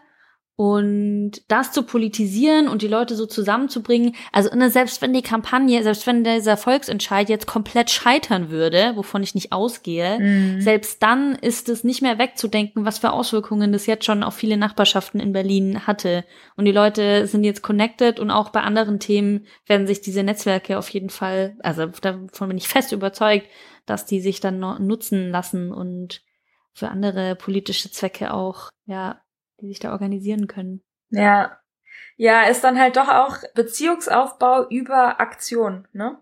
Und 0.58 1.32
das 1.50 1.74
zu 1.74 1.84
politisieren 1.84 2.70
und 2.70 2.82
die 2.82 2.88
Leute 2.88 3.16
so 3.16 3.26
zusammenzubringen, 3.26 4.16
also 4.32 4.56
ne, 4.56 4.70
selbst 4.70 5.02
wenn 5.02 5.12
die 5.12 5.22
Kampagne, 5.22 5.84
selbst 5.84 6.08
wenn 6.08 6.24
dieser 6.24 6.56
Volksentscheid 6.56 7.28
jetzt 7.28 7.46
komplett 7.46 7.90
scheitern 7.90 8.50
würde, 8.50 8.94
wovon 8.96 9.22
ich 9.22 9.36
nicht 9.36 9.52
ausgehe, 9.52 10.18
mhm. 10.18 10.62
selbst 10.62 11.04
dann 11.04 11.36
ist 11.36 11.68
es 11.68 11.84
nicht 11.84 12.02
mehr 12.02 12.20
wegzudenken, 12.20 12.86
was 12.86 13.00
für 13.00 13.12
Auswirkungen 13.12 13.74
das 13.74 13.86
jetzt 13.86 14.06
schon 14.06 14.24
auf 14.24 14.36
viele 14.36 14.56
Nachbarschaften 14.56 15.20
in 15.20 15.34
Berlin 15.34 15.86
hatte. 15.88 16.24
Und 16.56 16.64
die 16.64 16.72
Leute 16.72 17.28
sind 17.28 17.44
jetzt 17.44 17.62
connected 17.62 18.22
und 18.22 18.32
auch 18.32 18.50
bei 18.50 18.62
anderen 18.62 19.02
Themen 19.02 19.48
werden 19.66 19.88
sich 19.88 20.00
diese 20.00 20.24
Netzwerke 20.24 20.78
auf 20.78 20.88
jeden 20.88 21.10
Fall, 21.10 21.58
also 21.64 21.88
davon 21.88 22.48
bin 22.48 22.58
ich 22.58 22.70
fest 22.70 22.94
überzeugt, 22.94 23.48
dass 23.86 24.06
die 24.06 24.22
sich 24.22 24.40
dann 24.40 24.60
nutzen 24.60 25.32
lassen 25.32 25.74
und 25.74 26.22
für 26.72 26.88
andere 26.88 27.36
politische 27.36 27.92
Zwecke 27.92 28.34
auch, 28.34 28.70
ja, 28.86 29.22
die 29.62 29.68
sich 29.68 29.80
da 29.80 29.92
organisieren 29.92 30.48
können. 30.48 30.82
Ja. 31.10 31.60
Ja, 32.18 32.44
ist 32.44 32.64
dann 32.64 32.80
halt 32.80 32.96
doch 32.98 33.10
auch 33.10 33.38
Beziehungsaufbau 33.56 34.68
über 34.70 35.20
Aktion, 35.20 35.88
ne? 35.92 36.18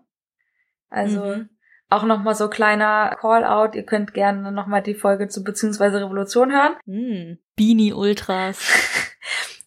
Also 0.90 1.24
mhm. 1.24 1.48
auch 1.88 2.04
nochmal 2.04 2.34
so 2.34 2.48
kleiner 2.48 3.16
Call-out. 3.20 3.74
Ihr 3.74 3.84
könnt 3.84 4.14
gerne 4.14 4.50
nochmal 4.52 4.82
die 4.82 4.94
Folge 4.94 5.28
zu 5.28 5.44
beziehungsweise 5.44 6.00
Revolution 6.00 6.52
hören. 6.52 6.76
Mhm. 6.86 7.38
Beanie 7.56 7.92
Ultras. 7.92 8.58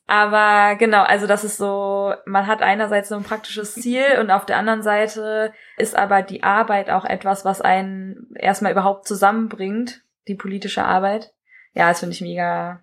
Aber 0.07 0.75
genau, 0.77 1.03
also 1.03 1.27
das 1.27 1.43
ist 1.43 1.57
so, 1.57 2.13
man 2.25 2.47
hat 2.47 2.61
einerseits 2.61 3.09
so 3.09 3.15
ein 3.15 3.23
praktisches 3.23 3.73
Ziel 3.75 4.19
und 4.21 4.31
auf 4.31 4.45
der 4.45 4.57
anderen 4.57 4.81
Seite 4.81 5.53
ist 5.77 5.97
aber 5.97 6.21
die 6.21 6.43
Arbeit 6.43 6.89
auch 6.89 7.03
etwas, 7.03 7.43
was 7.43 7.59
einen 7.59 8.33
erstmal 8.35 8.71
überhaupt 8.71 9.05
zusammenbringt, 9.05 10.01
die 10.29 10.35
politische 10.35 10.85
Arbeit. 10.85 11.33
Ja, 11.73 11.89
das 11.89 11.99
finde 11.99 12.15
ich 12.15 12.21
mega, 12.21 12.81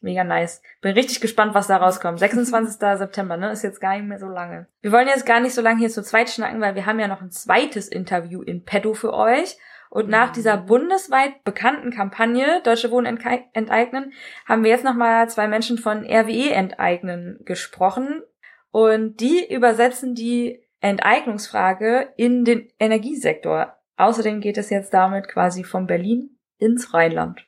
Mega 0.00 0.24
nice. 0.24 0.62
Bin 0.80 0.92
richtig 0.92 1.20
gespannt, 1.20 1.54
was 1.54 1.66
da 1.66 1.76
rauskommt. 1.76 2.18
26. 2.18 2.78
September, 2.98 3.36
ne? 3.36 3.50
Ist 3.50 3.62
jetzt 3.62 3.80
gar 3.80 3.96
nicht 3.96 4.06
mehr 4.06 4.18
so 4.18 4.28
lange. 4.28 4.66
Wir 4.80 4.92
wollen 4.92 5.08
jetzt 5.08 5.26
gar 5.26 5.40
nicht 5.40 5.54
so 5.54 5.60
lange 5.60 5.80
hier 5.80 5.90
zu 5.90 6.02
zweit 6.02 6.30
schnacken, 6.30 6.60
weil 6.60 6.74
wir 6.74 6.86
haben 6.86 7.00
ja 7.00 7.08
noch 7.08 7.20
ein 7.20 7.30
zweites 7.30 7.88
Interview 7.88 8.42
in 8.42 8.64
petto 8.64 8.94
für 8.94 9.12
euch. 9.12 9.56
Und 9.90 10.08
nach 10.08 10.32
dieser 10.32 10.58
mhm. 10.58 10.66
bundesweit 10.66 11.44
bekannten 11.44 11.90
Kampagne 11.90 12.60
Deutsche 12.62 12.90
Wohnen 12.90 13.18
enteignen 13.52 14.12
haben 14.46 14.62
wir 14.62 14.70
jetzt 14.70 14.84
nochmal 14.84 15.28
zwei 15.30 15.48
Menschen 15.48 15.78
von 15.78 16.04
RWE 16.04 16.52
enteignen 16.52 17.40
gesprochen. 17.44 18.22
Und 18.70 19.20
die 19.20 19.52
übersetzen 19.52 20.14
die 20.14 20.62
Enteignungsfrage 20.80 22.12
in 22.16 22.44
den 22.44 22.68
Energiesektor. 22.78 23.76
Außerdem 23.96 24.40
geht 24.40 24.58
es 24.58 24.70
jetzt 24.70 24.92
damit 24.94 25.26
quasi 25.26 25.64
von 25.64 25.86
Berlin 25.86 26.38
ins 26.58 26.94
Rheinland. 26.94 27.47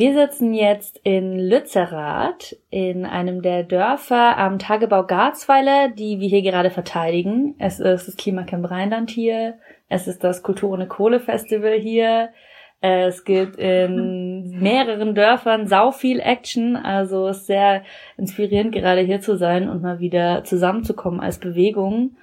Wir 0.00 0.14
sitzen 0.14 0.54
jetzt 0.54 0.98
in 1.04 1.38
Lützerath, 1.38 2.56
in 2.70 3.04
einem 3.04 3.42
der 3.42 3.64
Dörfer 3.64 4.38
am 4.38 4.58
Tagebau 4.58 5.04
Garzweiler, 5.04 5.90
die 5.90 6.20
wir 6.20 6.28
hier 6.30 6.40
gerade 6.40 6.70
verteidigen. 6.70 7.54
Es 7.58 7.80
ist 7.80 8.08
das 8.08 8.16
Klimacamp 8.16 8.70
Rheinland 8.70 9.10
hier, 9.10 9.58
es 9.90 10.08
ist 10.08 10.24
das 10.24 10.42
Kultur 10.42 10.70
ohne 10.70 10.88
Kohle 10.88 11.20
Festival 11.20 11.78
hier, 11.78 12.30
es 12.80 13.24
gibt 13.24 13.56
in 13.56 14.58
mehreren 14.58 15.14
Dörfern 15.14 15.66
sau 15.66 15.90
viel 15.90 16.20
Action, 16.20 16.76
also 16.76 17.28
es 17.28 17.40
ist 17.40 17.48
sehr 17.48 17.82
inspirierend 18.16 18.72
gerade 18.72 19.02
hier 19.02 19.20
zu 19.20 19.36
sein 19.36 19.68
und 19.68 19.82
mal 19.82 20.00
wieder 20.00 20.44
zusammenzukommen 20.44 21.20
als 21.20 21.38
Bewegung. 21.38 22.16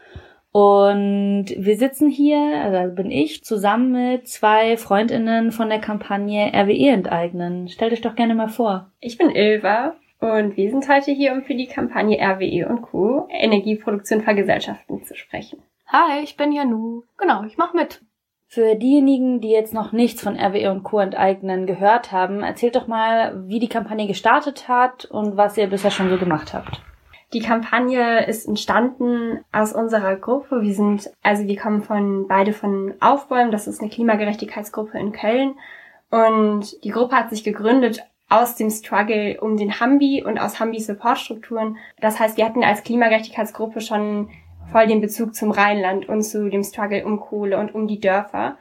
Und 0.52 1.46
wir 1.58 1.78
sitzen 1.78 2.10
hier, 2.10 2.40
also 2.64 2.96
bin 2.96 3.12
ich, 3.12 3.44
zusammen 3.44 3.92
mit 3.92 4.28
zwei 4.28 4.78
Freundinnen 4.78 5.52
von 5.52 5.70
der 5.70 5.80
Kampagne 5.80 6.52
RWE 6.54 6.90
enteignen. 6.90 7.68
Stell 7.68 7.92
dich 7.92 8.02
doch 8.02 8.16
gerne 8.16 8.34
mal 8.34 8.48
vor. 8.48 8.92
Ich 9.00 9.18
bin 9.18 9.30
Ilva 9.30 9.96
und 10.20 10.58
wir 10.58 10.72
sind 10.72 10.90
heute 10.90 11.12
hier, 11.12 11.34
um 11.34 11.44
für 11.44 11.54
die 11.54 11.68
Kampagne 11.68 12.18
RWE 12.20 12.68
und 12.70 12.82
Co. 12.82 13.28
Energieproduktion 13.30 14.22
vergesellschaften 14.22 15.04
zu 15.04 15.16
sprechen. 15.16 15.60
Hi, 15.88 16.24
ich 16.24 16.36
bin 16.38 16.52
Janu. 16.52 17.04
Genau, 17.18 17.44
ich 17.44 17.58
mach 17.58 17.74
mit. 17.74 18.02
Für 18.48 18.76
diejenigen, 18.76 19.42
die 19.42 19.50
jetzt 19.50 19.74
noch 19.74 19.92
nichts 19.92 20.22
von 20.22 20.40
RWE 20.40 20.72
und 20.72 20.84
Co. 20.84 21.00
enteignen 21.00 21.68
gehört 21.68 22.12
haben, 22.12 22.42
erzählt 22.42 22.78
doch 22.78 22.88
mal, 22.88 23.48
wie 23.48 23.60
die 23.60 23.68
Kampagne 23.68 24.08
gestartet 24.08 24.68
hat 24.68 25.06
und 25.06 25.38
was 25.38 25.58
ihr 25.58 25.68
bisher 25.68 25.92
schon 25.92 26.10
so 26.10 26.18
gemacht 26.18 26.54
habt. 26.54 26.82
Die 27.34 27.42
Kampagne 27.42 28.26
ist 28.26 28.48
entstanden 28.48 29.44
aus 29.52 29.74
unserer 29.74 30.16
Gruppe. 30.16 30.62
Wir 30.62 30.74
sind, 30.74 31.12
also 31.24 31.46
wir 31.46 31.58
kommen 31.58 31.82
von 31.82 32.28
beide 32.28 32.54
von 32.54 32.94
Aufbäumen. 33.02 33.52
Das 33.52 33.68
ist 33.68 33.82
eine 33.82 33.90
Klimagerechtigkeitsgruppe 33.90 34.98
in 34.98 35.12
Köln. 35.12 35.56
Und 36.10 36.84
die 36.86 36.92
Gruppe 36.92 37.18
hat 37.18 37.30
sich 37.30 37.44
gegründet 37.44 38.06
aus 38.30 38.56
dem 38.56 38.70
Struggle 38.70 39.40
um 39.42 39.58
den 39.58 39.80
Hambi 39.80 40.24
und 40.26 40.38
aus 40.38 40.60
Hambi 40.60 40.80
Supportstrukturen. 40.80 41.78
Das 42.00 42.20
heißt, 42.20 42.38
wir 42.38 42.46
hatten 42.46 42.64
als 42.64 42.84
Klimagerechtigkeitsgruppe 42.84 43.82
schon 43.82 44.30
voll 44.72 44.88
den 44.88 45.02
Bezug 45.02 45.36
zum 45.36 45.52
Rheinland 45.52 46.08
und 46.08 46.24
zu 46.24 46.50
dem 46.50 46.64
Struggle 46.64 47.06
um 47.06 47.20
Kohle 47.20 47.58
und 47.58 47.74
um 47.74 47.88
die 47.88 48.00
Dörfer. 48.00 48.58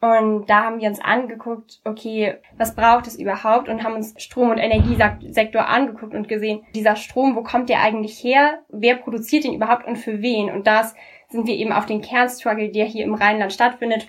Und 0.00 0.46
da 0.48 0.64
haben 0.64 0.80
wir 0.80 0.88
uns 0.88 1.00
angeguckt, 1.00 1.80
okay, 1.84 2.36
was 2.56 2.74
braucht 2.74 3.06
es 3.06 3.18
überhaupt? 3.18 3.68
Und 3.68 3.84
haben 3.84 3.94
uns 3.94 4.14
Strom- 4.16 4.50
und 4.50 4.58
Energiesektor 4.58 5.68
angeguckt 5.68 6.14
und 6.14 6.26
gesehen, 6.26 6.62
dieser 6.74 6.96
Strom, 6.96 7.36
wo 7.36 7.42
kommt 7.42 7.68
der 7.68 7.82
eigentlich 7.82 8.24
her? 8.24 8.60
Wer 8.70 8.96
produziert 8.96 9.44
den 9.44 9.54
überhaupt 9.54 9.86
und 9.86 9.96
für 9.96 10.22
wen? 10.22 10.50
Und 10.50 10.66
das 10.66 10.94
sind 11.28 11.46
wir 11.46 11.54
eben 11.54 11.72
auf 11.72 11.84
den 11.84 12.00
Kernstruggle, 12.00 12.70
der 12.70 12.86
hier 12.86 13.04
im 13.04 13.14
Rheinland 13.14 13.52
stattfindet, 13.52 14.08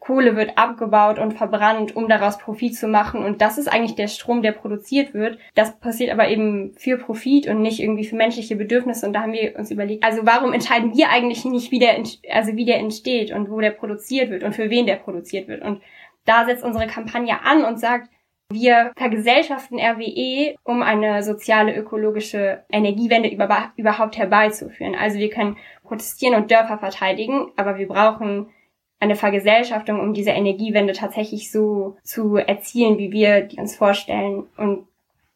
Kohle 0.00 0.36
wird 0.36 0.56
abgebaut 0.56 1.18
und 1.18 1.32
verbrannt, 1.32 1.94
um 1.96 2.08
daraus 2.08 2.38
Profit 2.38 2.76
zu 2.76 2.88
machen. 2.88 3.24
Und 3.24 3.40
das 3.40 3.58
ist 3.58 3.68
eigentlich 3.68 3.94
der 3.94 4.08
Strom, 4.08 4.42
der 4.42 4.52
produziert 4.52 5.14
wird. 5.14 5.38
Das 5.54 5.78
passiert 5.78 6.10
aber 6.10 6.28
eben 6.28 6.74
für 6.76 6.96
Profit 6.96 7.48
und 7.48 7.62
nicht 7.62 7.80
irgendwie 7.80 8.04
für 8.04 8.16
menschliche 8.16 8.56
Bedürfnisse. 8.56 9.06
Und 9.06 9.12
da 9.12 9.22
haben 9.22 9.32
wir 9.32 9.56
uns 9.56 9.70
überlegt, 9.70 10.04
also 10.04 10.24
warum 10.24 10.52
entscheiden 10.52 10.96
wir 10.96 11.10
eigentlich 11.10 11.44
nicht, 11.44 11.70
wie 11.70 11.78
der, 11.78 12.02
also 12.32 12.56
wie 12.56 12.64
der 12.64 12.78
entsteht 12.78 13.32
und 13.32 13.50
wo 13.50 13.60
der 13.60 13.70
produziert 13.70 14.30
wird 14.30 14.44
und 14.44 14.54
für 14.54 14.70
wen 14.70 14.86
der 14.86 14.96
produziert 14.96 15.48
wird. 15.48 15.62
Und 15.62 15.82
da 16.24 16.44
setzt 16.44 16.64
unsere 16.64 16.86
Kampagne 16.86 17.42
an 17.42 17.64
und 17.64 17.80
sagt, 17.80 18.08
wir 18.50 18.92
vergesellschaften 18.96 19.78
RWE, 19.78 20.56
um 20.64 20.82
eine 20.82 21.22
soziale, 21.22 21.76
ökologische 21.76 22.64
Energiewende 22.70 23.28
überhaupt 23.28 24.16
herbeizuführen. 24.16 24.94
Also 24.94 25.18
wir 25.18 25.28
können 25.28 25.58
protestieren 25.82 26.34
und 26.34 26.50
Dörfer 26.50 26.78
verteidigen, 26.78 27.52
aber 27.56 27.76
wir 27.76 27.88
brauchen 27.88 28.48
eine 29.00 29.16
Vergesellschaftung, 29.16 30.00
um 30.00 30.12
diese 30.12 30.30
Energiewende 30.30 30.92
tatsächlich 30.92 31.52
so 31.52 31.96
zu 32.02 32.36
erzielen, 32.36 32.98
wie 32.98 33.12
wir 33.12 33.42
die 33.42 33.58
uns 33.58 33.76
vorstellen 33.76 34.44
und 34.56 34.86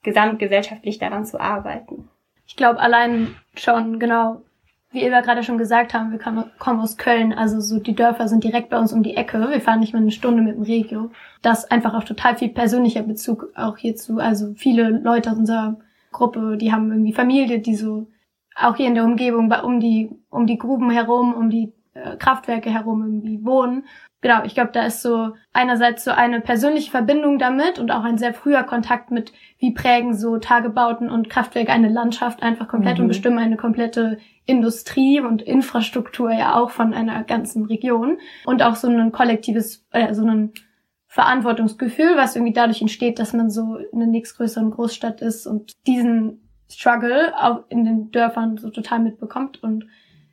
gesamtgesellschaftlich 0.03 0.99
daran 0.99 1.25
zu 1.25 1.41
arbeiten. 1.41 2.09
Ich 2.47 2.57
glaube 2.57 2.81
allein 2.81 3.37
schon 3.55 4.01
genau, 4.01 4.43
wie 4.91 5.03
Eva 5.03 5.21
gerade 5.21 5.45
schon 5.45 5.59
gesagt 5.59 5.95
haben, 5.95 6.11
wir 6.11 6.19
kommen 6.19 6.81
aus 6.81 6.97
Köln, 6.97 7.33
also 7.33 7.61
so 7.61 7.79
die 7.79 7.95
Dörfer 7.95 8.29
sind 8.29 8.45
direkt 8.45 8.69
bei 8.69 8.79
uns 8.79 8.93
um 8.93 9.03
die 9.03 9.17
Ecke. 9.17 9.49
Wir 9.49 9.61
fahren 9.61 9.81
nicht 9.81 9.93
mal 9.93 10.01
eine 10.01 10.11
Stunde 10.11 10.43
mit 10.43 10.57
dem 10.57 10.65
Regio. 10.65 11.11
Das 11.41 11.71
einfach 11.71 11.95
auch 11.95 12.05
total 12.05 12.37
viel 12.37 12.49
persönlicher 12.49 13.03
Bezug 13.03 13.53
auch 13.55 13.79
hierzu. 13.79 14.19
Also 14.19 14.53
viele 14.55 14.91
Leute 14.91 15.31
aus 15.31 15.39
unserer 15.39 15.77
Gruppe, 16.11 16.57
die 16.59 16.73
haben 16.73 16.91
irgendwie 16.91 17.15
Familie, 17.15 17.61
die 17.61 17.77
so 17.77 18.09
auch 18.55 18.77
hier 18.77 18.89
in 18.89 18.95
der 18.95 19.05
Umgebung, 19.05 19.51
um 19.51 19.81
die, 19.81 20.11
um 20.29 20.47
die 20.47 20.59
Gruben 20.59 20.91
herum, 20.91 21.33
um 21.33 21.49
die 21.49 21.73
äh, 21.95 22.17
Kraftwerke 22.17 22.71
herum 22.71 23.03
irgendwie 23.03 23.45
wohnen. 23.45 23.85
Genau, 24.23 24.45
ich 24.45 24.55
glaube, 24.55 24.71
da 24.73 24.87
ist 24.87 25.03
so 25.03 25.33
einerseits 25.53 26.05
so 26.05 26.13
eine 26.13 26.41
persönliche 26.41 26.91
Verbindung 26.93 27.41
damit 27.41 27.81
und 27.81 27.91
auch 27.91 28.05
ein 28.05 28.19
sehr 28.19 28.33
früher 28.33 28.63
Kontakt 28.63 29.11
mit, 29.11 29.33
wie 29.59 29.73
prägen 29.73 30.15
so 30.15 30.39
Tagebauten 30.39 31.11
und 31.11 31.29
Kraftwerke 31.29 31.73
eine 31.73 31.89
Landschaft 31.89 32.43
einfach 32.43 32.69
komplett 32.69 32.99
mhm. 32.99 33.03
und 33.03 33.09
bestimmen 33.09 33.39
eine 33.39 33.57
komplette 33.57 34.19
Industrie 34.47 35.21
und 35.21 35.43
Infrastruktur 35.43 36.33
ja 36.33 36.55
auch 36.55 36.71
von 36.71 36.95
einer 36.95 37.25
ganzen 37.25 37.67
Region 37.67 38.19
und 38.45 38.63
auch 38.63 38.77
so 38.77 38.89
ein 38.89 39.11
kollektives, 39.11 39.85
äh, 39.91 40.15
so 40.15 40.25
ein 40.25 40.53
Verantwortungsgefühl, 41.09 42.17
was 42.17 42.37
irgendwie 42.37 42.55
dadurch 42.55 42.81
entsteht, 42.81 43.19
dass 43.19 43.33
man 43.33 43.51
so 43.51 43.77
in 43.77 44.01
einer 44.01 44.11
nächstgrößeren 44.11 44.71
Großstadt 44.71 45.21
ist 45.21 45.47
und 45.47 45.73
diesen 45.87 46.49
Struggle 46.71 47.35
auch 47.39 47.65
in 47.69 47.85
den 47.85 48.11
Dörfern 48.13 48.57
so 48.57 48.71
total 48.71 49.01
mitbekommt 49.01 49.63
und 49.63 49.85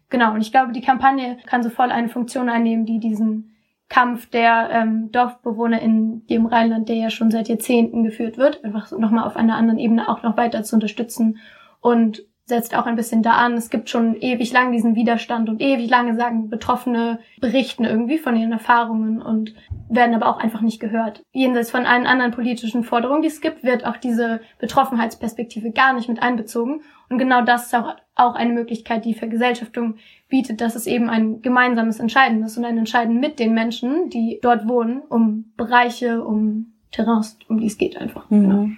Genau, 0.10 0.34
und 0.34 0.42
ich 0.42 0.52
glaube, 0.52 0.72
die 0.72 0.82
Kampagne 0.82 1.38
kann 1.46 1.64
so 1.64 1.70
voll 1.70 1.92
eine 1.92 2.10
Funktion 2.10 2.50
einnehmen, 2.50 2.86
die 2.86 3.00
diesen 3.00 3.56
Kampf 3.90 4.30
der 4.30 4.70
ähm, 4.72 5.12
Dorfbewohner 5.12 5.82
in 5.82 6.26
dem 6.28 6.46
Rheinland, 6.46 6.90
der 6.90 6.96
ja 6.96 7.10
schon 7.10 7.32
seit 7.32 7.50
Jahrzehnten 7.50 8.04
geführt 8.04 8.38
wird, 8.38 8.64
einfach 8.64 8.92
nochmal 8.92 9.26
auf 9.26 9.36
einer 9.36 9.56
anderen 9.56 9.80
Ebene 9.80 10.08
auch 10.10 10.22
noch 10.22 10.38
weiter 10.38 10.64
zu 10.64 10.76
unterstützen 10.76 11.40
und 11.82 12.24
setzt 12.50 12.76
auch 12.76 12.86
ein 12.86 12.98
bisschen 12.98 13.24
da 13.24 13.34
an. 13.34 13.54
Es 13.54 13.70
gibt 13.70 13.90
schon 13.90 14.16
ewig 14.16 14.52
lang 14.52 14.74
diesen 14.74 14.96
Widerstand 14.96 15.48
und 15.48 15.62
ewig 15.62 15.90
lange 15.90 16.16
sagen 16.16 16.50
Betroffene 16.50 17.20
berichten 17.40 17.86
irgendwie 17.86 18.18
von 18.18 18.36
ihren 18.36 18.52
Erfahrungen 18.52 19.22
und 19.22 19.56
werden 19.88 20.14
aber 20.14 20.28
auch 20.28 20.40
einfach 20.40 20.62
nicht 20.62 20.80
gehört. 20.80 21.22
Jenseits 21.32 21.72
von 21.72 21.86
allen 21.86 22.06
anderen 22.06 22.32
politischen 22.32 22.84
Forderungen, 22.84 23.22
die 23.22 23.30
es 23.30 23.40
gibt, 23.40 23.64
wird 23.64 23.86
auch 23.86 23.98
diese 23.98 24.42
Betroffenheitsperspektive 24.60 25.72
gar 25.72 25.94
nicht 25.94 26.10
mit 26.10 26.22
einbezogen. 26.22 26.82
Und 27.10 27.18
genau 27.18 27.44
das 27.44 27.68
ist 27.68 27.76
auch, 27.76 27.96
auch 28.16 28.36
eine 28.36 28.54
Möglichkeit, 28.54 29.06
die 29.06 29.14
Vergesellschaftung 29.14 29.96
bietet, 30.28 30.60
dass 30.60 30.76
es 30.76 30.88
eben 30.88 31.10
ein 31.10 31.42
gemeinsames 31.42 32.00
Entscheiden 32.00 32.44
ist 32.44 32.58
und 32.58 32.66
ein 32.66 32.78
Entscheiden 32.78 33.20
mit 33.20 33.40
den 33.40 33.54
Menschen, 33.54 34.10
die 34.10 34.40
dort 34.42 34.68
wohnen, 34.68 35.02
um 35.08 35.54
Bereiche, 35.56 36.24
um 36.24 36.74
Terrains, 36.92 37.38
um 37.48 37.60
die 37.60 37.68
es 37.68 37.78
geht 37.78 37.98
einfach. 37.98 38.30
Mhm. 38.30 38.42
Genau. 38.42 38.70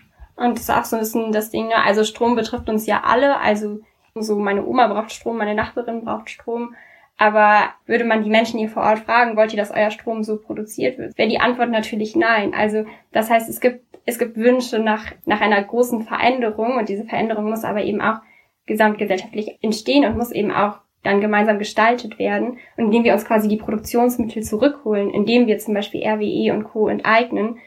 Und 0.42 0.58
das 0.58 0.64
ist 0.64 0.72
auch 0.72 0.86
so 0.86 0.96
ein 0.96 1.02
bisschen 1.02 1.32
das 1.32 1.52
Ding, 1.52 1.68
ne? 1.68 1.76
also 1.86 2.04
Strom 2.04 2.36
betrifft 2.36 2.68
uns 2.68 2.88
ja 2.88 3.04
alle, 3.06 3.40
also 3.40 3.80
so 4.16 4.38
meine 4.40 4.66
Oma 4.66 4.88
braucht 4.88 5.12
Strom, 5.12 5.38
meine 5.38 5.56
Nachbarin 5.56 6.04
braucht 6.04 6.30
Strom. 6.30 6.76
Aber 7.18 7.70
würde 7.86 8.04
man 8.04 8.24
die 8.24 8.32
Menschen 8.32 8.58
hier 8.58 8.70
vor 8.70 8.82
Ort 8.82 9.00
fragen, 9.00 9.38
wollt 9.38 9.54
ihr, 9.54 9.60
dass 9.60 9.70
euer 9.70 9.92
Strom 9.92 10.24
so 10.24 10.38
produziert 10.38 10.98
wird? 10.98 11.18
Wäre 11.18 11.30
die 11.30 11.40
Antwort 11.40 11.70
natürlich 11.70 12.16
nein. 12.16 12.56
Also 12.56 12.86
das 13.12 13.30
heißt, 13.30 13.48
es 13.48 13.60
gibt, 13.60 13.86
es 14.06 14.18
gibt 14.18 14.38
Wünsche 14.38 14.80
nach, 14.80 15.06
nach 15.26 15.42
einer 15.42 15.62
großen 15.64 16.02
Veränderung 16.02 16.78
und 16.78 16.90
diese 16.90 17.06
Veränderung 17.06 17.48
muss 17.50 17.64
aber 17.64 17.84
eben 17.84 18.02
auch 18.02 18.18
gesamtgesellschaftlich 18.66 19.60
entstehen 19.62 20.06
und 20.06 20.18
muss 20.18 20.32
eben 20.32 20.52
auch 20.52 20.80
dann 21.04 21.22
gemeinsam 21.22 21.60
gestaltet 21.60 22.18
werden. 22.18 22.58
Und 22.78 22.86
indem 22.86 23.04
wir 23.04 23.14
uns 23.14 23.26
quasi 23.26 23.48
die 23.48 23.58
Produktionsmittel 23.58 24.42
zurückholen, 24.42 25.12
indem 25.12 25.46
wir 25.46 25.60
zum 25.60 25.76
Beispiel 25.76 26.04
RWE 26.04 26.54
und 26.54 26.64
Co. 26.64 26.88
enteignen, 26.88 27.60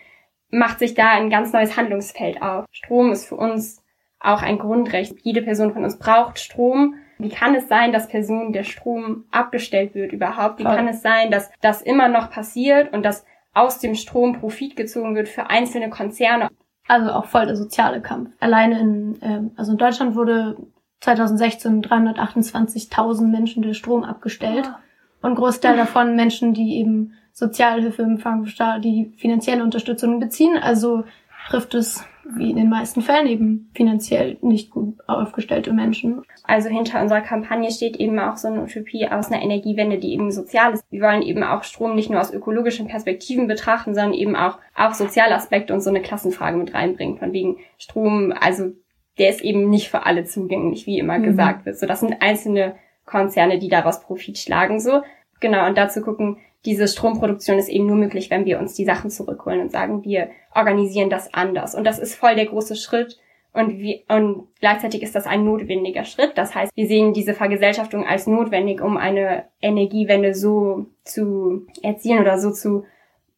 macht 0.55 0.79
sich 0.79 0.95
da 0.95 1.11
ein 1.11 1.31
ganz 1.31 1.53
neues 1.53 1.77
Handlungsfeld 1.77 2.41
auf. 2.41 2.65
Strom 2.71 3.11
ist 3.13 3.27
für 3.27 3.37
uns 3.37 3.83
auch 4.21 4.43
ein 4.43 4.59
Grundrecht. 4.59 5.17
Jede 5.23 5.43
Person 5.43 5.73
von 5.73 5.85
uns 5.85 5.99
braucht 5.99 6.39
Strom. 6.39 6.95
Wie 7.19 7.29
kann 7.29 7.55
es 7.55 7.69
sein, 7.69 7.93
dass 7.93 8.09
Personen 8.09 8.53
der 8.53 8.65
Strom 8.65 9.25
abgestellt 9.31 9.95
wird 9.95 10.13
überhaupt? 10.13 10.59
Wie 10.59 10.65
kann 10.65 10.89
es 10.89 11.03
sein, 11.03 11.31
dass 11.31 11.51
das 11.61 11.83
immer 11.83 12.09
noch 12.09 12.31
passiert 12.31 12.93
und 12.93 13.05
dass 13.05 13.25
aus 13.53 13.79
dem 13.79 13.95
Strom 13.95 14.41
Profit 14.41 14.77
gezogen 14.77 15.15
wird 15.15 15.29
für 15.29 15.51
einzelne 15.51 15.91
Konzerne? 15.91 16.49
Also 16.89 17.11
auch 17.11 17.27
voll 17.27 17.47
der 17.47 17.57
soziale 17.57 18.01
Kampf. 18.01 18.31
Alleine 18.41 18.81
in, 18.81 19.19
ähm, 19.23 19.51
also 19.57 19.73
in 19.73 19.79
Deutschland 19.79 20.17
wurde 20.17 20.57
2016 21.01 21.83
328.000 21.83 23.27
Menschen 23.27 23.63
der 23.63 23.75
Strom 23.75 24.05
abgestellt. 24.05 24.71
Oh. 24.71 25.27
Und 25.27 25.37
Großteil 25.37 25.77
davon 25.77 26.17
Menschen, 26.17 26.53
die 26.53 26.79
eben 26.79 27.15
Sozialhilfe 27.35 28.03
empfangen, 28.03 28.51
die 28.83 29.13
finanzielle 29.17 29.63
Unterstützung 29.63 30.21
beziehen. 30.21 30.57
Also 30.57 31.05
trifft 31.49 31.75
es 31.75 32.05
wie 32.37 32.51
in 32.51 32.57
den 32.57 32.71
meisten 32.71 33.03
Fällen 33.03 33.27
eben 33.27 33.71
finanziell 33.75 34.39
nicht 34.41 34.71
gut 34.71 34.97
aufgestellte 35.07 35.73
Menschen. 35.73 36.23
Also 36.45 36.71
hinter 36.71 37.03
unserer 37.03 37.21
Kampagne 37.21 37.71
steht 37.71 37.97
eben 37.97 38.19
auch 38.19 38.37
so 38.37 38.49
eine 38.49 38.63
Utopie 38.63 39.07
aus 39.09 39.31
einer 39.31 39.43
Energiewende, 39.43 39.99
die 39.99 40.13
eben 40.13 40.31
sozial 40.31 40.73
ist. 40.73 40.85
Wir 40.91 41.03
wollen 41.03 41.23
eben 41.23 41.43
auch 41.43 41.65
Strom 41.65 41.95
nicht 41.95 42.09
nur 42.09 42.21
aus 42.21 42.33
ökologischen 42.33 42.87
Perspektiven 42.87 43.47
betrachten, 43.47 43.95
sondern 43.95 44.15
eben 44.15 44.37
auch, 44.37 44.59
auch 44.75 44.95
soziale 44.95 45.35
Aspekte 45.35 45.75
und 45.75 45.83
so 45.83 45.91
eine 45.91 46.01
Klassenfrage 46.01 46.57
mit 46.57 46.73
reinbringen. 46.73 47.19
Von 47.19 47.33
wegen 47.33 47.59
Strom, 47.77 48.33
also 48.39 48.73
der 49.19 49.31
ist 49.31 49.43
eben 49.43 49.69
nicht 49.69 49.91
für 49.91 50.07
alle 50.07 50.25
zugänglich, 50.25 50.87
wie 50.87 50.99
immer 50.99 51.19
mhm. 51.19 51.25
gesagt 51.25 51.67
wird. 51.67 51.79
So, 51.79 51.87
das 51.87 52.01
sind 52.01 52.23
einzelne 52.23 52.77
Konzerne, 53.05 53.59
die 53.59 53.69
daraus 53.69 54.01
Profit 54.01 54.39
schlagen, 54.39 54.81
so. 54.81 55.03
Genau, 55.41 55.67
und 55.67 55.77
dazu 55.77 56.01
gucken, 56.01 56.39
diese 56.65 56.89
Stromproduktion 56.89 57.59
ist 57.59 57.69
eben 57.69 57.87
nur 57.87 57.97
möglich, 57.97 58.31
wenn 58.31 58.45
wir 58.45 58.59
uns 58.59 58.75
die 58.75 58.85
Sachen 58.85 59.11
zurückholen 59.11 59.61
und 59.61 59.73
sagen, 59.73 60.05
wir 60.05 60.31
organisieren 60.55 61.11
das 61.11 61.33
anders. 61.35 61.75
Und 61.75 61.85
das 61.85 61.99
ist 61.99 62.15
voll 62.15 62.35
der 62.35 62.47
große 62.47 62.77
Schritt. 62.77 63.19
Und, 63.53 63.79
wir, 63.79 64.01
und 64.09 64.49
gleichzeitig 64.61 65.03
ist 65.03 65.15
das 65.15 65.27
ein 65.27 65.45
notwendiger 65.45 66.05
Schritt. 66.05 66.33
Das 66.37 66.55
heißt, 66.55 66.73
wir 66.75 66.87
sehen 66.89 67.13
diese 67.13 67.35
Vergesellschaftung 67.35 68.05
als 68.05 68.27
notwendig, 68.27 68.81
um 68.81 68.97
eine 68.97 69.45
Energiewende 69.61 70.35
so 70.35 70.87
zu 71.05 71.67
erzielen 71.83 72.21
oder 72.21 72.39
so 72.39 72.51
zu 72.51 72.85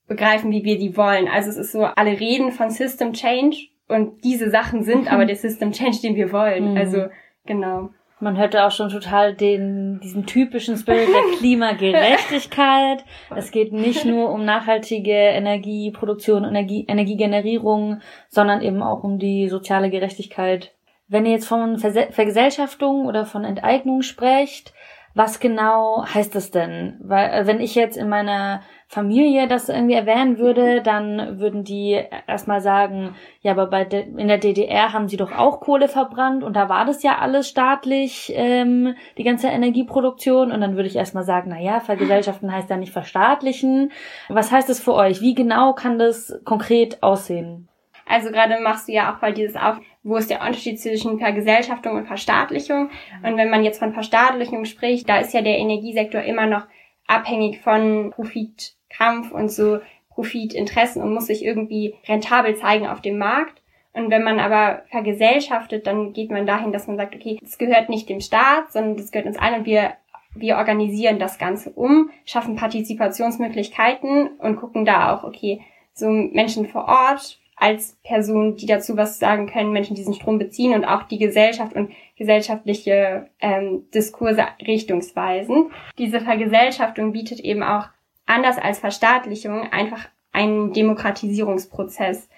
begreifen, 0.06 0.52
wie 0.52 0.64
wir 0.64 0.78
die 0.78 0.96
wollen. 0.96 1.28
Also 1.28 1.50
es 1.50 1.56
ist 1.56 1.72
so, 1.72 1.84
alle 1.84 2.18
reden 2.18 2.52
von 2.52 2.70
System 2.70 3.12
Change 3.12 3.68
und 3.88 4.24
diese 4.24 4.50
Sachen 4.50 4.84
sind 4.84 5.12
aber 5.12 5.26
der 5.26 5.36
System 5.36 5.72
Change, 5.72 5.98
den 6.02 6.16
wir 6.16 6.32
wollen. 6.32 6.72
Mhm. 6.72 6.76
Also 6.76 7.06
genau. 7.44 7.90
Man 8.18 8.38
hörte 8.38 8.64
auch 8.64 8.70
schon 8.70 8.88
total 8.88 9.34
den, 9.34 10.00
diesen 10.00 10.24
typischen 10.24 10.76
Spirit 10.78 11.08
der 11.08 11.36
Klimagerechtigkeit. 11.38 13.04
es 13.34 13.50
geht 13.50 13.72
nicht 13.74 14.06
nur 14.06 14.30
um 14.30 14.44
nachhaltige 14.44 15.12
Energieproduktion, 15.12 16.44
Energie, 16.44 16.86
Energiegenerierung, 16.88 18.00
sondern 18.28 18.62
eben 18.62 18.82
auch 18.82 19.04
um 19.04 19.18
die 19.18 19.50
soziale 19.50 19.90
Gerechtigkeit. 19.90 20.72
Wenn 21.08 21.26
ihr 21.26 21.32
jetzt 21.32 21.46
von 21.46 21.78
Vergesellschaftung 21.78 23.04
oder 23.04 23.26
von 23.26 23.44
Enteignung 23.44 24.00
sprecht, 24.02 24.72
was 25.16 25.40
genau 25.40 26.04
heißt 26.04 26.34
das 26.34 26.50
denn? 26.50 26.98
Weil, 27.02 27.30
äh, 27.30 27.46
wenn 27.46 27.58
ich 27.58 27.74
jetzt 27.74 27.96
in 27.96 28.10
meiner 28.10 28.60
Familie 28.86 29.48
das 29.48 29.70
irgendwie 29.70 29.94
erwähnen 29.94 30.36
würde, 30.36 30.82
dann 30.82 31.40
würden 31.40 31.64
die 31.64 31.98
erstmal 32.26 32.60
sagen, 32.60 33.14
ja, 33.40 33.52
aber 33.52 33.66
bei 33.66 33.84
de 33.84 34.02
in 34.02 34.28
der 34.28 34.36
DDR 34.36 34.92
haben 34.92 35.08
sie 35.08 35.16
doch 35.16 35.32
auch 35.32 35.60
Kohle 35.60 35.88
verbrannt 35.88 36.44
und 36.44 36.54
da 36.54 36.68
war 36.68 36.84
das 36.84 37.02
ja 37.02 37.16
alles 37.16 37.48
staatlich, 37.48 38.30
ähm, 38.36 38.94
die 39.16 39.24
ganze 39.24 39.48
Energieproduktion. 39.48 40.52
Und 40.52 40.60
dann 40.60 40.76
würde 40.76 40.88
ich 40.88 40.96
erstmal 40.96 41.24
sagen, 41.24 41.48
na 41.48 41.60
ja, 41.62 41.80
Vergesellschaften 41.80 42.52
heißt 42.52 42.68
ja 42.68 42.76
nicht 42.76 42.92
verstaatlichen. 42.92 43.92
Was 44.28 44.52
heißt 44.52 44.68
das 44.68 44.80
für 44.80 44.92
euch? 44.92 45.22
Wie 45.22 45.34
genau 45.34 45.72
kann 45.72 45.98
das 45.98 46.38
konkret 46.44 47.02
aussehen? 47.02 47.70
Also 48.06 48.30
gerade 48.30 48.60
machst 48.62 48.86
du 48.86 48.92
ja 48.92 49.12
auch 49.12 49.18
voll 49.18 49.32
dieses 49.32 49.56
auf, 49.56 49.78
wo 50.07 50.16
ist 50.16 50.30
der 50.30 50.40
Unterschied 50.40 50.80
zwischen 50.80 51.18
Vergesellschaftung 51.18 51.96
und 51.96 52.07
Verstaatlichung? 52.07 52.90
Und 53.22 53.36
wenn 53.36 53.50
man 53.50 53.64
jetzt 53.64 53.78
von 53.78 53.92
Verstaatlichung 53.92 54.64
spricht, 54.64 55.09
da 55.09 55.18
ist 55.18 55.34
ja 55.34 55.42
der 55.42 55.59
Energiesektor 55.59 56.22
immer 56.22 56.46
noch 56.46 56.66
abhängig 57.07 57.61
von 57.61 58.11
Profitkampf 58.11 59.32
und 59.32 59.50
so 59.50 59.80
Profitinteressen 60.11 61.02
und 61.02 61.12
muss 61.12 61.26
sich 61.26 61.44
irgendwie 61.44 61.94
rentabel 62.09 62.57
zeigen 62.57 62.86
auf 62.86 63.00
dem 63.00 63.18
Markt. 63.18 63.62
Und 63.92 64.11
wenn 64.11 64.22
man 64.22 64.38
aber 64.38 64.82
vergesellschaftet, 64.90 65.86
dann 65.86 66.12
geht 66.12 66.30
man 66.30 66.46
dahin, 66.46 66.72
dass 66.72 66.86
man 66.86 66.96
sagt, 66.96 67.14
okay, 67.14 67.38
es 67.42 67.59
gehört 67.59 67.88
nicht 67.88 68.09
dem 68.09 68.20
Staat, 68.20 68.72
sondern 68.72 68.96
das 68.96 69.11
gehört 69.11 69.26
uns 69.26 69.38
allen 69.38 69.61
und 69.61 69.66
wir 69.66 69.94
wir 70.38 70.57
organisieren 70.57 71.18
das 71.18 71.38
Ganze 71.38 71.70
um, 71.70 72.11
schaffen 72.26 72.57
Partizipationsmöglichkeiten 72.57 74.28
und 74.38 74.57
gucken 74.57 74.84
da 74.84 75.14
auch, 75.14 75.24
okay, 75.24 75.62
so 75.94 76.11
Menschen 76.11 76.66
vor 76.66 76.86
Ort 76.86 77.40
als 77.57 77.96
Personen, 78.04 78.57
die 78.57 78.66
dazu 78.66 78.96
was 78.96 79.18
sagen 79.18 79.46
können, 79.46 79.72
Menschen 79.72 79.96
diesen 79.96 80.14
Strom 80.14 80.38
beziehen 80.38 80.74
und 80.74 80.84
auch 80.84 81.04
die 81.04 81.18
Gesellschaft 81.18 81.74
und 81.74 81.90
gesellschaftliche 82.16 83.30
ähm, 83.40 83.90
Diskurse 83.94 84.44
richtungsweisen. 84.66 85.70
Diese 85.96 86.20
Vergesellschaftung 86.20 87.12
bietet 87.12 87.40
eben 87.40 87.62
auch 87.62 87.88
anders 88.26 88.59
als 88.59 88.78
Verstaatlichung 88.78 89.72
einfach 89.72 90.09
einen 90.32 90.74
Demokratisierungsprozess. 90.74 92.28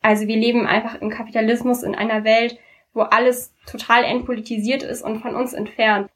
Also 0.00 0.26
wir 0.26 0.36
leben 0.36 0.66
einfach 0.66 1.00
im 1.00 1.10
Kapitalismus 1.10 1.82
in 1.82 1.94
einer 1.94 2.24
Welt, 2.24 2.58
wo 2.94 3.02
alles 3.02 3.54
total 3.66 4.04
entpolitisiert 4.04 4.82
ist 4.82 5.02
und 5.02 5.20
von 5.20 5.34
uns 5.34 5.52
entfernt. 5.52 6.10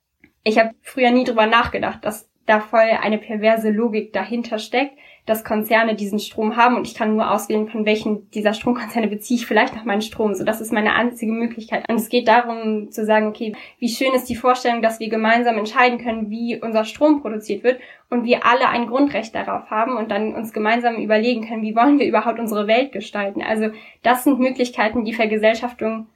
Ich 0.45 0.59
habe 0.59 0.75
früher 0.81 1.11
nie 1.11 1.25
drüber 1.25 1.47
nachgedacht, 1.47 2.05
dass 2.05 2.29
da 2.47 2.61
voll 2.61 2.81
eine 2.81 3.19
perverse 3.19 3.71
Logik 3.71 4.13
dahinter 4.13 4.59
steckt, 4.59 4.97
dass 5.27 5.45
Konzerne 5.45 5.97
diesen 5.97 6.21
Strom 6.21 6.57
haben 6.57 6.77
und 6.77 6.87
ich 6.87 6.95
kann 6.95 7.15
nur 7.15 7.31
auswählen, 7.31 7.69
von 7.69 7.85
welchen 7.85 8.31
dieser 8.31 8.55
Stromkonzerne 8.55 9.09
beziehe 9.09 9.39
ich 9.39 9.47
vielleicht 9.47 9.75
noch 9.75 9.85
meinen 9.85 10.01
Strom. 10.01 10.35
So, 10.35 10.45
das 10.45 10.61
ist 10.61 10.73
meine 10.73 10.95
einzige 10.95 11.33
Möglichkeit. 11.33 11.89
Und 11.89 11.97
es 11.97 12.09
geht 12.09 12.29
darum 12.29 12.91
zu 12.91 13.05
sagen, 13.05 13.27
okay, 13.27 13.55
wie 13.79 13.89
schön 13.89 14.15
ist 14.15 14.29
die 14.29 14.37
Vorstellung, 14.37 14.83
dass 14.83 15.01
wir 15.01 15.09
gemeinsam 15.09 15.59
entscheiden 15.59 15.99
können, 15.99 16.31
wie 16.31 16.61
unser 16.61 16.85
Strom 16.85 17.21
produziert 17.21 17.65
wird 17.65 17.81
und 18.09 18.25
wir 18.25 18.47
alle 18.47 18.69
ein 18.69 18.87
Grundrecht 18.87 19.35
darauf 19.35 19.69
haben 19.69 19.97
und 19.97 20.11
dann 20.11 20.35
uns 20.35 20.53
gemeinsam 20.53 20.97
überlegen 20.97 21.47
können, 21.47 21.63
wie 21.63 21.75
wollen 21.75 21.99
wir 21.99 22.07
überhaupt 22.07 22.39
unsere 22.39 22.69
Welt 22.69 22.93
gestalten. 22.93 23.43
Also 23.43 23.71
das 24.03 24.23
sind 24.23 24.39
Möglichkeiten, 24.39 25.05
die 25.05 25.13
Vergesellschaftung 25.13 26.07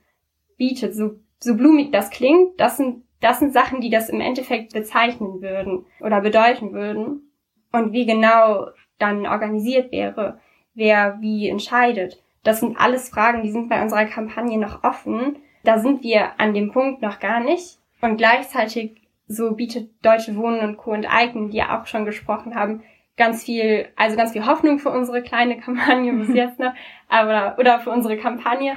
bietet. 0.56 0.94
So, 0.94 1.16
so 1.40 1.56
blumig 1.56 1.90
das 1.90 2.10
klingt, 2.10 2.60
das 2.60 2.76
sind 2.76 3.02
das 3.20 3.38
sind 3.38 3.52
Sachen, 3.52 3.80
die 3.80 3.90
das 3.90 4.08
im 4.08 4.20
Endeffekt 4.20 4.72
bezeichnen 4.72 5.42
würden 5.42 5.84
oder 6.00 6.20
bedeuten 6.20 6.72
würden. 6.72 7.30
Und 7.72 7.92
wie 7.92 8.06
genau 8.06 8.68
dann 9.00 9.26
organisiert 9.26 9.92
wäre, 9.92 10.38
wer 10.74 11.18
wie 11.20 11.48
entscheidet. 11.48 12.22
Das 12.42 12.60
sind 12.60 12.78
alles 12.78 13.08
Fragen, 13.08 13.42
die 13.42 13.50
sind 13.50 13.68
bei 13.68 13.82
unserer 13.82 14.06
Kampagne 14.06 14.58
noch 14.58 14.82
offen. 14.84 15.36
Da 15.62 15.78
sind 15.78 16.02
wir 16.02 16.40
an 16.40 16.54
dem 16.54 16.72
Punkt 16.72 17.02
noch 17.02 17.18
gar 17.18 17.40
nicht. 17.40 17.78
Und 18.00 18.16
gleichzeitig 18.16 19.02
so 19.28 19.52
bietet 19.52 19.90
Deutsche 20.02 20.36
Wohnen 20.36 20.60
und 20.60 20.76
Co. 20.76 20.92
enteignen, 20.92 21.50
die 21.50 21.58
ja 21.58 21.78
auch 21.80 21.86
schon 21.86 22.04
gesprochen 22.04 22.54
haben, 22.54 22.82
ganz 23.16 23.44
viel, 23.44 23.88
also 23.96 24.16
ganz 24.16 24.32
viel 24.32 24.46
Hoffnung 24.46 24.78
für 24.78 24.90
unsere 24.90 25.22
kleine 25.22 25.58
Kampagne 25.58 26.12
bis 26.14 26.28
jetzt 26.34 26.58
noch, 26.58 26.72
aber, 27.08 27.56
oder 27.58 27.78
für 27.80 27.90
unsere 27.90 28.16
Kampagne. 28.16 28.76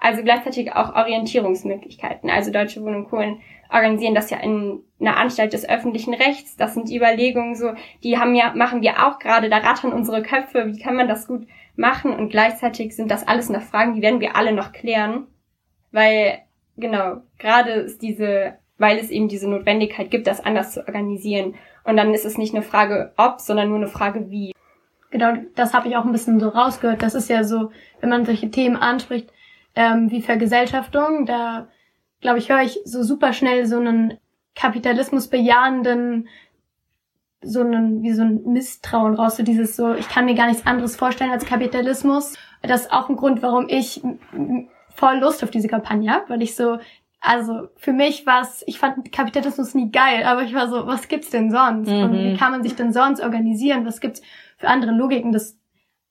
Also 0.00 0.24
gleichzeitig 0.24 0.72
auch 0.72 0.96
Orientierungsmöglichkeiten. 0.96 2.28
Also 2.28 2.50
Deutsche 2.50 2.82
Wohnen 2.82 3.04
und 3.04 3.10
Co 3.10 3.20
organisieren 3.72 4.14
das 4.14 4.30
ja 4.30 4.38
in 4.38 4.80
einer 5.00 5.16
Anstalt 5.16 5.52
des 5.52 5.68
öffentlichen 5.68 6.14
Rechts. 6.14 6.56
Das 6.56 6.74
sind 6.74 6.90
Überlegungen 6.90 7.54
so, 7.54 7.72
die 8.02 8.18
haben 8.18 8.34
ja, 8.34 8.52
machen 8.54 8.82
wir 8.82 9.06
auch 9.06 9.18
gerade, 9.18 9.48
da 9.48 9.58
rattern 9.58 9.92
unsere 9.92 10.22
Köpfe, 10.22 10.66
wie 10.66 10.78
kann 10.78 10.96
man 10.96 11.08
das 11.08 11.26
gut 11.26 11.46
machen? 11.76 12.12
Und 12.14 12.28
gleichzeitig 12.28 12.94
sind 12.94 13.10
das 13.10 13.26
alles 13.26 13.48
noch 13.48 13.62
Fragen, 13.62 13.94
die 13.94 14.02
werden 14.02 14.20
wir 14.20 14.36
alle 14.36 14.52
noch 14.52 14.72
klären. 14.72 15.26
Weil, 15.90 16.40
genau, 16.76 17.22
gerade 17.38 17.72
ist 17.72 18.02
diese, 18.02 18.58
weil 18.78 18.98
es 18.98 19.10
eben 19.10 19.28
diese 19.28 19.48
Notwendigkeit 19.48 20.10
gibt, 20.10 20.26
das 20.26 20.44
anders 20.44 20.72
zu 20.72 20.86
organisieren. 20.86 21.54
Und 21.84 21.96
dann 21.96 22.14
ist 22.14 22.24
es 22.24 22.38
nicht 22.38 22.54
eine 22.54 22.62
Frage 22.62 23.12
ob, 23.16 23.40
sondern 23.40 23.68
nur 23.68 23.78
eine 23.78 23.88
Frage 23.88 24.30
wie. 24.30 24.52
Genau, 25.10 25.34
das 25.56 25.74
habe 25.74 25.88
ich 25.88 25.96
auch 25.96 26.04
ein 26.04 26.12
bisschen 26.12 26.40
so 26.40 26.48
rausgehört. 26.48 27.02
Das 27.02 27.14
ist 27.14 27.28
ja 27.28 27.44
so, 27.44 27.70
wenn 28.00 28.08
man 28.08 28.24
solche 28.24 28.50
Themen 28.50 28.76
anspricht, 28.76 29.30
ähm, 29.74 30.10
wie 30.10 30.22
Vergesellschaftung, 30.22 31.26
da 31.26 31.68
glaube 32.22 32.38
ich, 32.38 32.48
höre 32.48 32.62
ich 32.62 32.80
so 32.84 33.02
super 33.02 33.34
schnell 33.34 33.66
so 33.66 33.78
einen 33.78 34.18
Kapitalismus 34.54 35.28
bejahenden, 35.28 36.28
so 37.42 37.60
einen, 37.60 38.02
wie 38.02 38.12
so 38.12 38.22
ein 38.22 38.42
Misstrauen 38.44 39.14
raus, 39.14 39.36
so 39.36 39.42
dieses 39.42 39.76
so, 39.76 39.94
ich 39.94 40.08
kann 40.08 40.24
mir 40.24 40.34
gar 40.34 40.46
nichts 40.46 40.64
anderes 40.64 40.96
vorstellen 40.96 41.32
als 41.32 41.44
Kapitalismus. 41.44 42.34
Das 42.62 42.82
ist 42.82 42.92
auch 42.92 43.08
ein 43.08 43.16
Grund, 43.16 43.42
warum 43.42 43.66
ich 43.68 44.00
voll 44.94 45.18
Lust 45.18 45.42
auf 45.42 45.50
diese 45.50 45.68
Kampagne 45.68 46.10
habe, 46.12 46.28
weil 46.30 46.42
ich 46.42 46.54
so, 46.54 46.78
also 47.20 47.68
für 47.76 47.92
mich 47.92 48.26
war 48.26 48.42
es, 48.42 48.62
ich 48.66 48.78
fand 48.78 49.10
Kapitalismus 49.10 49.74
nie 49.74 49.90
geil, 49.90 50.22
aber 50.24 50.42
ich 50.42 50.54
war 50.54 50.68
so, 50.68 50.86
was 50.86 51.08
gibt's 51.08 51.30
denn 51.30 51.50
sonst? 51.50 51.88
Mhm. 51.88 52.02
Und 52.02 52.12
wie 52.12 52.36
kann 52.36 52.52
man 52.52 52.62
sich 52.62 52.76
denn 52.76 52.92
sonst 52.92 53.20
organisieren? 53.20 53.84
Was 53.84 54.00
gibt's 54.00 54.22
für 54.56 54.68
andere 54.68 54.92
Logiken? 54.92 55.32
Das 55.32 55.58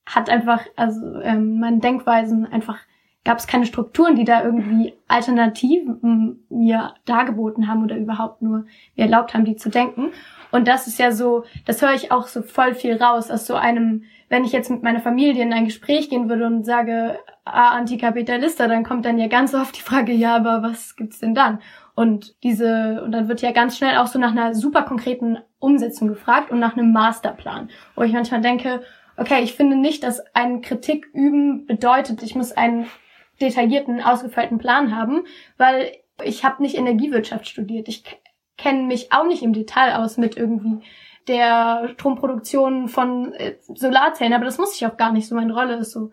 hat 0.06 0.30
einfach, 0.30 0.66
also 0.76 1.22
ähm, 1.22 1.60
meine 1.60 1.80
Denkweisen 1.80 2.46
einfach 2.46 2.80
gab 3.24 3.38
es 3.38 3.48
keine 3.48 3.66
Strukturen, 3.66 4.16
die 4.16 4.24
da 4.24 4.44
irgendwie 4.44 4.94
Alternativen 5.08 6.44
mir 6.50 6.96
dargeboten 7.06 7.68
haben 7.68 7.84
oder 7.84 7.96
überhaupt 7.96 8.42
nur 8.42 8.66
mir 8.96 9.06
erlaubt 9.06 9.34
haben, 9.34 9.46
die 9.46 9.56
zu 9.56 9.70
denken. 9.70 10.12
Und 10.52 10.68
das 10.68 10.88
ist 10.88 11.00
ja 11.00 11.12
so, 11.12 11.44
das 11.66 11.82
höre 11.82 11.94
ich 11.94 12.12
auch 12.12 12.28
so 12.28 12.42
voll 12.42 12.74
viel 12.74 12.96
raus 12.96 13.30
aus 13.30 13.46
so 13.46 13.56
einem, 13.56 14.04
wenn 14.30 14.44
ich 14.44 14.52
jetzt 14.52 14.72
mit 14.72 14.82
meiner 14.82 15.00
Familie 15.00 15.44
in 15.44 15.54
ein 15.54 15.66
Gespräch 15.66 16.10
gehen 16.10 16.30
würde 16.30 16.48
und 16.48 16.66
sage, 16.66 17.20
ah, 17.46 17.70
Antikapitalister, 17.70 18.68
dann 18.68 18.84
kommt 18.84 19.06
dann 19.06 19.20
ja 19.20 19.28
ganz 19.28 19.54
oft 19.54 19.78
die 19.78 19.82
Frage, 19.82 20.14
ja, 20.14 20.36
aber 20.36 20.64
was 20.64 20.96
gibt's 20.96 21.20
denn 21.20 21.36
dann? 21.36 21.60
Und 21.94 22.36
diese, 22.44 23.04
und 23.04 23.12
dann 23.12 23.28
wird 23.28 23.42
ja 23.42 23.52
ganz 23.52 23.78
schnell 23.78 23.98
auch 23.98 24.08
so 24.08 24.18
nach 24.18 24.32
einer 24.32 24.56
super 24.56 24.84
konkreten 24.84 25.38
Umsetzung 25.60 26.08
gefragt 26.08 26.50
und 26.50 26.60
nach 26.60 26.76
einem 26.76 26.92
Masterplan, 26.92 27.70
wo 27.96 28.02
ich 28.02 28.14
manchmal 28.14 28.42
denke, 28.42 28.82
okay, 29.18 29.44
ich 29.44 29.54
finde 29.54 29.76
nicht, 29.76 30.04
dass 30.04 30.22
ein 30.34 30.62
Kritik 30.62 31.08
üben 31.14 31.66
bedeutet, 31.66 32.24
ich 32.24 32.36
muss 32.36 32.52
einen 32.52 32.88
detaillierten, 33.42 34.02
ausgefeilten 34.02 34.58
Plan 34.58 34.96
haben, 34.96 35.24
weil 35.58 35.92
ich 36.24 36.44
habe 36.44 36.62
nicht 36.62 36.78
Energiewirtschaft 36.78 37.48
studiert. 37.48 37.88
Ich 37.88 38.04
kenne 38.58 38.84
mich 38.84 39.12
auch 39.12 39.26
nicht 39.26 39.44
im 39.44 39.54
Detail 39.54 39.96
aus 39.96 40.18
mit 40.18 40.38
irgendwie 40.38 40.84
der 41.28 41.90
Stromproduktion 41.94 42.88
von 42.88 43.34
äh, 43.34 43.56
Solarzellen, 43.74 44.34
aber 44.34 44.46
das 44.46 44.58
muss 44.58 44.76
ich 44.76 44.86
auch 44.86 44.98
gar 44.98 45.12
nicht 45.12 45.28
so. 45.28 45.36
Meine 45.36 45.54
Rolle 45.54 45.76
ist 45.76 45.92
so, 45.92 46.12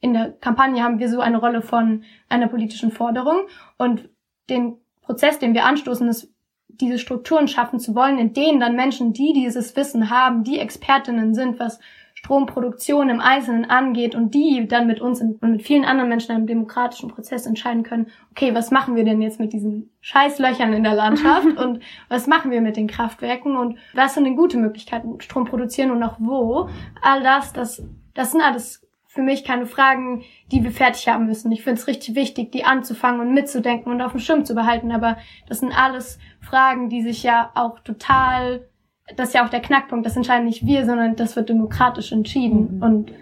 in 0.00 0.14
der 0.14 0.32
Kampagne 0.32 0.82
haben 0.82 0.98
wir 0.98 1.08
so 1.08 1.20
eine 1.20 1.38
Rolle 1.38 1.62
von 1.62 2.04
einer 2.28 2.48
politischen 2.48 2.90
Forderung 2.90 3.42
und 3.76 4.08
den 4.48 4.76
Prozess, 5.02 5.38
den 5.38 5.54
wir 5.54 5.64
anstoßen, 5.64 6.08
ist, 6.08 6.32
diese 6.68 6.98
Strukturen 6.98 7.48
schaffen 7.48 7.78
zu 7.78 7.94
wollen, 7.94 8.18
in 8.18 8.32
denen 8.32 8.60
dann 8.60 8.76
Menschen, 8.76 9.12
die 9.12 9.32
dieses 9.34 9.76
Wissen 9.76 10.08
haben, 10.08 10.44
die 10.44 10.58
Expertinnen 10.58 11.34
sind, 11.34 11.58
was 11.58 11.80
Stromproduktion 12.22 13.08
im 13.08 13.20
Einzelnen 13.20 13.64
angeht 13.70 14.14
und 14.14 14.34
die 14.34 14.68
dann 14.68 14.86
mit 14.86 15.00
uns 15.00 15.22
und 15.22 15.40
mit 15.40 15.62
vielen 15.62 15.86
anderen 15.86 16.10
Menschen 16.10 16.32
einem 16.32 16.46
demokratischen 16.46 17.08
Prozess 17.08 17.46
entscheiden 17.46 17.82
können, 17.82 18.08
okay, 18.30 18.54
was 18.54 18.70
machen 18.70 18.94
wir 18.94 19.04
denn 19.04 19.22
jetzt 19.22 19.40
mit 19.40 19.54
diesen 19.54 19.90
Scheißlöchern 20.02 20.74
in 20.74 20.84
der 20.84 20.94
Landschaft 20.94 21.46
und 21.56 21.82
was 22.08 22.26
machen 22.26 22.50
wir 22.50 22.60
mit 22.60 22.76
den 22.76 22.88
Kraftwerken 22.88 23.56
und 23.56 23.78
was 23.94 24.14
sind 24.14 24.24
denn 24.24 24.36
gute 24.36 24.58
Möglichkeiten, 24.58 25.20
Strom 25.20 25.46
produzieren 25.46 25.90
und 25.90 26.02
auch 26.02 26.16
wo? 26.18 26.68
All 27.00 27.22
das, 27.22 27.54
das, 27.54 27.82
das 28.12 28.32
sind 28.32 28.42
alles 28.42 28.86
für 29.06 29.22
mich 29.22 29.42
keine 29.42 29.66
Fragen, 29.66 30.22
die 30.52 30.62
wir 30.62 30.70
fertig 30.70 31.08
haben 31.08 31.26
müssen. 31.26 31.50
Ich 31.50 31.64
finde 31.64 31.80
es 31.80 31.88
richtig 31.88 32.14
wichtig, 32.14 32.52
die 32.52 32.64
anzufangen 32.64 33.20
und 33.20 33.34
mitzudenken 33.34 33.90
und 33.90 34.02
auf 34.02 34.12
dem 34.12 34.20
Schirm 34.20 34.44
zu 34.44 34.54
behalten, 34.54 34.92
aber 34.92 35.16
das 35.48 35.60
sind 35.60 35.72
alles 35.72 36.18
Fragen, 36.40 36.90
die 36.90 37.02
sich 37.02 37.22
ja 37.24 37.50
auch 37.54 37.80
total 37.80 38.69
das 39.16 39.28
ist 39.28 39.34
ja 39.34 39.44
auch 39.44 39.50
der 39.50 39.60
Knackpunkt, 39.60 40.06
das 40.06 40.16
entscheiden 40.16 40.46
nicht 40.46 40.66
wir, 40.66 40.84
sondern 40.86 41.16
das 41.16 41.36
wird 41.36 41.48
demokratisch 41.48 42.12
entschieden 42.12 42.76
mhm. 42.76 42.82
und, 42.82 43.12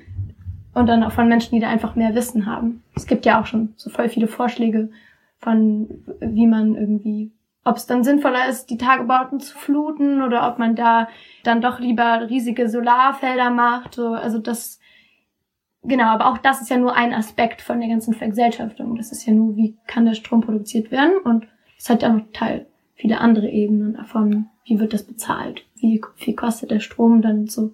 und 0.74 0.86
dann 0.86 1.03
auch 1.03 1.12
von 1.12 1.28
Menschen, 1.28 1.55
die 1.55 1.61
da 1.61 1.68
einfach 1.68 1.95
mehr 1.95 2.14
Wissen 2.14 2.47
haben. 2.47 2.82
Es 2.95 3.07
gibt 3.07 3.26
ja 3.26 3.41
auch 3.41 3.47
schon 3.47 3.74
so 3.76 3.91
voll 3.91 4.09
viele 4.09 4.28
Vorschläge 4.28 4.91
von, 5.39 5.89
wie 6.20 6.47
man 6.47 6.74
irgendwie, 6.74 7.32
ob 7.64 7.76
es 7.76 7.86
dann 7.86 8.05
sinnvoller 8.05 8.49
ist, 8.49 8.70
die 8.70 8.78
Tagebauten 8.78 9.41
zu 9.41 9.57
fluten 9.57 10.22
oder 10.22 10.49
ob 10.49 10.59
man 10.59 10.74
da 10.74 11.09
dann 11.45 11.61
doch 11.61 11.78
lieber 11.78 12.28
riesige 12.28 12.68
Solarfelder 12.68 13.51
macht, 13.51 13.95
so, 13.95 14.09
also 14.09 14.39
das, 14.39 14.80
Genau, 15.84 16.07
aber 16.07 16.26
auch 16.26 16.39
das 16.39 16.61
ist 16.61 16.70
ja 16.70 16.76
nur 16.76 16.97
ein 16.97 17.14
Aspekt 17.14 17.62
von 17.62 17.78
der 17.78 17.89
ganzen 17.89 18.12
Vergesellschaftung. 18.12 18.97
Das 18.97 19.12
ist 19.12 19.24
ja 19.24 19.32
nur, 19.32 19.57
wie 19.57 19.76
kann 19.86 20.05
der 20.05 20.14
Strom 20.14 20.41
produziert 20.41 20.91
werden 20.91 21.18
und 21.22 21.47
es 21.78 21.89
hat 21.89 22.03
ja 22.03 22.09
noch 22.09 22.24
Teil 22.32 22.66
viele 22.99 23.21
andere 23.21 23.49
Ebenen 23.49 23.95
davon, 23.95 24.47
wie 24.67 24.79
wird 24.79 24.93
das 24.93 25.05
bezahlt, 25.05 25.65
wie 25.77 26.03
viel 26.17 26.35
kostet 26.35 26.71
der 26.71 26.81
Strom 26.81 27.23
dann 27.23 27.47
so. 27.47 27.73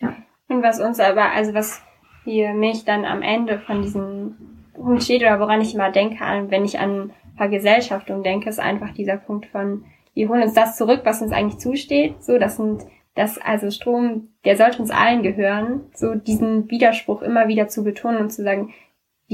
Ja. 0.00 0.14
Und 0.48 0.62
was 0.62 0.80
uns 0.80 1.00
aber, 1.00 1.32
also 1.32 1.54
was 1.54 1.82
hier 2.24 2.54
mich 2.54 2.84
dann 2.84 3.04
am 3.04 3.22
Ende 3.22 3.58
von 3.58 3.82
diesem 3.82 4.36
Punkt 4.74 5.02
steht 5.02 5.22
oder 5.22 5.40
woran 5.40 5.60
ich 5.60 5.74
immer 5.74 5.90
denke, 5.90 6.18
wenn 6.48 6.64
ich 6.64 6.78
an 6.78 7.12
Vergesellschaftung 7.36 8.22
denke, 8.22 8.48
ist 8.48 8.60
einfach 8.60 8.92
dieser 8.92 9.16
Punkt 9.16 9.46
von, 9.46 9.84
wir 10.14 10.28
holen 10.28 10.42
uns 10.42 10.54
das 10.54 10.76
zurück, 10.76 11.00
was 11.04 11.22
uns 11.22 11.32
eigentlich 11.32 11.58
zusteht. 11.58 12.22
So, 12.22 12.38
das 12.38 12.56
sind, 12.56 12.84
das, 13.14 13.38
also 13.38 13.70
Strom, 13.70 14.28
der 14.44 14.56
sollte 14.56 14.80
uns 14.80 14.90
allen 14.90 15.22
gehören. 15.22 15.82
So, 15.94 16.14
diesen 16.14 16.70
Widerspruch 16.70 17.22
immer 17.22 17.48
wieder 17.48 17.68
zu 17.68 17.82
betonen 17.82 18.18
und 18.18 18.30
zu 18.30 18.42
sagen, 18.44 18.72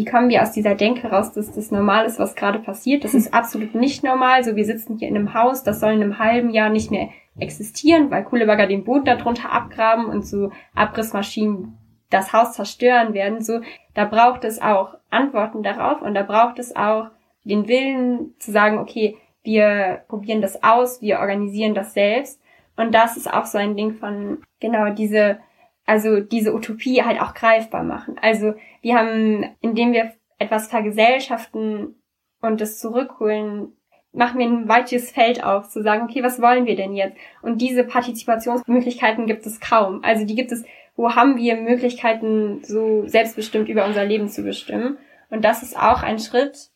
wie 0.00 0.06
kommen 0.06 0.30
wir 0.30 0.40
aus 0.40 0.52
dieser 0.52 0.74
Denke 0.74 1.08
raus, 1.08 1.32
dass 1.32 1.52
das 1.52 1.70
normal 1.70 2.06
ist, 2.06 2.18
was 2.18 2.34
gerade 2.34 2.58
passiert? 2.58 3.04
Das 3.04 3.12
ist 3.12 3.34
absolut 3.34 3.74
nicht 3.74 4.02
normal. 4.02 4.42
So, 4.42 4.56
wir 4.56 4.64
sitzen 4.64 4.96
hier 4.96 5.08
in 5.08 5.14
einem 5.14 5.34
Haus, 5.34 5.62
das 5.62 5.78
soll 5.78 5.92
in 5.92 6.02
einem 6.02 6.18
halben 6.18 6.48
Jahr 6.48 6.70
nicht 6.70 6.90
mehr 6.90 7.10
existieren, 7.38 8.10
weil 8.10 8.24
Kohlebagger 8.24 8.66
den 8.66 8.84
Boden 8.84 9.04
darunter 9.04 9.52
abgraben 9.52 10.06
und 10.06 10.26
so 10.26 10.52
Abrissmaschinen 10.74 11.76
das 12.08 12.32
Haus 12.32 12.54
zerstören 12.54 13.12
werden. 13.12 13.42
So, 13.42 13.60
da 13.92 14.06
braucht 14.06 14.44
es 14.44 14.62
auch 14.62 14.94
Antworten 15.10 15.62
darauf 15.62 16.00
und 16.00 16.14
da 16.14 16.22
braucht 16.22 16.58
es 16.58 16.74
auch 16.74 17.08
den 17.44 17.68
Willen 17.68 18.34
zu 18.38 18.52
sagen, 18.52 18.78
okay, 18.78 19.18
wir 19.42 20.04
probieren 20.08 20.40
das 20.40 20.62
aus, 20.62 21.02
wir 21.02 21.18
organisieren 21.18 21.74
das 21.74 21.92
selbst. 21.92 22.40
Und 22.74 22.94
das 22.94 23.18
ist 23.18 23.30
auch 23.30 23.44
so 23.44 23.58
ein 23.58 23.76
Ding 23.76 23.92
von, 23.92 24.38
genau, 24.60 24.94
diese, 24.94 25.40
also 25.86 26.20
diese 26.20 26.54
Utopie 26.54 27.02
halt 27.02 27.20
auch 27.20 27.34
greifbar 27.34 27.82
machen. 27.82 28.16
Also 28.20 28.54
wir 28.82 28.96
haben, 28.96 29.44
indem 29.60 29.92
wir 29.92 30.12
etwas 30.38 30.68
vergesellschaften 30.68 31.96
und 32.40 32.60
das 32.60 32.78
zurückholen, 32.78 33.72
machen 34.12 34.38
wir 34.38 34.46
ein 34.46 34.68
weites 34.68 35.10
Feld 35.10 35.44
auf, 35.44 35.68
zu 35.68 35.82
sagen, 35.82 36.04
okay, 36.04 36.22
was 36.22 36.40
wollen 36.40 36.66
wir 36.66 36.76
denn 36.76 36.94
jetzt? 36.94 37.16
Und 37.42 37.60
diese 37.60 37.84
Partizipationsmöglichkeiten 37.84 39.26
gibt 39.26 39.46
es 39.46 39.60
kaum. 39.60 40.02
Also 40.02 40.24
die 40.24 40.34
gibt 40.34 40.52
es, 40.52 40.64
wo 40.96 41.14
haben 41.14 41.36
wir 41.36 41.56
Möglichkeiten, 41.56 42.62
so 42.64 43.06
selbstbestimmt 43.06 43.68
über 43.68 43.84
unser 43.84 44.04
Leben 44.04 44.28
zu 44.28 44.42
bestimmen? 44.42 44.98
Und 45.30 45.44
das 45.44 45.62
ist 45.62 45.76
auch 45.76 46.02
ein 46.02 46.18
Schritt, 46.18 46.70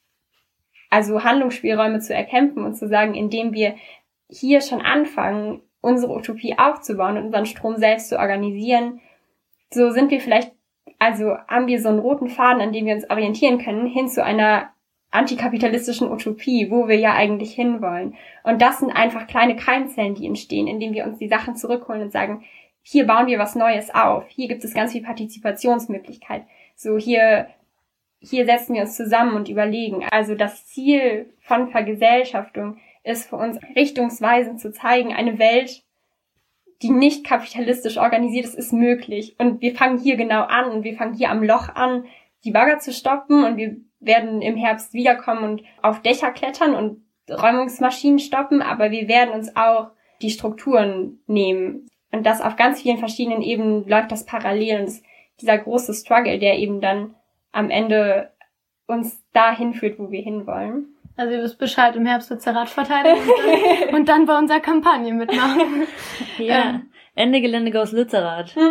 also 0.90 1.24
Handlungsspielräume 1.24 1.98
zu 1.98 2.14
erkämpfen 2.14 2.64
und 2.64 2.74
zu 2.76 2.86
sagen, 2.86 3.14
indem 3.14 3.52
wir 3.52 3.74
hier 4.28 4.61
schon 4.61 4.80
anfangen, 4.80 5.61
unsere 5.85 6.12
Utopie 6.12 6.59
aufzubauen 6.59 7.18
und 7.18 7.26
unseren 7.26 7.47
Strom 7.47 7.76
selbst 7.76 8.09
zu 8.09 8.18
organisieren, 8.18 9.01
so 9.70 9.91
sind 9.91 10.11
wir 10.11 10.20
vielleicht, 10.20 10.53
also 10.99 11.37
haben 11.49 11.66
wir 11.66 11.80
so 11.80 11.89
einen 11.89 11.99
roten 11.99 12.28
Faden, 12.28 12.62
an 12.62 12.72
dem 12.72 12.87
wir 12.87 12.95
uns 12.95 13.09
orientieren 13.11 13.59
können, 13.59 13.87
hin 13.87 14.09
zu 14.09 14.24
einer 14.24 14.70
antikapitalistischen 15.11 16.11
Utopie, 16.11 16.70
wo 16.70 16.89
wir 16.89 16.97
ja 16.97 17.12
eigentlich 17.12 17.53
hinwollen. 17.55 18.14
Und 18.43 18.61
das 18.62 18.80
sind 18.80 18.91
einfach 18.91 19.26
kleine 19.26 19.55
Keimzellen, 19.55 20.14
die 20.14 20.26
entstehen, 20.26 20.66
indem 20.66 20.93
wir 20.93 21.05
uns 21.05 21.18
die 21.18 21.28
Sachen 21.28 21.55
zurückholen 21.55 22.03
und 22.03 22.11
sagen, 22.11 22.45
hier 22.82 23.07
bauen 23.07 23.28
wir 23.28 23.39
was 23.39 23.55
Neues 23.55 23.95
auf, 23.95 24.26
hier 24.28 24.49
gibt 24.49 24.64
es 24.64 24.74
ganz 24.74 24.93
viel 24.93 25.03
Partizipationsmöglichkeit. 25.03 26.45
So 26.74 26.99
hier, 26.99 27.47
hier 28.18 28.45
setzen 28.45 28.74
wir 28.74 28.82
uns 28.82 28.97
zusammen 28.97 29.37
und 29.37 29.49
überlegen. 29.49 30.05
Also 30.11 30.35
das 30.35 30.66
Ziel 30.66 31.32
von 31.41 31.68
Vergesellschaftung 31.68 32.78
ist 33.05 33.28
für 33.28 33.36
uns 33.36 33.59
richtungsweisend 33.76 34.61
zu 34.61 34.72
zeigen, 34.72 35.12
eine 35.12 35.38
Welt, 35.38 35.82
die 36.82 36.90
nicht 36.90 37.24
kapitalistisch 37.24 37.98
organisiert 37.98 38.46
ist, 38.46 38.55
ist 38.55 38.72
möglich. 38.72 39.36
Und 39.38 39.61
wir 39.61 39.74
fangen 39.74 39.98
hier 39.98 40.16
genau 40.16 40.42
an 40.42 40.70
und 40.70 40.84
wir 40.84 40.96
fangen 40.96 41.14
hier 41.14 41.30
am 41.30 41.42
Loch 41.42 41.68
an, 41.68 42.07
die 42.44 42.50
Bagger 42.50 42.78
zu 42.78 42.92
stoppen 42.92 43.44
und 43.44 43.57
wir 43.57 43.76
werden 44.00 44.42
im 44.42 44.57
Herbst 44.57 44.92
wiederkommen 44.92 45.44
und 45.44 45.62
auf 45.82 46.02
Dächer 46.02 46.30
klettern 46.30 46.74
und 46.74 47.02
Räumungsmaschinen 47.30 48.18
stoppen, 48.18 48.61
aber 48.61 48.90
wir 48.90 49.09
werden 49.09 49.32
uns 49.32 49.57
auch 49.57 49.90
die 50.20 50.30
Strukturen 50.30 51.20
nehmen. 51.26 51.88
Und 52.12 52.24
das 52.26 52.40
auf 52.40 52.57
ganz 52.57 52.82
vielen 52.82 52.98
verschiedenen 52.98 53.42
Ebenen 53.42 53.88
läuft 53.88 54.12
das 54.12 54.26
parallel 54.26 54.82
und 54.82 54.92
dieser 55.40 55.59
große 55.59 55.94
Struggle, 55.94 56.38
der 56.38 56.59
eben 56.59 56.80
dann 56.80 57.14
am 57.50 57.70
Ende 57.70 58.30
uns 58.86 59.22
dahin 59.32 59.72
führt, 59.72 59.98
wo 59.98 60.11
wir 60.11 60.22
hinwollen. 60.22 60.93
Also 61.16 61.32
ihr 61.32 61.42
wisst 61.42 61.58
Bescheid, 61.58 61.94
im 61.94 62.06
Herbst 62.06 62.30
wird's 62.30 62.44
der 62.44 62.56
Radverteidigung 62.56 63.20
und, 63.20 63.28
dann, 63.28 63.94
und 63.94 64.08
dann 64.08 64.26
bei 64.26 64.38
unserer 64.38 64.60
Kampagne 64.60 65.12
mitmachen. 65.12 65.86
Ja, 66.38 66.70
ähm. 66.70 66.90
Ende 67.14 67.40
Gelände 67.40 67.70
goes 67.70 67.92
Lützerath. 67.92 68.56
Ja. 68.56 68.62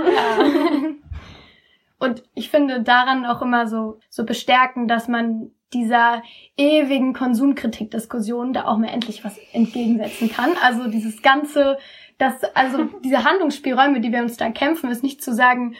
Und 1.98 2.24
ich 2.36 2.50
finde 2.50 2.82
daran 2.82 3.26
auch 3.26 3.42
immer 3.42 3.68
so, 3.68 4.00
so 4.10 4.26
bestärken, 4.26 4.90
dass 4.90 5.08
man 5.08 5.52
dieser 5.74 6.22
ewigen 6.58 7.14
Konsumkritikdiskussion 7.14 8.52
da 8.52 8.66
auch 8.66 8.78
mal 8.78 8.90
endlich 8.90 9.24
was 9.24 9.38
entgegensetzen 9.54 10.30
kann. 10.30 10.52
Also 10.62 10.88
dieses 10.88 11.22
ganze, 11.22 11.78
das, 12.18 12.44
also 12.56 12.90
diese 13.04 13.24
Handlungsspielräume, 13.24 14.02
die 14.02 14.12
wir 14.12 14.22
uns 14.22 14.36
da 14.36 14.50
kämpfen, 14.50 14.92
ist 14.92 15.04
nicht 15.04 15.24
zu 15.24 15.34
sagen, 15.34 15.76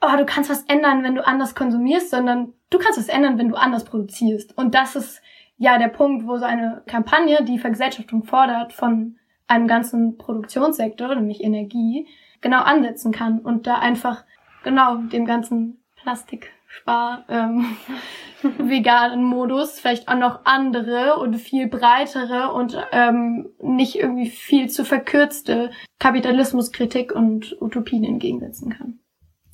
oh, 0.00 0.16
du 0.16 0.24
kannst 0.24 0.50
was 0.50 0.62
ändern, 0.64 1.04
wenn 1.04 1.14
du 1.14 1.26
anders 1.26 1.54
konsumierst, 1.54 2.10
sondern 2.10 2.54
du 2.70 2.78
kannst 2.78 2.98
was 2.98 3.08
ändern, 3.08 3.38
wenn 3.38 3.48
du 3.48 3.56
anders 3.56 3.84
produzierst. 3.84 4.56
Und 4.56 4.74
das 4.74 4.96
ist 4.96 5.22
ja 5.58 5.78
der 5.78 5.88
Punkt, 5.88 6.26
wo 6.26 6.38
so 6.38 6.44
eine 6.44 6.82
Kampagne, 6.86 7.44
die 7.44 7.58
Vergesellschaftung 7.58 8.24
fordert 8.24 8.72
von 8.72 9.16
einem 9.46 9.66
ganzen 9.66 10.16
Produktionssektor, 10.16 11.14
nämlich 11.14 11.42
Energie, 11.42 12.06
genau 12.40 12.62
ansetzen 12.62 13.12
kann 13.12 13.40
und 13.40 13.66
da 13.66 13.78
einfach 13.78 14.24
genau 14.62 14.96
dem 14.96 15.24
ganzen 15.24 15.82
Plastikspar 15.96 17.24
ähm, 17.28 17.76
veganen 18.58 19.24
Modus 19.24 19.80
vielleicht 19.80 20.08
auch 20.08 20.16
noch 20.16 20.44
andere 20.44 21.16
und 21.18 21.36
viel 21.36 21.66
breitere 21.66 22.52
und 22.52 22.78
ähm, 22.92 23.48
nicht 23.60 23.96
irgendwie 23.96 24.30
viel 24.30 24.68
zu 24.68 24.84
verkürzte 24.84 25.70
Kapitalismuskritik 25.98 27.12
und 27.12 27.60
Utopien 27.60 28.04
entgegensetzen 28.04 28.70
kann. 28.70 29.00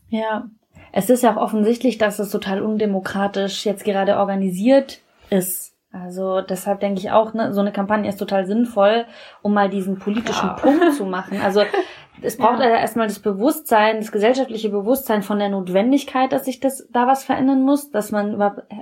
Ja, 0.08 0.50
es 0.92 1.08
ist 1.08 1.22
ja 1.22 1.34
auch 1.34 1.40
offensichtlich, 1.40 1.96
dass 1.96 2.18
es 2.18 2.30
total 2.30 2.60
undemokratisch 2.60 3.64
jetzt 3.64 3.84
gerade 3.84 4.18
organisiert 4.18 5.00
ist 5.30 5.73
also 5.94 6.40
deshalb 6.40 6.80
denke 6.80 7.00
ich 7.00 7.12
auch, 7.12 7.34
ne, 7.34 7.52
so 7.52 7.60
eine 7.60 7.70
Kampagne 7.70 8.08
ist 8.08 8.18
total 8.18 8.46
sinnvoll, 8.46 9.06
um 9.42 9.54
mal 9.54 9.70
diesen 9.70 9.98
politischen 9.98 10.48
ja. 10.48 10.54
Punkt 10.54 10.92
zu 10.94 11.04
machen. 11.04 11.40
Also 11.40 11.62
es 12.20 12.36
braucht 12.36 12.60
ja. 12.60 12.66
erstmal 12.66 13.06
das 13.06 13.20
Bewusstsein, 13.20 13.98
das 13.98 14.10
gesellschaftliche 14.10 14.70
Bewusstsein 14.70 15.22
von 15.22 15.38
der 15.38 15.50
Notwendigkeit, 15.50 16.32
dass 16.32 16.46
sich 16.46 16.58
das 16.58 16.88
da 16.90 17.06
was 17.06 17.22
verändern 17.22 17.62
muss, 17.62 17.90
dass 17.90 18.10
man 18.10 18.34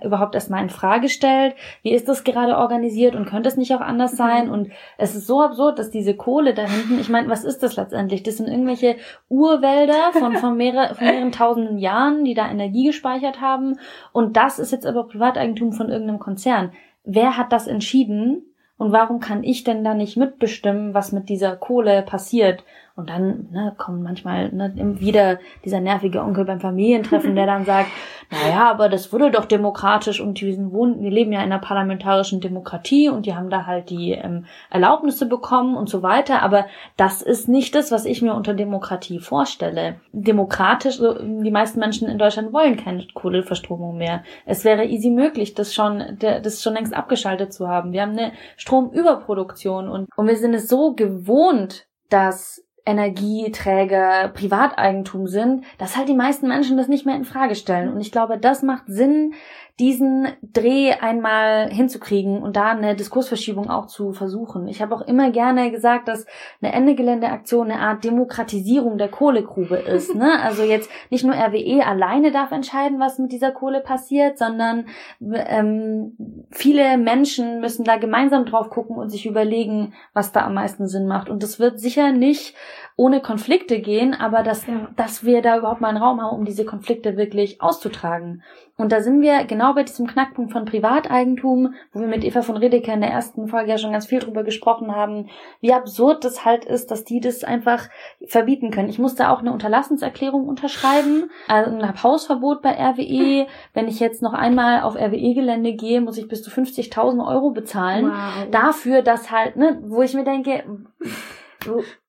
überhaupt 0.02 0.34
erstmal 0.34 0.62
in 0.62 0.70
Frage 0.70 1.10
stellt, 1.10 1.54
wie 1.82 1.92
ist 1.92 2.08
das 2.08 2.24
gerade 2.24 2.56
organisiert 2.56 3.14
und 3.14 3.26
könnte 3.26 3.48
es 3.48 3.56
nicht 3.58 3.74
auch 3.74 3.80
anders 3.80 4.16
sein? 4.16 4.46
Mhm. 4.46 4.52
Und 4.52 4.72
es 4.96 5.14
ist 5.14 5.26
so 5.26 5.42
absurd, 5.42 5.78
dass 5.78 5.90
diese 5.90 6.14
Kohle 6.14 6.54
da 6.54 6.62
hinten, 6.62 6.98
ich 6.98 7.10
meine, 7.10 7.28
was 7.28 7.44
ist 7.44 7.62
das 7.62 7.76
letztendlich? 7.76 8.22
Das 8.22 8.38
sind 8.38 8.48
irgendwelche 8.48 8.96
Urwälder 9.28 10.12
von, 10.12 10.36
von, 10.36 10.56
mehrere, 10.56 10.94
von 10.94 11.06
mehreren 11.06 11.32
tausenden 11.32 11.78
Jahren, 11.78 12.24
die 12.24 12.34
da 12.34 12.50
Energie 12.50 12.86
gespeichert 12.86 13.40
haben. 13.40 13.78
Und 14.12 14.36
das 14.36 14.58
ist 14.58 14.72
jetzt 14.72 14.86
aber 14.86 15.08
Privateigentum 15.08 15.72
von 15.72 15.90
irgendeinem 15.90 16.20
Konzern 16.20 16.72
wer 17.05 17.36
hat 17.36 17.53
das 17.53 17.66
entschieden 17.66 18.55
und 18.76 18.92
warum 18.92 19.20
kann 19.20 19.44
ich 19.44 19.64
denn 19.64 19.84
da 19.84 19.94
nicht 19.94 20.16
mitbestimmen, 20.16 20.94
was 20.94 21.12
mit 21.12 21.28
dieser 21.28 21.57
Kohle 21.57 22.03
passiert? 22.03 22.64
Und 22.95 23.09
dann 23.09 23.49
ne, 23.51 23.74
kommt 23.78 24.03
manchmal 24.03 24.53
ne, 24.53 24.72
wieder 25.01 25.38
dieser 25.64 25.80
nervige 25.80 26.20
Onkel 26.20 26.45
beim 26.45 26.61
Familientreffen, 26.61 27.34
der 27.34 27.47
dann 27.47 27.64
sagt, 27.64 27.88
naja, 28.30 28.70
aber 28.70 28.90
das 28.90 29.12
wurde 29.12 29.30
doch 29.30 29.47
demokratisch 29.47 30.20
und 30.20 30.40
wir, 30.43 30.55
sind, 30.55 30.72
wir 30.72 31.11
leben 31.11 31.32
ja 31.32 31.40
in 31.40 31.47
einer 31.47 31.59
parlamentarischen 31.59 32.40
Demokratie 32.40 33.09
und 33.09 33.24
die 33.24 33.34
haben 33.34 33.49
da 33.49 33.64
halt 33.64 33.88
die 33.88 34.12
ähm, 34.12 34.45
Erlaubnisse 34.70 35.26
bekommen 35.26 35.74
und 35.74 35.88
so 35.88 36.03
weiter. 36.03 36.43
Aber 36.43 36.66
das 36.99 37.22
ist 37.22 37.49
nicht 37.49 37.74
das, 37.74 37.90
was 37.90 38.05
ich 38.05 38.20
mir 38.20 38.34
unter 38.34 38.53
Demokratie 38.53 39.20
vorstelle. 39.20 39.97
Demokratisch, 40.12 40.99
die 40.99 41.51
meisten 41.51 41.80
Menschen 41.80 42.09
in 42.09 42.18
Deutschland 42.18 42.53
wollen 42.53 42.76
keine 42.76 43.07
Kohleverstromung 43.14 43.97
mehr. 43.97 44.22
Es 44.45 44.64
wäre 44.64 44.84
easy 44.84 45.09
möglich, 45.09 45.55
das 45.55 45.74
schon, 45.74 46.18
das 46.18 46.62
schon 46.62 46.74
längst 46.74 46.95
abgeschaltet 46.95 47.55
zu 47.55 47.68
haben. 47.68 47.93
Wir 47.93 48.03
haben 48.03 48.12
eine 48.12 48.32
Stromüberproduktion 48.59 49.88
und, 49.88 50.09
und 50.14 50.26
wir 50.26 50.36
sind 50.36 50.53
es 50.53 50.68
so 50.68 50.93
gewohnt, 50.95 51.86
dass 52.11 52.62
Energieträger 52.84 54.28
Privateigentum 54.28 55.28
sind, 55.28 55.64
dass 55.78 55.96
halt 55.96 56.08
die 56.08 56.14
meisten 56.14 56.48
Menschen 56.48 56.76
das 56.76 56.88
nicht 56.88 57.06
mehr 57.06 57.14
in 57.14 57.24
Frage 57.24 57.54
stellen. 57.54 57.92
Und 57.92 58.00
ich 58.00 58.10
glaube, 58.10 58.38
das 58.38 58.62
macht 58.62 58.84
Sinn, 58.86 59.34
diesen 59.78 60.28
Dreh 60.42 60.92
einmal 60.92 61.70
hinzukriegen 61.70 62.42
und 62.42 62.56
da 62.56 62.70
eine 62.70 62.94
Diskursverschiebung 62.94 63.70
auch 63.70 63.86
zu 63.86 64.12
versuchen. 64.12 64.68
Ich 64.68 64.82
habe 64.82 64.94
auch 64.94 65.00
immer 65.00 65.30
gerne 65.30 65.70
gesagt, 65.70 66.08
dass 66.08 66.26
eine 66.60 66.72
Ende-Gelände-Aktion 66.72 67.70
eine 67.70 67.80
Art 67.80 68.04
Demokratisierung 68.04 68.98
der 68.98 69.08
Kohlegrube 69.08 69.76
ist. 69.76 70.14
Ne? 70.22 70.40
Also 70.40 70.62
jetzt 70.62 70.90
nicht 71.10 71.24
nur 71.24 71.34
RWE 71.34 71.84
alleine 71.84 72.30
darf 72.30 72.52
entscheiden, 72.52 73.00
was 73.00 73.18
mit 73.18 73.32
dieser 73.32 73.50
Kohle 73.50 73.80
passiert, 73.80 74.38
sondern 74.38 74.86
ähm, 75.20 76.46
viele 76.50 76.96
Menschen 76.98 77.60
müssen 77.60 77.82
da 77.82 77.96
gemeinsam 77.96 78.44
drauf 78.44 78.68
gucken 78.68 78.96
und 78.96 79.08
sich 79.08 79.26
überlegen, 79.26 79.94
was 80.12 80.30
da 80.30 80.44
am 80.44 80.54
meisten 80.54 80.86
Sinn 80.86 81.06
macht. 81.06 81.28
Und 81.28 81.42
das 81.42 81.58
wird 81.58 81.80
sicher 81.80 82.12
nicht 82.12 82.54
ohne 82.97 83.20
Konflikte 83.20 83.80
gehen, 83.80 84.14
aber 84.14 84.43
dass, 84.43 84.66
ja. 84.66 84.88
dass 84.97 85.24
wir 85.24 85.43
da 85.43 85.59
überhaupt 85.59 85.80
mal 85.80 85.88
einen 85.88 86.03
Raum 86.03 86.20
haben, 86.20 86.36
um 86.36 86.45
diese 86.45 86.64
Konflikte 86.64 87.16
wirklich 87.16 87.61
auszutragen. 87.62 88.43
Und 88.76 88.90
da 88.90 89.01
sind 89.01 89.20
wir 89.20 89.45
genau 89.45 89.74
bei 89.74 89.82
diesem 89.82 90.07
Knackpunkt 90.07 90.51
von 90.53 90.64
Privateigentum, 90.64 91.74
wo 91.93 92.01
wir 92.01 92.07
mit 92.07 92.24
Eva 92.24 92.43
von 92.43 92.57
Redeker 92.57 92.95
in 92.95 93.01
der 93.01 93.11
ersten 93.11 93.47
Folge 93.49 93.70
ja 93.70 93.78
schon 93.78 93.93
ganz 93.93 94.07
viel 94.07 94.18
drüber 94.18 94.43
gesprochen 94.45 94.95
haben, 94.95 95.28
wie 95.61 95.72
absurd 95.72 96.24
das 96.24 96.45
halt 96.45 96.64
ist, 96.64 96.90
dass 96.90 97.05
die 97.05 97.20
das 97.20 97.45
einfach 97.45 97.88
verbieten 98.26 98.70
können. 98.70 98.88
Ich 98.88 98.99
musste 98.99 99.30
auch 99.30 99.40
eine 99.40 99.53
Unterlassenserklärung 99.53 100.49
unterschreiben, 100.49 101.30
also 101.49 101.70
ein 101.70 102.03
Hausverbot 102.03 102.62
bei 102.62 102.72
RWE. 102.72 103.47
Wenn 103.74 103.88
ich 103.88 104.01
jetzt 104.01 104.22
noch 104.22 104.32
einmal 104.32 104.82
auf 104.82 104.97
RWE-Gelände 104.97 105.74
gehe, 105.74 106.01
muss 106.01 106.18
ich 106.18 106.26
bis 106.26 106.43
zu 106.43 106.51
50.000 106.51 107.26
Euro 107.26 107.51
bezahlen. 107.51 108.11
Wow. 108.11 108.51
Dafür, 108.51 109.03
dass 109.03 109.30
halt, 109.30 109.57
ne, 109.57 109.78
wo 109.82 110.03
ich 110.03 110.14
mir 110.14 110.24
denke, 110.24 110.64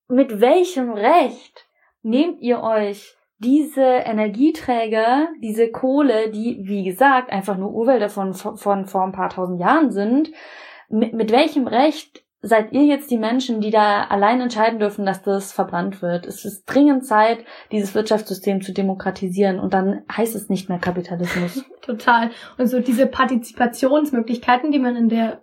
mit 0.07 0.41
welchem 0.41 0.91
Recht 0.91 1.67
nehmt 2.01 2.41
ihr 2.41 2.61
euch 2.61 3.15
diese 3.39 3.81
Energieträger, 3.81 5.27
diese 5.41 5.69
Kohle, 5.69 6.29
die, 6.29 6.61
wie 6.63 6.83
gesagt, 6.83 7.31
einfach 7.31 7.57
nur 7.57 7.73
Urwälder 7.73 8.09
von, 8.09 8.33
von, 8.33 8.85
vor 8.85 9.03
ein 9.03 9.11
paar 9.11 9.29
tausend 9.29 9.59
Jahren 9.59 9.91
sind, 9.91 10.31
mit, 10.89 11.13
mit 11.13 11.31
welchem 11.31 11.67
Recht 11.67 12.23
seid 12.45 12.73
ihr 12.73 12.83
jetzt 12.83 13.09
die 13.09 13.17
Menschen, 13.17 13.61
die 13.61 13.71
da 13.71 14.03
allein 14.03 14.41
entscheiden 14.41 14.77
dürfen, 14.77 15.05
dass 15.05 15.21
das 15.23 15.53
verbrannt 15.53 16.01
wird? 16.01 16.25
Es 16.25 16.43
ist 16.43 16.65
dringend 16.65 17.05
Zeit, 17.05 17.45
dieses 17.71 17.95
Wirtschaftssystem 17.95 18.61
zu 18.61 18.73
demokratisieren 18.73 19.59
und 19.59 19.73
dann 19.73 20.03
heißt 20.11 20.35
es 20.35 20.49
nicht 20.49 20.67
mehr 20.69 20.79
Kapitalismus. 20.79 21.63
Total. 21.81 22.31
Und 22.57 22.67
so 22.67 22.79
diese 22.79 23.07
Partizipationsmöglichkeiten, 23.07 24.71
die 24.71 24.79
man 24.79 24.97
in 24.97 25.09
der 25.09 25.42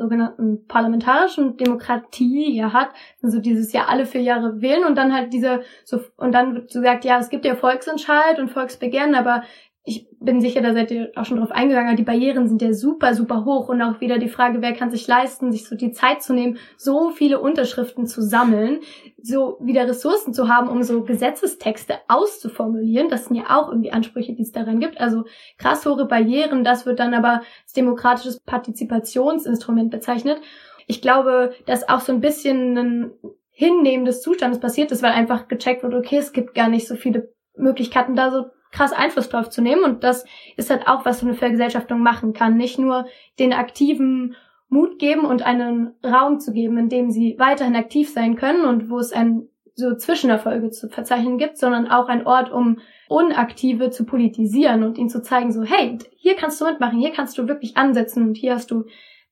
sogenannten 0.00 0.66
parlamentarischen 0.66 1.56
Demokratie 1.58 2.56
ja 2.56 2.72
hat, 2.72 2.88
also 3.22 3.38
dieses 3.38 3.72
Jahr 3.72 3.88
alle 3.88 4.06
vier 4.06 4.22
Jahre 4.22 4.60
wählen 4.62 4.84
und 4.84 4.96
dann 4.96 5.12
halt 5.12 5.32
diese 5.32 5.62
so 5.84 6.00
und 6.16 6.32
dann 6.32 6.54
wird 6.54 6.70
so 6.70 6.80
gesagt, 6.80 7.04
ja, 7.04 7.18
es 7.18 7.28
gibt 7.28 7.44
ja 7.44 7.54
Volksentscheid 7.54 8.38
und 8.38 8.50
Volksbegehren, 8.50 9.14
aber 9.14 9.42
ich 9.90 10.06
bin 10.20 10.40
sicher, 10.40 10.60
da 10.60 10.72
seid 10.72 10.92
ihr 10.92 11.10
auch 11.16 11.24
schon 11.24 11.38
drauf 11.38 11.50
eingegangen, 11.50 11.96
die 11.96 12.04
Barrieren 12.04 12.46
sind 12.46 12.62
ja 12.62 12.72
super, 12.72 13.12
super 13.12 13.44
hoch 13.44 13.68
und 13.68 13.82
auch 13.82 14.00
wieder 14.00 14.18
die 14.18 14.28
Frage, 14.28 14.62
wer 14.62 14.72
kann 14.72 14.92
sich 14.92 15.08
leisten, 15.08 15.50
sich 15.50 15.66
so 15.66 15.74
die 15.74 15.90
Zeit 15.90 16.22
zu 16.22 16.32
nehmen, 16.32 16.58
so 16.76 17.10
viele 17.10 17.40
Unterschriften 17.40 18.06
zu 18.06 18.22
sammeln, 18.22 18.78
so 19.20 19.58
wieder 19.60 19.88
Ressourcen 19.88 20.32
zu 20.32 20.48
haben, 20.48 20.68
um 20.68 20.84
so 20.84 21.02
Gesetzestexte 21.02 21.94
auszuformulieren. 22.06 23.08
Das 23.08 23.24
sind 23.24 23.34
ja 23.34 23.46
auch 23.48 23.68
irgendwie 23.68 23.90
Ansprüche, 23.90 24.32
die 24.32 24.42
es 24.42 24.52
daran 24.52 24.78
gibt. 24.78 25.00
Also 25.00 25.24
krass 25.58 25.84
hohe 25.84 26.04
Barrieren, 26.04 26.62
das 26.62 26.86
wird 26.86 27.00
dann 27.00 27.12
aber 27.12 27.42
als 27.64 27.72
demokratisches 27.72 28.38
Partizipationsinstrument 28.38 29.90
bezeichnet. 29.90 30.38
Ich 30.86 31.02
glaube, 31.02 31.52
dass 31.66 31.88
auch 31.88 32.00
so 32.00 32.12
ein 32.12 32.20
bisschen 32.20 32.78
ein 32.78 33.10
Hinnehmen 33.50 34.04
des 34.04 34.22
Zustandes 34.22 34.60
passiert 34.60 34.92
ist, 34.92 35.02
weil 35.02 35.12
einfach 35.12 35.48
gecheckt 35.48 35.82
wird, 35.82 35.94
okay, 35.94 36.18
es 36.18 36.32
gibt 36.32 36.54
gar 36.54 36.68
nicht 36.68 36.86
so 36.86 36.94
viele 36.94 37.32
Möglichkeiten, 37.56 38.14
da 38.14 38.30
so 38.30 38.44
krass 38.70 38.92
Einfluss 38.92 39.28
drauf 39.28 39.50
zu 39.50 39.62
nehmen. 39.62 39.84
Und 39.84 40.04
das 40.04 40.24
ist 40.56 40.70
halt 40.70 40.86
auch, 40.86 41.04
was 41.04 41.20
so 41.20 41.26
eine 41.26 41.34
Vergesellschaftung 41.34 42.00
machen 42.00 42.32
kann. 42.32 42.56
Nicht 42.56 42.78
nur 42.78 43.06
den 43.38 43.52
Aktiven 43.52 44.36
Mut 44.68 44.98
geben 44.98 45.24
und 45.24 45.42
einen 45.42 45.94
Raum 46.04 46.38
zu 46.38 46.52
geben, 46.52 46.78
in 46.78 46.88
dem 46.88 47.10
sie 47.10 47.36
weiterhin 47.38 47.74
aktiv 47.74 48.12
sein 48.12 48.36
können 48.36 48.64
und 48.64 48.88
wo 48.88 48.98
es 48.98 49.12
ein 49.12 49.48
so 49.74 49.94
Zwischenerfolge 49.94 50.70
zu 50.70 50.88
verzeichnen 50.88 51.38
gibt, 51.38 51.58
sondern 51.58 51.88
auch 51.88 52.08
ein 52.08 52.26
Ort, 52.26 52.52
um 52.52 52.78
Unaktive 53.08 53.90
zu 53.90 54.04
politisieren 54.04 54.84
und 54.84 54.98
ihnen 54.98 55.08
zu 55.08 55.22
zeigen, 55.22 55.52
so, 55.52 55.62
hey, 55.62 55.98
hier 56.16 56.36
kannst 56.36 56.60
du 56.60 56.66
mitmachen, 56.66 56.98
hier 56.98 57.12
kannst 57.12 57.36
du 57.38 57.48
wirklich 57.48 57.76
ansetzen 57.76 58.28
und 58.28 58.36
hier 58.36 58.54
hast 58.54 58.70
du, 58.70 58.84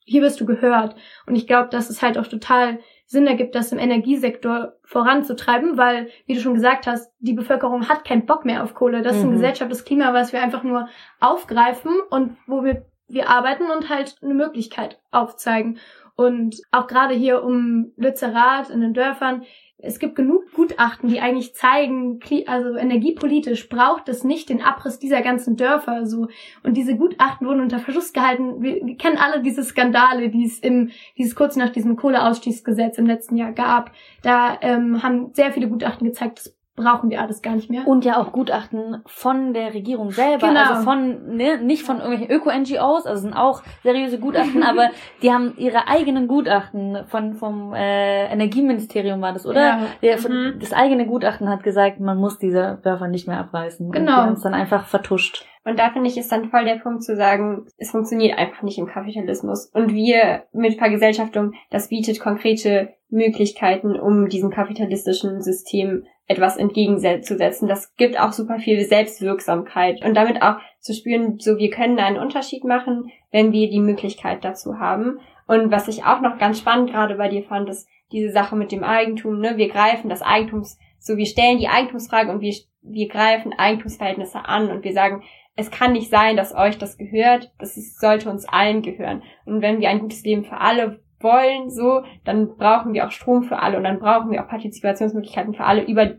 hier 0.04 0.22
wirst 0.22 0.40
du 0.40 0.46
gehört. 0.46 0.96
Und 1.26 1.36
ich 1.36 1.46
glaube, 1.46 1.68
dass 1.68 1.90
es 1.90 2.02
halt 2.02 2.18
auch 2.18 2.26
total 2.26 2.78
Sinn 3.10 3.26
ergibt, 3.26 3.54
das 3.54 3.72
im 3.72 3.78
Energiesektor 3.78 4.74
voranzutreiben, 4.84 5.78
weil, 5.78 6.08
wie 6.26 6.34
du 6.34 6.40
schon 6.40 6.52
gesagt 6.52 6.86
hast, 6.86 7.10
die 7.20 7.32
Bevölkerung 7.32 7.88
hat 7.88 8.04
keinen 8.04 8.26
Bock 8.26 8.44
mehr 8.44 8.62
auf 8.62 8.74
Kohle. 8.74 9.00
Das 9.00 9.16
ist 9.16 9.22
ein 9.22 9.30
mhm. 9.30 9.36
gesellschaftliches 9.36 9.86
Klima, 9.86 10.12
was 10.12 10.34
wir 10.34 10.42
einfach 10.42 10.62
nur 10.62 10.88
aufgreifen 11.18 11.92
und 12.10 12.36
wo 12.46 12.64
wir, 12.64 12.84
wir 13.08 13.30
arbeiten 13.30 13.70
und 13.74 13.88
halt 13.88 14.16
eine 14.22 14.34
Möglichkeit 14.34 15.00
aufzeigen. 15.10 15.78
Und 16.16 16.60
auch 16.70 16.86
gerade 16.86 17.14
hier 17.14 17.42
um 17.42 17.92
Lützerath 17.96 18.68
in 18.68 18.82
den 18.82 18.92
Dörfern 18.92 19.42
es 19.80 20.00
gibt 20.00 20.16
genug 20.16 20.52
Gutachten, 20.52 21.08
die 21.08 21.20
eigentlich 21.20 21.54
zeigen, 21.54 22.18
also 22.46 22.74
energiepolitisch 22.74 23.68
braucht 23.68 24.08
es 24.08 24.24
nicht 24.24 24.48
den 24.48 24.60
Abriss 24.60 24.98
dieser 24.98 25.22
ganzen 25.22 25.56
Dörfer 25.56 26.04
so. 26.04 26.26
Und 26.64 26.76
diese 26.76 26.96
Gutachten 26.96 27.46
wurden 27.46 27.60
unter 27.60 27.78
Verschluss 27.78 28.12
gehalten. 28.12 28.60
Wir, 28.60 28.84
wir 28.84 28.96
kennen 28.96 29.18
alle 29.18 29.40
diese 29.40 29.62
Skandale, 29.62 30.30
die 30.30 30.44
es 30.44 30.58
im, 30.58 30.90
dieses 31.16 31.36
kurz 31.36 31.54
nach 31.54 31.70
diesem 31.70 31.94
Kohleausstiegsgesetz 31.94 32.98
im 32.98 33.06
letzten 33.06 33.36
Jahr 33.36 33.52
gab. 33.52 33.92
Da 34.22 34.58
ähm, 34.62 35.02
haben 35.04 35.32
sehr 35.34 35.52
viele 35.52 35.68
Gutachten 35.68 36.08
gezeigt, 36.08 36.38
das 36.38 36.57
brauchen 36.78 37.10
wir 37.10 37.20
alles 37.20 37.42
gar 37.42 37.54
nicht 37.54 37.70
mehr. 37.70 37.86
Und 37.86 38.04
ja 38.04 38.16
auch 38.16 38.32
Gutachten 38.32 39.02
von 39.06 39.52
der 39.52 39.74
Regierung 39.74 40.10
selber, 40.10 40.48
genau. 40.48 40.60
also 40.60 40.82
von 40.82 41.36
ne, 41.36 41.58
nicht 41.58 41.82
von 41.82 42.00
irgendwelchen 42.00 42.30
Öko-NGOs, 42.30 43.06
also 43.06 43.22
sind 43.22 43.34
auch 43.34 43.62
seriöse 43.82 44.18
Gutachten, 44.18 44.62
aber 44.62 44.90
die 45.22 45.30
haben 45.32 45.54
ihre 45.56 45.88
eigenen 45.88 46.28
Gutachten 46.28 47.04
von 47.08 47.34
vom 47.34 47.74
äh, 47.74 48.32
Energieministerium 48.32 49.20
war 49.20 49.32
das, 49.32 49.46
oder? 49.46 49.60
Ja. 49.60 49.80
Der, 50.02 50.16
mhm. 50.18 50.58
Das 50.60 50.72
eigene 50.72 51.06
Gutachten 51.06 51.48
hat 51.48 51.62
gesagt, 51.62 52.00
man 52.00 52.18
muss 52.18 52.38
diese 52.38 52.78
Dörfer 52.82 53.08
nicht 53.08 53.28
mehr 53.28 53.38
abreißen. 53.38 53.90
Genau. 53.90 54.00
Und 54.00 54.06
die 54.06 54.12
haben 54.12 54.32
es 54.32 54.42
dann 54.42 54.54
einfach 54.54 54.86
vertuscht. 54.86 55.44
Und 55.68 55.78
da 55.78 55.90
finde 55.90 56.08
ich 56.08 56.16
ist 56.16 56.32
dann 56.32 56.48
voll 56.48 56.64
der 56.64 56.76
Punkt 56.76 57.02
zu 57.02 57.14
sagen, 57.14 57.66
es 57.76 57.90
funktioniert 57.90 58.38
einfach 58.38 58.62
nicht 58.62 58.78
im 58.78 58.86
Kapitalismus. 58.86 59.66
Und 59.74 59.92
wir 59.92 60.44
mit 60.52 60.78
Vergesellschaftung, 60.78 61.52
das 61.70 61.88
bietet 61.88 62.20
konkrete 62.20 62.94
Möglichkeiten, 63.10 63.98
um 63.98 64.28
diesem 64.28 64.50
kapitalistischen 64.50 65.42
System 65.42 66.04
etwas 66.28 66.58
entgegenzusetzen. 66.58 67.68
Das 67.68 67.96
gibt 67.96 68.20
auch 68.20 68.32
super 68.32 68.58
viel 68.58 68.84
Selbstwirksamkeit 68.84 70.04
und 70.04 70.14
damit 70.14 70.42
auch 70.42 70.56
zu 70.78 70.92
spüren, 70.92 71.38
so 71.38 71.56
wir 71.56 71.70
können 71.70 71.98
einen 71.98 72.18
Unterschied 72.18 72.64
machen, 72.64 73.10
wenn 73.32 73.52
wir 73.52 73.70
die 73.70 73.80
Möglichkeit 73.80 74.44
dazu 74.44 74.78
haben. 74.78 75.18
Und 75.46 75.70
was 75.70 75.88
ich 75.88 76.04
auch 76.04 76.20
noch 76.20 76.38
ganz 76.38 76.58
spannend 76.58 76.90
gerade 76.90 77.16
bei 77.16 77.28
dir 77.28 77.42
fand, 77.42 77.70
ist 77.70 77.88
diese 78.12 78.30
Sache 78.30 78.56
mit 78.56 78.70
dem 78.70 78.84
Eigentum. 78.84 79.40
Ne? 79.40 79.56
Wir 79.56 79.68
greifen 79.68 80.10
das 80.10 80.20
Eigentums, 80.20 80.78
so 80.98 81.16
wir 81.16 81.26
stellen 81.26 81.58
die 81.58 81.68
Eigentumsfrage 81.68 82.30
und 82.30 82.42
wir, 82.42 82.54
wir 82.82 83.08
greifen 83.08 83.54
Eigentumsverhältnisse 83.56 84.44
an 84.44 84.70
und 84.70 84.84
wir 84.84 84.92
sagen, 84.92 85.22
es 85.56 85.70
kann 85.70 85.92
nicht 85.92 86.10
sein, 86.10 86.36
dass 86.36 86.54
euch 86.54 86.78
das 86.78 86.98
gehört, 86.98 87.50
das 87.58 87.74
sollte 87.98 88.30
uns 88.30 88.46
allen 88.46 88.82
gehören. 88.82 89.22
Und 89.44 89.62
wenn 89.62 89.80
wir 89.80 89.88
ein 89.88 89.98
gutes 89.98 90.22
Leben 90.22 90.44
für 90.44 90.60
alle 90.60 91.00
wollen, 91.20 91.70
so, 91.70 92.02
dann 92.24 92.56
brauchen 92.56 92.94
wir 92.94 93.06
auch 93.06 93.10
Strom 93.10 93.42
für 93.42 93.58
alle 93.58 93.76
und 93.76 93.84
dann 93.84 93.98
brauchen 93.98 94.30
wir 94.30 94.42
auch 94.42 94.48
Partizipationsmöglichkeiten 94.48 95.54
für 95.54 95.64
alle 95.64 95.84
über 95.84 96.14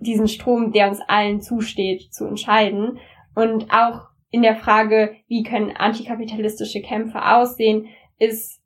diesen 0.00 0.28
Strom, 0.28 0.72
der 0.72 0.88
uns 0.88 1.00
allen 1.06 1.40
zusteht, 1.40 2.12
zu 2.12 2.26
entscheiden. 2.26 2.98
Und 3.34 3.72
auch 3.72 4.08
in 4.30 4.42
der 4.42 4.56
Frage, 4.56 5.16
wie 5.26 5.42
können 5.42 5.76
antikapitalistische 5.76 6.82
Kämpfe 6.82 7.24
aussehen, 7.24 7.86
ist 8.18 8.60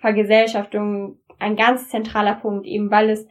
Vergesellschaftung 0.00 1.18
ein 1.38 1.56
ganz 1.56 1.88
zentraler 1.88 2.34
Punkt, 2.34 2.66
eben 2.66 2.90
weil 2.90 3.10
es 3.10 3.26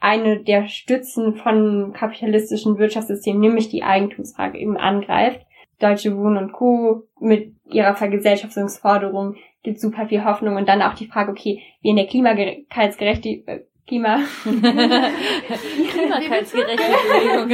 eine 0.00 0.42
der 0.42 0.68
Stützen 0.68 1.34
von 1.34 1.92
kapitalistischen 1.92 2.78
Wirtschaftssystemen, 2.78 3.40
nämlich 3.40 3.68
die 3.68 3.82
Eigentumsfrage, 3.82 4.58
eben 4.58 4.76
angreift. 4.76 5.44
Deutsche 5.80 6.16
Wohnen 6.16 6.38
und 6.38 6.52
Co. 6.52 7.04
mit 7.20 7.54
ihrer 7.64 7.94
Vergesellschaftungsforderung 7.94 9.36
gibt 9.62 9.80
super 9.80 10.06
viel 10.06 10.24
Hoffnung 10.24 10.56
und 10.56 10.68
dann 10.68 10.82
auch 10.82 10.94
die 10.94 11.06
Frage, 11.06 11.30
okay, 11.30 11.62
wie 11.80 11.90
in 11.90 11.96
der 11.96 12.06
Klimagerechtigkeit, 12.06 13.24
äh, 13.46 13.60
Klima. 13.88 14.20
Klimagerechtigkeitsgerechte 14.42 16.92
Bewegung. 17.08 17.48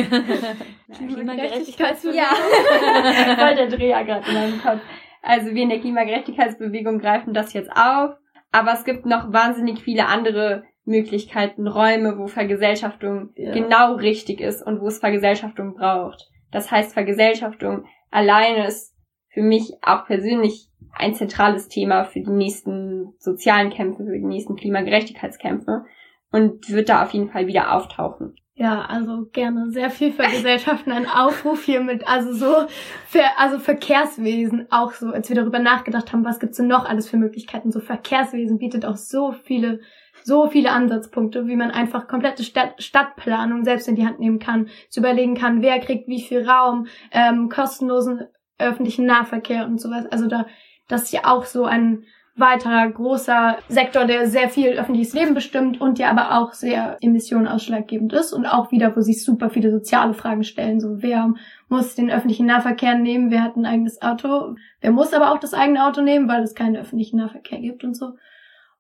Klimagerechtigkeitsbewegung. 1.15 2.19
Ja. 2.19 2.35
Voll 3.39 3.55
der 3.55 3.69
Dreher 3.69 4.05
gerade 4.05 4.29
in 4.29 4.35
meinem 4.35 4.61
Kopf. 4.61 4.81
Also 5.23 5.55
wir 5.55 5.63
in 5.63 5.69
der 5.69 5.79
Klimagerechtigkeitsbewegung 5.79 6.99
greifen 6.99 7.35
das 7.35 7.53
jetzt 7.53 7.71
auf. 7.71 8.17
Aber 8.51 8.73
es 8.73 8.85
gibt 8.85 9.07
noch 9.07 9.33
wahnsinnig 9.33 9.81
viele 9.81 10.07
andere 10.07 10.65
Möglichkeiten, 10.85 11.69
Räume, 11.69 12.19
wo 12.19 12.27
Vergesellschaftung 12.27 13.31
ja. 13.37 13.53
genau 13.53 13.95
richtig 13.95 14.41
ist 14.41 14.61
und 14.61 14.81
wo 14.81 14.89
es 14.89 14.99
Vergesellschaftung 14.99 15.75
braucht. 15.75 16.29
Das 16.51 16.69
heißt, 16.71 16.93
Vergesellschaftung 16.93 17.85
alleine 18.11 18.67
ist 18.67 18.94
für 19.35 19.43
mich 19.43 19.75
auch 19.83 20.07
persönlich 20.07 20.69
ein 20.93 21.15
zentrales 21.15 21.69
Thema 21.69 22.05
für 22.05 22.21
die 22.21 22.31
nächsten 22.31 23.15
sozialen 23.19 23.71
Kämpfe, 23.71 24.05
für 24.05 24.19
die 24.19 24.25
nächsten 24.25 24.55
Klimagerechtigkeitskämpfe 24.55 25.85
und 26.31 26.71
wird 26.71 26.89
da 26.89 27.03
auf 27.03 27.11
jeden 27.11 27.31
Fall 27.31 27.49
wieder 27.49 27.75
auftauchen. 27.75 28.37
Ja, 28.57 28.83
also 28.83 29.27
gerne 29.33 29.73
sehr 29.73 29.91
viel 29.91 30.13
für 30.13 30.23
Gesellschaften 30.23 30.93
ein 30.93 31.09
Aufruf 31.09 31.65
hier 31.65 31.81
mit, 31.81 32.07
also 32.07 32.33
so, 32.33 32.69
für, 33.09 33.25
also 33.37 33.59
Verkehrswesen 33.59 34.69
auch 34.71 34.93
so, 34.93 35.09
als 35.09 35.29
wir 35.29 35.35
darüber 35.35 35.59
nachgedacht 35.59 36.13
haben, 36.13 36.25
was 36.25 36.39
gibt's 36.39 36.59
denn 36.59 36.69
noch 36.69 36.89
alles 36.89 37.09
für 37.09 37.17
Möglichkeiten, 37.17 37.73
so 37.73 37.81
Verkehrswesen 37.81 38.59
bietet 38.59 38.85
auch 38.85 38.97
so 38.97 39.33
viele, 39.33 39.81
so 40.23 40.47
viele 40.47 40.71
Ansatzpunkte, 40.71 41.49
wie 41.49 41.57
man 41.57 41.73
einfach 41.73 42.07
komplette 42.07 42.45
Stadt, 42.45 42.81
Stadtplanung 42.81 43.65
selbst 43.65 43.89
in 43.89 43.97
die 43.97 44.07
Hand 44.07 44.21
nehmen 44.21 44.39
kann, 44.39 44.69
zu 44.89 45.01
überlegen 45.01 45.35
kann, 45.35 45.61
wer 45.61 45.81
kriegt 45.81 46.07
wie 46.07 46.23
viel 46.23 46.49
Raum, 46.49 46.87
ähm, 47.11 47.49
kostenlosen 47.49 48.29
öffentlichen 48.59 49.07
Nahverkehr 49.07 49.67
und 49.67 49.81
sowas. 49.81 50.07
Also 50.11 50.27
da, 50.27 50.47
das 50.89 51.05
ist 51.05 51.13
ja 51.13 51.23
auch 51.25 51.45
so 51.45 51.65
ein 51.65 52.05
weiterer 52.37 52.89
großer 52.91 53.59
Sektor, 53.69 54.07
der 54.07 54.27
sehr 54.27 54.49
viel 54.49 54.71
öffentliches 54.71 55.15
Leben 55.15 55.35
bestimmt 55.35 55.81
und 55.81 55.99
der 55.99 56.11
aber 56.11 56.37
auch 56.37 56.53
sehr 56.53 56.97
emissionenausschlaggebend 57.01 58.13
ist 58.13 58.33
und 58.33 58.45
auch 58.45 58.73
wieder, 58.73 58.97
wo 58.97 59.01
sich 59.03 59.25
super 59.25 59.51
viele 59.51 59.71
soziale 59.71 60.15
Fragen 60.15 60.43
stellen, 60.43 60.81
so 60.81 61.01
wer 61.01 61.33
muss 61.69 61.95
den 61.95 62.11
öffentlichen 62.11 62.47
Nahverkehr 62.47 62.97
nehmen, 62.97 63.31
wer 63.31 63.43
hat 63.43 63.57
ein 63.57 63.67
eigenes 63.67 64.03
Auto, 64.03 64.57
wer 64.81 64.91
muss 64.91 65.15
aber 65.15 65.31
auch 65.31 65.39
das 65.39 65.55
eigene 65.55 65.87
Auto 65.87 66.03
nehmen, 66.03 66.29
weil 66.29 66.43
es 66.43 66.57
keinen 66.57 66.77
öffentlichen 66.77 67.19
Nahverkehr 67.19 67.61
gibt 67.61 67.85
und 67.85 67.97
so. 67.97 68.15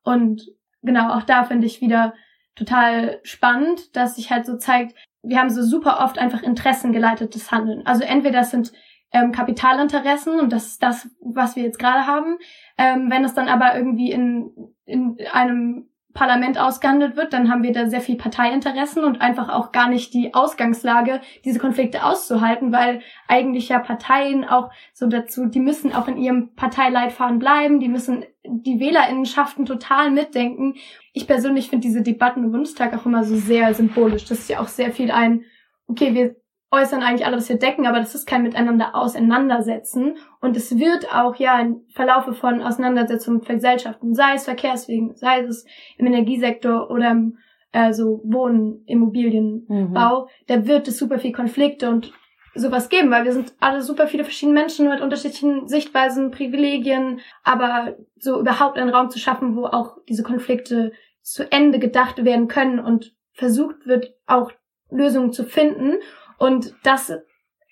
Und 0.02 0.42
genau, 0.82 1.14
auch 1.14 1.22
da 1.22 1.44
finde 1.44 1.66
ich 1.66 1.80
wieder 1.80 2.14
total 2.56 3.20
spannend, 3.22 3.96
dass 3.96 4.16
sich 4.16 4.32
halt 4.32 4.46
so 4.46 4.56
zeigt, 4.56 4.96
wir 5.22 5.38
haben 5.38 5.50
so 5.50 5.62
super 5.62 6.00
oft 6.02 6.18
einfach 6.18 6.42
interessengeleitetes 6.42 7.52
Handeln. 7.52 7.86
Also 7.86 8.02
entweder 8.02 8.40
das 8.40 8.50
sind 8.50 8.72
ähm, 9.14 9.32
Kapitalinteressen 9.32 10.40
und 10.40 10.52
das 10.52 10.66
ist 10.66 10.82
das, 10.82 11.08
was 11.20 11.56
wir 11.56 11.62
jetzt 11.62 11.78
gerade 11.78 12.06
haben. 12.06 12.36
Ähm, 12.76 13.10
wenn 13.10 13.24
es 13.24 13.32
dann 13.32 13.48
aber 13.48 13.76
irgendwie 13.76 14.10
in, 14.10 14.50
in 14.84 15.16
einem 15.32 15.88
Parlament 16.14 16.58
ausgehandelt 16.58 17.16
wird, 17.16 17.32
dann 17.32 17.50
haben 17.50 17.62
wir 17.62 17.72
da 17.72 17.86
sehr 17.86 18.00
viel 18.00 18.16
Parteiinteressen 18.16 19.04
und 19.04 19.20
einfach 19.20 19.48
auch 19.48 19.72
gar 19.72 19.88
nicht 19.88 20.14
die 20.14 20.34
Ausgangslage, 20.34 21.20
diese 21.44 21.58
Konflikte 21.58 22.04
auszuhalten, 22.04 22.72
weil 22.72 23.02
eigentlich 23.28 23.68
ja 23.68 23.78
Parteien 23.78 24.44
auch 24.44 24.70
so 24.92 25.06
dazu, 25.06 25.46
die 25.46 25.60
müssen 25.60 25.92
auch 25.92 26.08
in 26.08 26.16
ihrem 26.16 26.54
Parteileitfaden 26.54 27.38
bleiben, 27.38 27.80
die 27.80 27.88
müssen 27.88 28.24
die 28.44 28.78
Wählerinnenschaften 28.80 29.64
total 29.64 30.10
mitdenken. 30.10 30.74
Ich 31.12 31.26
persönlich 31.26 31.68
finde 31.68 31.86
diese 31.86 32.02
Debatten 32.02 32.44
im 32.44 32.52
Bundestag 32.52 32.94
auch 32.94 33.06
immer 33.06 33.24
so 33.24 33.36
sehr 33.36 33.74
symbolisch. 33.74 34.24
Das 34.24 34.40
ist 34.40 34.50
ja 34.50 34.60
auch 34.60 34.68
sehr 34.68 34.92
viel 34.92 35.10
ein, 35.10 35.42
okay, 35.88 36.14
wir 36.14 36.36
äußern 36.74 37.02
eigentlich 37.02 37.26
alle, 37.26 37.36
was 37.36 37.48
wir 37.48 37.58
decken, 37.58 37.86
aber 37.86 37.98
das 37.98 38.14
ist 38.14 38.26
kein 38.26 38.42
Miteinander 38.42 38.94
auseinandersetzen. 38.94 40.16
Und 40.40 40.56
es 40.56 40.78
wird 40.78 41.14
auch 41.14 41.36
ja 41.36 41.60
im 41.60 41.82
Verlaufe 41.94 42.34
von 42.34 42.62
Auseinandersetzungen 42.62 43.38
mit 43.38 43.48
Gesellschaften, 43.48 44.14
sei 44.14 44.34
es 44.34 44.44
Verkehrswegen, 44.44 45.14
sei 45.14 45.40
es 45.40 45.64
im 45.96 46.06
Energiesektor 46.06 46.90
oder 46.90 47.12
im 47.12 47.38
äh, 47.72 47.92
so 47.92 48.20
Wohnen, 48.24 48.84
Immobilienbau, 48.86 50.22
mhm. 50.22 50.28
da 50.46 50.66
wird 50.66 50.88
es 50.88 50.98
super 50.98 51.18
viel 51.18 51.32
Konflikte 51.32 51.90
und 51.90 52.12
sowas 52.54 52.88
geben, 52.88 53.10
weil 53.10 53.24
wir 53.24 53.32
sind 53.32 53.52
alle 53.58 53.82
super 53.82 54.06
viele 54.06 54.24
verschiedene 54.24 54.58
Menschen 54.60 54.88
mit 54.88 55.00
unterschiedlichen 55.00 55.66
Sichtweisen, 55.66 56.30
Privilegien, 56.30 57.20
aber 57.42 57.96
so 58.16 58.40
überhaupt 58.40 58.78
einen 58.78 58.90
Raum 58.90 59.10
zu 59.10 59.18
schaffen, 59.18 59.56
wo 59.56 59.66
auch 59.66 59.96
diese 60.08 60.22
Konflikte 60.22 60.92
zu 61.20 61.50
Ende 61.50 61.78
gedacht 61.78 62.24
werden 62.24 62.48
können 62.48 62.78
und 62.78 63.14
versucht 63.32 63.86
wird, 63.86 64.14
auch 64.26 64.52
Lösungen 64.90 65.32
zu 65.32 65.44
finden. 65.44 65.94
Und 66.38 66.74
das 66.82 67.12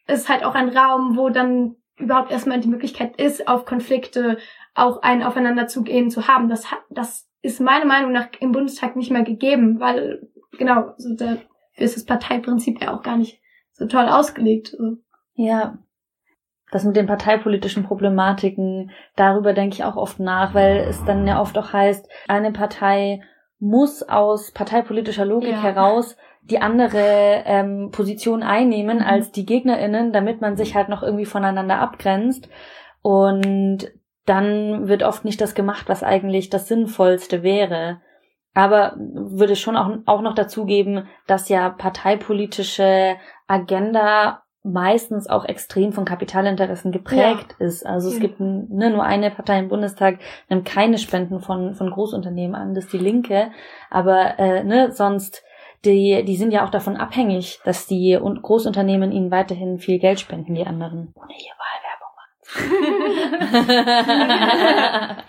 ist 0.07 0.29
halt 0.29 0.45
auch 0.45 0.55
ein 0.55 0.77
Raum, 0.77 1.17
wo 1.17 1.29
dann 1.29 1.77
überhaupt 1.97 2.31
erstmal 2.31 2.61
die 2.61 2.69
Möglichkeit 2.69 3.21
ist, 3.21 3.49
auf 3.49 3.65
Konflikte 3.65 4.39
auch 4.75 5.03
ein 5.03 5.23
Aufeinanderzugehen 5.23 6.11
zu 6.11 6.27
haben. 6.29 6.49
Das, 6.49 6.67
das 6.91 7.29
ist 7.43 7.61
meiner 7.61 7.85
Meinung 7.85 8.13
nach 8.13 8.29
im 8.41 8.53
Bundestag 8.53 8.97
nicht 8.97 9.11
mehr 9.11 9.23
gegeben, 9.23 9.81
weil 9.81 10.29
genau, 10.59 10.95
so 10.97 11.15
dafür 11.15 11.41
ist 11.77 11.97
das 11.97 12.05
Parteiprinzip 12.05 12.81
ja 12.81 12.95
auch 12.95 13.03
gar 13.03 13.17
nicht 13.17 13.41
so 13.73 13.87
toll 13.87 14.09
ausgelegt. 14.09 14.77
Ja. 15.35 15.79
Das 16.71 16.85
mit 16.85 16.97
den 16.97 17.07
parteipolitischen 17.07 17.85
Problematiken, 17.85 18.93
darüber 19.15 19.53
denke 19.53 19.75
ich 19.75 19.85
auch 19.85 19.97
oft 19.97 20.21
nach, 20.21 20.55
weil 20.55 20.79
es 20.89 21.05
dann 21.05 21.27
ja 21.27 21.41
oft 21.41 21.57
auch 21.59 21.73
heißt, 21.73 22.09
eine 22.29 22.51
Partei 22.51 23.21
muss 23.59 24.03
aus 24.03 24.53
parteipolitischer 24.53 25.27
Logik 25.27 25.51
ja. 25.51 25.63
heraus 25.63 26.17
die 26.43 26.61
andere 26.61 27.43
ähm, 27.47 27.91
Position 27.93 28.43
einnehmen 28.43 28.99
mhm. 28.99 29.05
als 29.05 29.31
die 29.31 29.47
GegnerInnen, 29.47 30.13
damit 30.13 30.41
man 30.41 30.57
sich 30.57 30.75
halt 30.75 30.89
noch 30.89 31.03
irgendwie 31.03 31.27
voneinander 31.27 31.79
abgrenzt. 31.79 32.49
Und 33.01 33.91
dann 34.27 34.89
wird 34.89 35.03
oft 35.03 35.25
nicht 35.25 35.41
das 35.41 35.55
gemacht, 35.55 35.89
was 35.89 36.03
eigentlich 36.03 36.51
das 36.51 36.69
Sinnvollste 36.69 37.43
wäre. 37.43 38.01
Aber 38.55 38.95
würde 38.99 39.57
schon 39.57 39.77
auch, 39.77 39.91
auch 40.07 40.21
noch 40.21 40.35
dazu 40.35 40.67
geben, 40.67 41.09
dass 41.27 41.49
ja 41.49 41.71
parteipolitische 41.71 43.17
Agenda 43.47 44.43
meistens 44.65 45.29
auch 45.29 45.45
extrem 45.45 45.93
von 45.93 46.05
Kapitalinteressen 46.05 46.93
geprägt 46.93 47.57
ja. 47.59 47.67
ist. 47.67 47.85
Also 47.85 48.09
es 48.09 48.15
ja. 48.15 48.21
gibt 48.21 48.39
ne, 48.39 48.91
nur 48.91 49.03
eine 49.03 49.31
Partei 49.31 49.59
im 49.59 49.69
Bundestag, 49.69 50.19
nimmt 50.49 50.67
keine 50.67 50.99
Spenden 50.99 51.41
von, 51.41 51.75
von 51.75 51.91
Großunternehmen 51.91 52.55
an, 52.55 52.75
das 52.75 52.85
ist 52.85 52.93
die 52.93 52.99
Linke. 52.99 53.51
Aber 53.91 54.39
äh, 54.39 54.63
ne, 54.63 54.93
sonst, 54.93 55.43
die, 55.85 56.25
die 56.25 56.37
sind 56.37 56.53
ja 56.53 56.65
auch 56.65 56.71
davon 56.71 56.97
abhängig, 56.97 57.61
dass 57.65 57.87
die 57.87 58.19
Großunternehmen 58.21 59.13
ihnen 59.13 59.31
weiterhin 59.31 59.79
viel 59.79 59.99
Geld 59.99 60.21
spenden, 60.21 60.55
die 60.55 60.67
anderen. 60.67 61.13
Ohne 61.15 61.35
hier 61.35 61.53
Wahlwerbung 61.59 61.93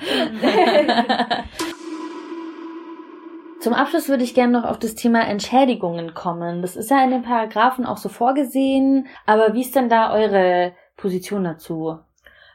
Zum 3.60 3.74
Abschluss 3.74 4.10
würde 4.10 4.24
ich 4.26 4.34
gerne 4.34 4.52
noch 4.52 4.66
auf 4.66 4.78
das 4.78 4.96
Thema 4.96 5.26
Entschädigungen 5.26 6.14
kommen. 6.14 6.62
Das 6.62 6.76
ist 6.76 6.92
ja 6.92 7.02
in 7.02 7.12
den 7.12 7.24
Paragraphen 7.24 7.86
auch 7.86 7.96
so 7.96 8.10
vorgesehen, 8.10 9.08
aber 9.26 9.54
wie 9.54 9.62
ist 9.62 9.76
denn 9.76 9.88
da 9.88 10.14
eure 10.14 10.74
Position 10.98 11.46
dazu? 11.46 12.00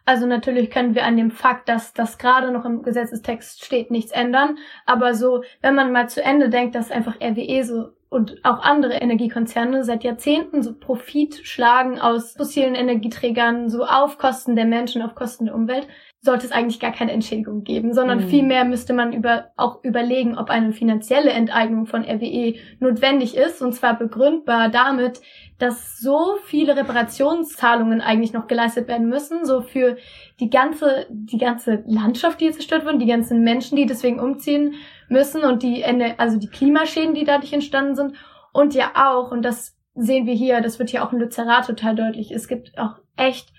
Also 0.09 0.25
natürlich 0.25 0.71
können 0.71 0.95
wir 0.95 1.05
an 1.05 1.19
dem 1.19 1.31
Fakt, 1.31 1.69
dass 1.69 1.93
das 1.93 2.17
gerade 2.17 2.51
noch 2.51 2.65
im 2.65 2.83
Gesetzestext 2.83 3.63
steht, 3.63 3.91
nichts 3.91 4.11
ändern. 4.11 4.57
Aber 4.87 5.13
so, 5.13 5.43
wenn 5.61 5.75
man 5.75 5.93
mal 5.93 6.09
zu 6.09 6.25
Ende 6.25 6.49
denkt, 6.49 6.75
dass 6.75 6.91
einfach 6.91 7.17
RWE 7.21 7.63
so 7.63 7.91
und 8.09 8.43
auch 8.43 8.61
andere 8.61 8.95
Energiekonzerne 8.95 9.85
seit 9.85 10.05
Jahrzehnten 10.05 10.63
so 10.63 10.73
Profit 10.73 11.43
schlagen 11.45 12.01
aus 12.01 12.33
fossilen 12.33 12.75
Energieträgern, 12.75 13.69
so 13.69 13.85
auf 13.85 14.17
Kosten 14.17 14.57
der 14.57 14.65
Menschen, 14.65 15.03
auf 15.03 15.15
Kosten 15.15 15.45
der 15.45 15.55
Umwelt, 15.55 15.87
sollte 16.21 16.47
es 16.47 16.53
eigentlich 16.53 16.81
gar 16.81 16.91
keine 16.91 17.13
Entschädigung 17.13 17.63
geben, 17.63 17.95
sondern 17.95 18.19
mhm. 18.19 18.29
vielmehr 18.29 18.65
müsste 18.65 18.93
man 18.93 19.13
über, 19.13 19.53
auch 19.57 19.85
überlegen, 19.85 20.37
ob 20.37 20.51
eine 20.51 20.73
finanzielle 20.73 21.31
Enteignung 21.31 21.87
von 21.87 22.03
RWE 22.03 22.55
notwendig 22.81 23.37
ist, 23.37 23.63
und 23.63 23.73
zwar 23.73 23.97
begründbar 23.97 24.69
damit, 24.69 25.21
dass 25.59 25.99
so 25.99 26.37
viele 26.45 26.77
Reparationszahlungen 26.77 28.01
eigentlich 28.01 28.33
noch 28.33 28.49
geleistet 28.49 28.89
werden 28.89 29.09
müssen, 29.09 29.45
so 29.45 29.61
für 29.61 29.97
die 30.41 30.51
ganze, 30.51 31.07
die 31.09 31.39
ganze 31.39 31.85
Landschaft, 31.87 32.41
die 32.41 32.51
zerstört 32.51 32.85
wird, 32.85 33.01
die 33.01 33.07
ganzen 33.07 33.43
Menschen, 33.45 33.77
die 33.77 33.87
deswegen 33.87 34.19
umziehen 34.19 34.75
müssen 35.09 35.43
und 35.43 35.63
die, 35.63 35.85
also 36.19 36.37
die 36.37 36.49
Klimaschäden, 36.49 37.15
die 37.15 37.25
dadurch 37.25 37.53
entstanden 37.53 37.95
sind 37.95 38.15
und 38.53 38.75
ja 38.75 38.91
auch, 38.95 39.31
und 39.31 39.43
das 39.43 39.77
sehen 39.95 40.27
wir 40.27 40.35
hier, 40.35 40.61
das 40.61 40.81
wird 40.81 40.91
hier 40.91 41.05
auch 41.05 41.13
in 41.13 41.21
Lützerath 41.21 41.67
total 41.67 41.95
deutlich, 41.95 42.33
es 42.33 42.49
gibt 42.49 42.77
auch 42.77 42.97
echt 43.17 43.53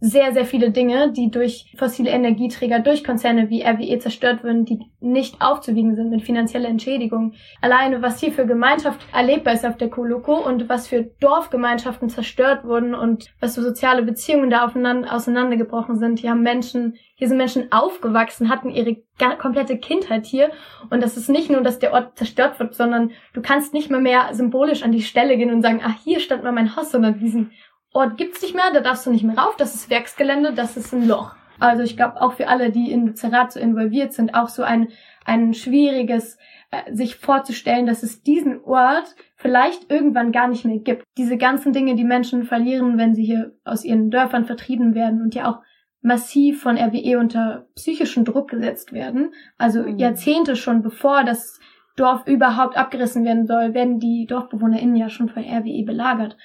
sehr, 0.00 0.32
sehr 0.32 0.44
viele 0.44 0.70
Dinge, 0.70 1.12
die 1.12 1.30
durch 1.30 1.74
fossile 1.76 2.10
Energieträger, 2.10 2.78
durch 2.78 3.02
Konzerne 3.02 3.50
wie 3.50 3.62
RWE 3.62 3.98
zerstört 3.98 4.44
würden, 4.44 4.64
die 4.64 4.78
nicht 5.00 5.40
aufzuwiegen 5.40 5.96
sind 5.96 6.10
mit 6.10 6.22
finanzieller 6.22 6.68
Entschädigung. 6.68 7.34
Alleine, 7.60 8.00
was 8.00 8.20
hier 8.20 8.32
für 8.32 8.46
Gemeinschaft 8.46 9.00
erlebbar 9.12 9.54
ist 9.54 9.66
auf 9.66 9.76
der 9.76 9.90
Koloko 9.90 10.36
und 10.36 10.68
was 10.68 10.86
für 10.86 11.10
Dorfgemeinschaften 11.20 12.08
zerstört 12.08 12.64
wurden 12.64 12.94
und 12.94 13.26
was 13.40 13.56
für 13.56 13.62
soziale 13.62 14.02
Beziehungen 14.02 14.50
da 14.50 14.64
aufeinander, 14.64 15.12
auseinandergebrochen 15.12 15.96
sind. 15.96 16.20
Hier 16.20 16.30
haben 16.30 16.42
Menschen, 16.42 16.94
hier 17.16 17.28
sind 17.28 17.38
Menschen 17.38 17.72
aufgewachsen, 17.72 18.48
hatten 18.48 18.70
ihre 18.70 18.96
komplette 19.38 19.78
Kindheit 19.78 20.26
hier. 20.26 20.50
Und 20.90 21.02
das 21.02 21.16
ist 21.16 21.28
nicht 21.28 21.50
nur, 21.50 21.62
dass 21.62 21.80
der 21.80 21.92
Ort 21.92 22.16
zerstört 22.16 22.60
wird, 22.60 22.74
sondern 22.74 23.10
du 23.32 23.42
kannst 23.42 23.74
nicht 23.74 23.90
mehr 23.90 24.00
mehr 24.00 24.32
symbolisch 24.32 24.84
an 24.84 24.92
die 24.92 25.02
Stelle 25.02 25.36
gehen 25.36 25.52
und 25.52 25.62
sagen, 25.62 25.80
ah, 25.84 25.94
hier 26.04 26.20
stand 26.20 26.44
mal 26.44 26.52
mein 26.52 26.76
Haus, 26.76 26.92
sondern 26.92 27.18
diesen 27.18 27.50
Ort 27.98 28.16
gibt's 28.16 28.42
nicht 28.42 28.54
mehr, 28.54 28.70
da 28.72 28.80
darfst 28.80 29.06
du 29.06 29.10
nicht 29.10 29.24
mehr 29.24 29.36
rauf, 29.36 29.56
das 29.56 29.74
ist 29.74 29.90
Werksgelände, 29.90 30.52
das 30.52 30.76
ist 30.76 30.94
ein 30.94 31.08
Loch. 31.08 31.34
Also 31.58 31.82
ich 31.82 31.96
glaube 31.96 32.22
auch 32.22 32.34
für 32.34 32.46
alle, 32.46 32.70
die 32.70 32.92
in 32.92 33.16
Zerat 33.16 33.50
so 33.50 33.58
involviert 33.58 34.12
sind, 34.12 34.34
auch 34.34 34.48
so 34.48 34.62
ein, 34.62 34.90
ein 35.24 35.52
schwieriges, 35.52 36.38
äh, 36.70 36.94
sich 36.94 37.16
vorzustellen, 37.16 37.86
dass 37.86 38.04
es 38.04 38.22
diesen 38.22 38.62
Ort 38.62 39.16
vielleicht 39.34 39.90
irgendwann 39.90 40.30
gar 40.30 40.46
nicht 40.46 40.64
mehr 40.64 40.78
gibt. 40.78 41.02
Diese 41.16 41.36
ganzen 41.36 41.72
Dinge, 41.72 41.96
die 41.96 42.04
Menschen 42.04 42.44
verlieren, 42.44 42.98
wenn 42.98 43.16
sie 43.16 43.24
hier 43.24 43.56
aus 43.64 43.84
ihren 43.84 44.10
Dörfern 44.10 44.44
vertrieben 44.44 44.94
werden 44.94 45.20
und 45.20 45.34
ja 45.34 45.50
auch 45.50 45.58
massiv 46.00 46.62
von 46.62 46.78
RWE 46.78 47.18
unter 47.18 47.66
psychischen 47.74 48.24
Druck 48.24 48.50
gesetzt 48.50 48.92
werden. 48.92 49.32
Also 49.56 49.82
mhm. 49.82 49.98
Jahrzehnte 49.98 50.54
schon 50.54 50.82
bevor 50.82 51.24
das 51.24 51.58
Dorf 51.96 52.28
überhaupt 52.28 52.76
abgerissen 52.76 53.24
werden 53.24 53.48
soll, 53.48 53.74
werden 53.74 53.98
die 53.98 54.26
DorfbewohnerInnen 54.26 54.94
ja 54.94 55.10
schon 55.10 55.28
von 55.28 55.42
RWE 55.42 55.82
belagert. 55.84 56.36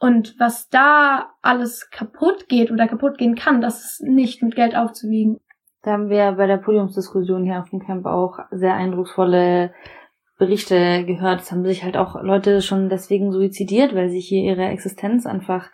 Und 0.00 0.34
was 0.38 0.70
da 0.70 1.34
alles 1.42 1.90
kaputt 1.90 2.48
geht 2.48 2.70
oder 2.70 2.88
kaputt 2.88 3.18
gehen 3.18 3.34
kann, 3.34 3.60
das 3.60 3.84
ist 3.84 4.02
nicht 4.02 4.42
mit 4.42 4.56
Geld 4.56 4.74
aufzuwiegen. 4.74 5.40
Da 5.82 5.92
haben 5.92 6.08
wir 6.08 6.32
bei 6.32 6.46
der 6.46 6.56
Podiumsdiskussion 6.56 7.44
hier 7.44 7.60
auf 7.60 7.68
dem 7.68 7.80
Camp 7.80 8.06
auch 8.06 8.38
sehr 8.50 8.74
eindrucksvolle 8.74 9.74
Berichte 10.38 11.04
gehört. 11.04 11.42
Es 11.42 11.52
haben 11.52 11.66
sich 11.66 11.84
halt 11.84 11.98
auch 11.98 12.20
Leute 12.22 12.62
schon 12.62 12.88
deswegen 12.88 13.30
suizidiert, 13.30 13.94
weil 13.94 14.08
sich 14.08 14.26
hier 14.26 14.42
ihre 14.42 14.68
Existenz 14.68 15.26
einfach, 15.26 15.70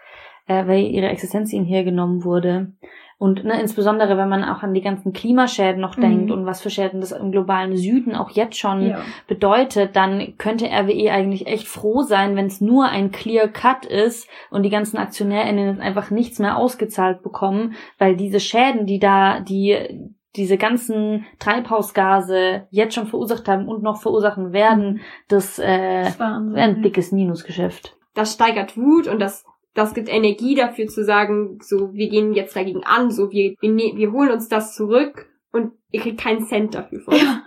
äh, 0.48 0.66
weil 0.66 0.80
ihre 0.80 1.08
Existenz 1.08 1.52
ihnen 1.52 1.64
hier 1.64 1.84
genommen 1.84 2.24
wurde. 2.24 2.72
Und 3.18 3.44
ne, 3.44 3.58
insbesondere, 3.58 4.18
wenn 4.18 4.28
man 4.28 4.44
auch 4.44 4.62
an 4.62 4.74
die 4.74 4.82
ganzen 4.82 5.14
Klimaschäden 5.14 5.80
noch 5.80 5.96
mhm. 5.96 6.02
denkt 6.02 6.30
und 6.30 6.44
was 6.44 6.60
für 6.60 6.68
Schäden 6.68 7.00
das 7.00 7.12
im 7.12 7.32
globalen 7.32 7.74
Süden 7.74 8.14
auch 8.14 8.30
jetzt 8.30 8.58
schon 8.58 8.82
ja. 8.88 9.00
bedeutet, 9.26 9.96
dann 9.96 10.34
könnte 10.36 10.66
RWE 10.66 11.10
eigentlich 11.10 11.46
echt 11.46 11.66
froh 11.66 12.02
sein, 12.02 12.36
wenn 12.36 12.46
es 12.46 12.60
nur 12.60 12.86
ein 12.86 13.12
Clear 13.12 13.48
Cut 13.48 13.86
ist 13.86 14.28
und 14.50 14.64
die 14.64 14.70
ganzen 14.70 14.98
AktionärInnen 14.98 15.68
jetzt 15.68 15.80
einfach 15.80 16.10
nichts 16.10 16.38
mehr 16.38 16.58
ausgezahlt 16.58 17.22
bekommen, 17.22 17.74
weil 17.98 18.16
diese 18.16 18.40
Schäden, 18.40 18.84
die 18.84 18.98
da, 18.98 19.40
die 19.40 20.12
diese 20.36 20.58
ganzen 20.58 21.24
Treibhausgase 21.38 22.66
jetzt 22.70 22.94
schon 22.94 23.06
verursacht 23.06 23.48
haben 23.48 23.66
und 23.66 23.82
noch 23.82 24.02
verursachen 24.02 24.52
werden, 24.52 24.94
mhm. 24.94 25.00
das, 25.28 25.58
äh, 25.58 26.04
das 26.04 26.20
ein 26.20 26.82
dickes 26.82 27.12
Minusgeschäft. 27.12 27.96
Das 28.12 28.34
steigert 28.34 28.76
Wut 28.76 29.08
und 29.08 29.20
das 29.20 29.46
das 29.76 29.94
gibt 29.94 30.08
Energie 30.08 30.54
dafür 30.54 30.86
zu 30.86 31.04
sagen, 31.04 31.58
so, 31.60 31.92
wir 31.92 32.08
gehen 32.08 32.32
jetzt 32.34 32.56
dagegen 32.56 32.82
an, 32.84 33.10
so, 33.10 33.30
wir, 33.30 33.54
wir, 33.60 33.70
ne-, 33.70 33.92
wir 33.94 34.10
holen 34.10 34.30
uns 34.30 34.48
das 34.48 34.74
zurück 34.74 35.28
und 35.52 35.72
ihr 35.90 36.00
kriegt 36.00 36.20
keinen 36.20 36.46
Cent 36.46 36.74
dafür 36.74 37.00
von 37.00 37.14
Ja. 37.14 37.42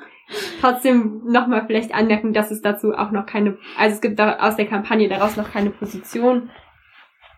Trotzdem 0.61 1.23
nochmal 1.25 1.65
vielleicht 1.65 1.93
anmerken, 1.93 2.33
dass 2.33 2.51
es 2.51 2.61
dazu 2.61 2.93
auch 2.93 3.09
noch 3.09 3.25
keine, 3.25 3.57
also 3.77 3.95
es 3.95 4.01
gibt 4.01 4.19
da 4.19 4.47
aus 4.47 4.55
der 4.55 4.67
Kampagne 4.67 5.09
daraus 5.09 5.37
noch 5.37 5.51
keine 5.51 5.71
Position. 5.71 6.51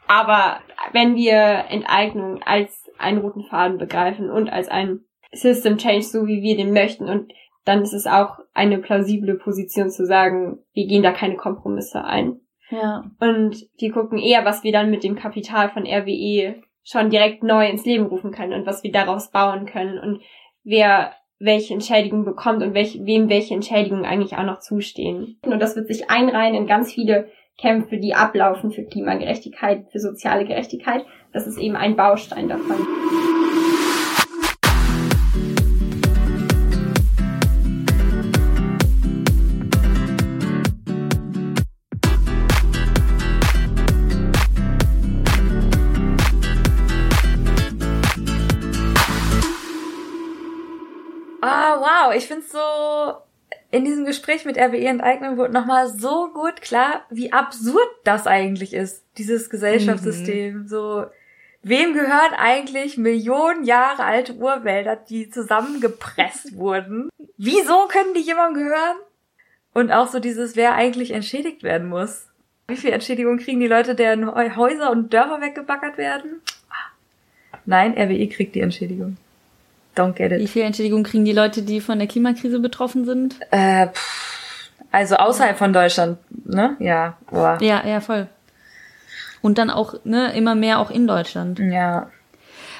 Aber 0.07 0.57
wenn 0.91 1.15
wir 1.15 1.65
Enteignung 1.69 2.41
als 2.43 2.91
einen 2.97 3.19
roten 3.19 3.45
Faden 3.45 3.77
begreifen 3.77 4.29
und 4.29 4.49
als 4.49 4.67
ein 4.67 4.99
System 5.31 5.77
Change, 5.77 6.03
so 6.03 6.27
wie 6.27 6.41
wir 6.41 6.57
den 6.57 6.73
möchten, 6.73 7.07
und 7.07 7.31
dann 7.63 7.81
ist 7.81 7.93
es 7.93 8.07
auch 8.07 8.39
eine 8.53 8.79
plausible 8.79 9.35
Position 9.35 9.89
zu 9.89 10.05
sagen, 10.05 10.59
wir 10.73 10.85
gehen 10.87 11.03
da 11.03 11.13
keine 11.13 11.37
Kompromisse 11.37 12.03
ein. 12.03 12.41
Ja. 12.71 13.03
Und 13.19 13.67
die 13.79 13.89
gucken 13.89 14.17
eher, 14.17 14.45
was 14.45 14.63
wir 14.63 14.71
dann 14.71 14.89
mit 14.89 15.03
dem 15.03 15.15
Kapital 15.15 15.69
von 15.69 15.85
RWE 15.85 16.61
schon 16.83 17.09
direkt 17.09 17.43
neu 17.43 17.67
ins 17.67 17.85
Leben 17.85 18.07
rufen 18.07 18.31
können 18.31 18.53
und 18.53 18.65
was 18.65 18.83
wir 18.83 18.91
daraus 18.91 19.31
bauen 19.31 19.65
können 19.65 19.99
und 19.99 20.21
wer 20.63 21.13
welche 21.39 21.73
Entschädigung 21.73 22.23
bekommt 22.23 22.61
und 22.61 22.73
welch, 22.73 22.99
wem 23.03 23.27
welche 23.27 23.55
Entschädigungen 23.55 24.05
eigentlich 24.05 24.37
auch 24.37 24.43
noch 24.43 24.59
zustehen. 24.59 25.39
Und 25.43 25.59
das 25.59 25.75
wird 25.75 25.87
sich 25.87 26.09
einreihen 26.09 26.55
in 26.55 26.67
ganz 26.67 26.93
viele 26.93 27.29
Kämpfe, 27.59 27.97
die 27.97 28.13
ablaufen 28.13 28.71
für 28.71 28.83
Klimagerechtigkeit, 28.83 29.85
für 29.91 29.99
soziale 29.99 30.45
Gerechtigkeit. 30.45 31.05
Das 31.33 31.47
ist 31.47 31.57
eben 31.57 31.75
ein 31.75 31.95
Baustein 31.95 32.47
davon. 32.47 32.77
Wow, 52.11 52.17
ich 52.17 52.27
find's 52.27 52.51
so, 52.51 52.59
in 53.71 53.85
diesem 53.85 54.05
Gespräch 54.05 54.43
mit 54.43 54.57
RWE 54.57 54.85
Enteignung 54.85 55.37
wurde 55.37 55.53
nochmal 55.53 55.87
so 55.87 56.29
gut 56.33 56.61
klar, 56.61 57.05
wie 57.09 57.31
absurd 57.31 57.87
das 58.03 58.27
eigentlich 58.27 58.73
ist, 58.73 59.05
dieses 59.17 59.49
Gesellschaftssystem. 59.49 60.63
Mhm. 60.63 60.67
So, 60.67 61.05
wem 61.63 61.93
gehören 61.93 62.33
eigentlich 62.37 62.97
Millionen 62.97 63.63
Jahre 63.63 64.03
alte 64.03 64.33
Urwälder, 64.33 64.97
die 64.97 65.29
zusammengepresst 65.29 66.55
wurden? 66.57 67.09
Wieso 67.37 67.87
können 67.87 68.13
die 68.13 68.21
jemandem 68.21 68.63
gehören? 68.65 68.97
Und 69.73 69.91
auch 69.91 70.07
so 70.07 70.19
dieses, 70.19 70.57
wer 70.57 70.73
eigentlich 70.73 71.11
entschädigt 71.11 71.63
werden 71.63 71.87
muss. 71.87 72.27
Wie 72.67 72.75
viel 72.75 72.91
Entschädigung 72.91 73.37
kriegen 73.37 73.61
die 73.61 73.67
Leute, 73.67 73.95
deren 73.95 74.35
Häuser 74.57 74.91
und 74.91 75.13
Dörfer 75.13 75.39
weggebaggert 75.39 75.97
werden? 75.97 76.41
Nein, 77.65 77.93
RWE 77.97 78.27
kriegt 78.27 78.55
die 78.55 78.61
Entschädigung. 78.61 79.15
Don't 79.95 80.13
get 80.13 80.31
it. 80.31 80.39
Wie 80.39 80.47
viel 80.47 80.63
Entschädigung 80.63 81.03
kriegen 81.03 81.25
die 81.25 81.33
Leute, 81.33 81.61
die 81.61 81.81
von 81.81 81.99
der 81.99 82.07
Klimakrise 82.07 82.59
betroffen 82.59 83.05
sind? 83.05 83.35
Äh, 83.51 83.87
also 84.91 85.15
außerhalb 85.15 85.57
von 85.57 85.73
Deutschland, 85.73 86.17
ne? 86.45 86.75
Ja, 86.79 87.17
boah. 87.29 87.57
Ja, 87.61 87.85
ja, 87.85 88.01
voll. 88.01 88.27
Und 89.41 89.57
dann 89.57 89.69
auch, 89.69 89.95
ne, 90.03 90.33
immer 90.35 90.55
mehr 90.55 90.79
auch 90.79 90.91
in 90.91 91.07
Deutschland. 91.07 91.59
Ja. 91.59 92.09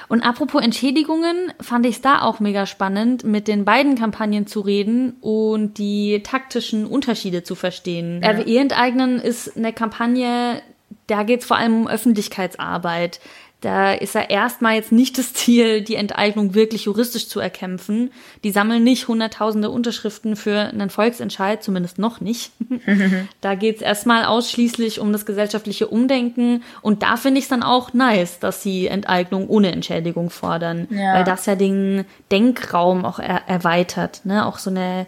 Und 0.08 0.20
apropos 0.22 0.62
Entschädigungen, 0.62 1.54
fand 1.60 1.86
ich 1.86 1.96
es 1.96 2.02
da 2.02 2.20
auch 2.20 2.38
mega 2.38 2.66
spannend, 2.66 3.24
mit 3.24 3.48
den 3.48 3.64
beiden 3.64 3.94
Kampagnen 3.94 4.46
zu 4.46 4.60
reden 4.60 5.16
und 5.22 5.78
die 5.78 6.22
taktischen 6.22 6.86
Unterschiede 6.86 7.44
zu 7.44 7.54
verstehen. 7.54 8.20
Ja. 8.22 8.32
RWE 8.32 8.58
enteignen 8.58 9.18
ist 9.18 9.56
eine 9.56 9.72
Kampagne, 9.72 10.60
da 11.06 11.22
geht 11.22 11.40
es 11.40 11.46
vor 11.46 11.56
allem 11.56 11.82
um 11.82 11.88
Öffentlichkeitsarbeit. 11.88 13.20
Da 13.62 13.92
ist 13.92 14.16
ja 14.16 14.22
erstmal 14.22 14.74
jetzt 14.74 14.90
nicht 14.90 15.16
das 15.18 15.34
Ziel, 15.34 15.82
die 15.82 15.94
Enteignung 15.94 16.52
wirklich 16.52 16.86
juristisch 16.86 17.28
zu 17.28 17.38
erkämpfen. 17.38 18.10
Die 18.42 18.50
sammeln 18.50 18.82
nicht 18.82 19.06
hunderttausende 19.06 19.70
Unterschriften 19.70 20.34
für 20.34 20.58
einen 20.58 20.90
Volksentscheid, 20.90 21.62
zumindest 21.62 21.96
noch 22.00 22.20
nicht. 22.20 22.50
da 23.40 23.54
geht's 23.54 23.80
erstmal 23.80 24.24
ausschließlich 24.24 24.98
um 24.98 25.12
das 25.12 25.26
gesellschaftliche 25.26 25.86
Umdenken. 25.86 26.64
Und 26.82 27.04
da 27.04 27.16
finde 27.16 27.38
ich 27.38 27.44
es 27.44 27.50
dann 27.50 27.62
auch 27.62 27.92
nice, 27.92 28.40
dass 28.40 28.64
sie 28.64 28.88
Enteignung 28.88 29.48
ohne 29.48 29.70
Entschädigung 29.70 30.30
fordern. 30.30 30.88
Ja. 30.90 31.14
Weil 31.14 31.24
das 31.24 31.46
ja 31.46 31.54
den 31.54 32.04
Denkraum 32.32 33.04
auch 33.04 33.20
er 33.20 33.42
erweitert. 33.46 34.22
Ne? 34.24 34.44
Auch 34.44 34.58
so 34.58 34.70
eine, 34.70 35.06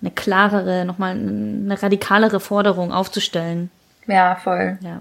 eine 0.00 0.12
klarere, 0.12 0.84
nochmal 0.84 1.16
eine 1.16 1.82
radikalere 1.82 2.38
Forderung 2.38 2.92
aufzustellen. 2.92 3.68
Ja, 4.06 4.36
voll. 4.36 4.78
Ja. 4.80 5.00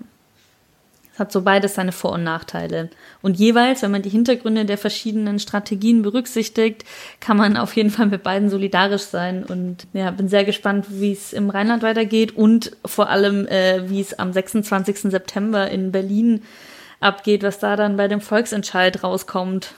Es 1.15 1.19
hat 1.19 1.31
so 1.31 1.43
beides 1.43 1.75
seine 1.75 1.93
Vor- 1.93 2.11
und 2.11 2.25
Nachteile. 2.25 2.89
Und 3.21 3.39
jeweils, 3.39 3.81
wenn 3.81 3.91
man 3.91 4.01
die 4.01 4.09
Hintergründe 4.09 4.65
der 4.65 4.77
verschiedenen 4.77 5.39
Strategien 5.39 6.01
berücksichtigt, 6.01 6.83
kann 7.21 7.37
man 7.37 7.55
auf 7.55 7.73
jeden 7.77 7.89
Fall 7.89 8.07
mit 8.07 8.21
beiden 8.21 8.49
solidarisch 8.49 9.03
sein. 9.03 9.45
Und 9.45 9.87
ja, 9.93 10.11
bin 10.11 10.27
sehr 10.27 10.43
gespannt, 10.43 10.87
wie 10.89 11.13
es 11.13 11.31
im 11.31 11.49
Rheinland 11.49 11.83
weitergeht 11.83 12.35
und 12.35 12.75
vor 12.85 13.07
allem, 13.07 13.47
äh, 13.47 13.89
wie 13.89 14.01
es 14.01 14.19
am 14.19 14.33
26. 14.33 15.09
September 15.09 15.71
in 15.71 15.93
Berlin 15.93 16.43
abgeht, 16.99 17.43
was 17.43 17.59
da 17.59 17.77
dann 17.77 17.95
bei 17.95 18.09
dem 18.09 18.19
Volksentscheid 18.19 19.01
rauskommt. 19.01 19.73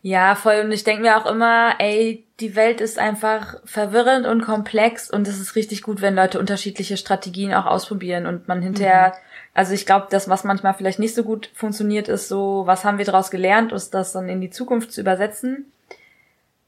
Ja, 0.00 0.34
voll. 0.34 0.62
Und 0.64 0.72
ich 0.72 0.84
denke 0.84 1.02
mir 1.02 1.18
auch 1.18 1.26
immer, 1.26 1.74
ey, 1.78 2.23
die 2.40 2.56
Welt 2.56 2.80
ist 2.80 2.98
einfach 2.98 3.60
verwirrend 3.64 4.26
und 4.26 4.42
komplex 4.42 5.10
und 5.10 5.28
es 5.28 5.38
ist 5.38 5.54
richtig 5.54 5.82
gut, 5.82 6.00
wenn 6.00 6.14
Leute 6.16 6.38
unterschiedliche 6.40 6.96
Strategien 6.96 7.54
auch 7.54 7.66
ausprobieren 7.66 8.26
und 8.26 8.48
man 8.48 8.60
hinterher 8.60 9.08
mhm 9.08 9.24
also 9.54 9.72
ich 9.72 9.86
glaube, 9.86 10.08
das, 10.10 10.28
was 10.28 10.42
manchmal 10.42 10.74
vielleicht 10.74 10.98
nicht 10.98 11.14
so 11.14 11.22
gut 11.22 11.48
funktioniert, 11.54 12.08
ist 12.08 12.28
so, 12.28 12.64
was 12.66 12.84
haben 12.84 12.98
wir 12.98 13.04
daraus 13.04 13.30
gelernt, 13.30 13.72
ist 13.72 13.94
das 13.94 14.12
dann 14.12 14.28
in 14.28 14.40
die 14.40 14.50
Zukunft 14.50 14.92
zu 14.92 15.00
übersetzen. 15.00 15.72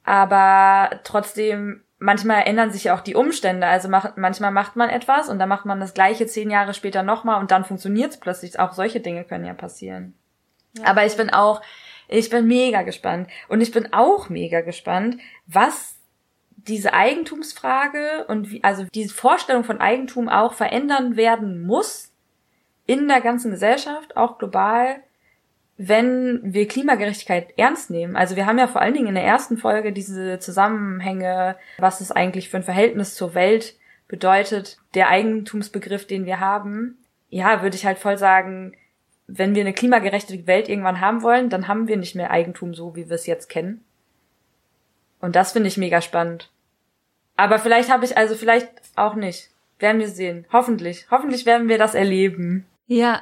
Aber 0.04 1.00
trotzdem, 1.02 1.82
manchmal 1.98 2.44
ändern 2.46 2.70
sich 2.70 2.84
ja 2.84 2.94
auch 2.94 3.00
die 3.00 3.16
Umstände. 3.16 3.66
Also 3.66 3.88
macht, 3.88 4.16
manchmal 4.16 4.52
macht 4.52 4.76
man 4.76 4.88
etwas 4.88 5.28
und 5.28 5.40
dann 5.40 5.48
macht 5.48 5.64
man 5.64 5.80
das 5.80 5.94
gleiche 5.94 6.28
zehn 6.28 6.48
Jahre 6.48 6.74
später 6.74 7.02
nochmal 7.02 7.40
und 7.40 7.50
dann 7.50 7.64
funktioniert 7.64 8.12
es 8.12 8.20
plötzlich. 8.20 8.60
Auch 8.60 8.72
solche 8.72 9.00
Dinge 9.00 9.24
können 9.24 9.44
ja 9.44 9.54
passieren. 9.54 10.14
Ja. 10.74 10.84
Aber 10.84 11.04
ich 11.04 11.16
bin 11.16 11.30
auch, 11.30 11.62
ich 12.08 12.30
bin 12.30 12.46
mega 12.46 12.82
gespannt. 12.82 13.28
Und 13.48 13.60
ich 13.60 13.72
bin 13.72 13.92
auch 13.92 14.28
mega 14.28 14.60
gespannt, 14.60 15.18
was 15.46 15.96
diese 16.56 16.94
Eigentumsfrage 16.94 18.24
und 18.28 18.50
wie, 18.50 18.64
also 18.64 18.86
diese 18.94 19.14
Vorstellung 19.14 19.64
von 19.64 19.80
Eigentum 19.80 20.28
auch 20.28 20.54
verändern 20.54 21.16
werden 21.16 21.64
muss, 21.66 22.12
in 22.86 23.08
der 23.08 23.20
ganzen 23.20 23.50
Gesellschaft, 23.50 24.16
auch 24.16 24.38
global, 24.38 25.02
wenn 25.76 26.40
wir 26.42 26.68
Klimagerechtigkeit 26.68 27.52
ernst 27.58 27.90
nehmen. 27.90 28.16
Also 28.16 28.36
wir 28.36 28.46
haben 28.46 28.58
ja 28.58 28.66
vor 28.66 28.80
allen 28.80 28.94
Dingen 28.94 29.08
in 29.08 29.14
der 29.14 29.24
ersten 29.24 29.58
Folge 29.58 29.92
diese 29.92 30.38
Zusammenhänge, 30.38 31.56
was 31.78 32.00
es 32.00 32.12
eigentlich 32.12 32.48
für 32.48 32.58
ein 32.58 32.62
Verhältnis 32.62 33.14
zur 33.14 33.34
Welt 33.34 33.76
bedeutet, 34.08 34.78
der 34.94 35.08
Eigentumsbegriff, 35.08 36.06
den 36.06 36.24
wir 36.24 36.40
haben. 36.40 36.98
Ja, 37.28 37.62
würde 37.62 37.76
ich 37.76 37.84
halt 37.84 37.98
voll 37.98 38.16
sagen, 38.16 38.74
wenn 39.26 39.54
wir 39.54 39.62
eine 39.62 39.72
klimagerechte 39.72 40.46
Welt 40.46 40.68
irgendwann 40.68 41.00
haben 41.00 41.22
wollen, 41.22 41.50
dann 41.50 41.68
haben 41.68 41.88
wir 41.88 41.96
nicht 41.96 42.14
mehr 42.14 42.30
Eigentum 42.30 42.74
so, 42.74 42.94
wie 42.94 43.08
wir 43.08 43.16
es 43.16 43.26
jetzt 43.26 43.48
kennen. 43.48 43.84
Und 45.20 45.34
das 45.34 45.52
finde 45.52 45.68
ich 45.68 45.76
mega 45.76 46.00
spannend. 46.00 46.50
Aber 47.36 47.58
vielleicht 47.58 47.90
habe 47.90 48.04
ich, 48.04 48.16
also 48.16 48.34
vielleicht 48.34 48.68
auch 48.94 49.14
nicht. 49.14 49.50
Werden 49.78 50.00
wir 50.00 50.08
sehen. 50.08 50.46
Hoffentlich. 50.52 51.06
Hoffentlich 51.10 51.44
werden 51.44 51.68
wir 51.68 51.78
das 51.78 51.94
erleben. 51.94 52.66
Ja. 52.86 53.20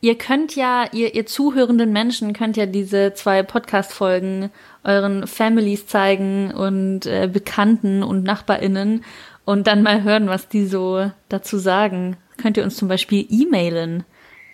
Ihr 0.00 0.18
könnt 0.18 0.56
ja, 0.56 0.86
ihr, 0.92 1.14
ihr 1.14 1.26
zuhörenden 1.26 1.92
Menschen 1.92 2.32
könnt 2.32 2.56
ja 2.56 2.66
diese 2.66 3.14
zwei 3.14 3.42
Podcast-Folgen 3.42 4.50
euren 4.84 5.26
Families 5.26 5.86
zeigen 5.86 6.52
und 6.52 7.06
äh, 7.06 7.28
Bekannten 7.32 8.02
und 8.02 8.22
NachbarInnen 8.22 9.04
und 9.44 9.66
dann 9.66 9.82
mal 9.82 10.02
hören, 10.02 10.28
was 10.28 10.48
die 10.48 10.66
so 10.66 11.10
dazu 11.28 11.56
sagen. 11.56 12.16
Könnt 12.36 12.56
ihr 12.56 12.64
uns 12.64 12.76
zum 12.76 12.88
Beispiel 12.88 13.26
e-mailen 13.30 14.04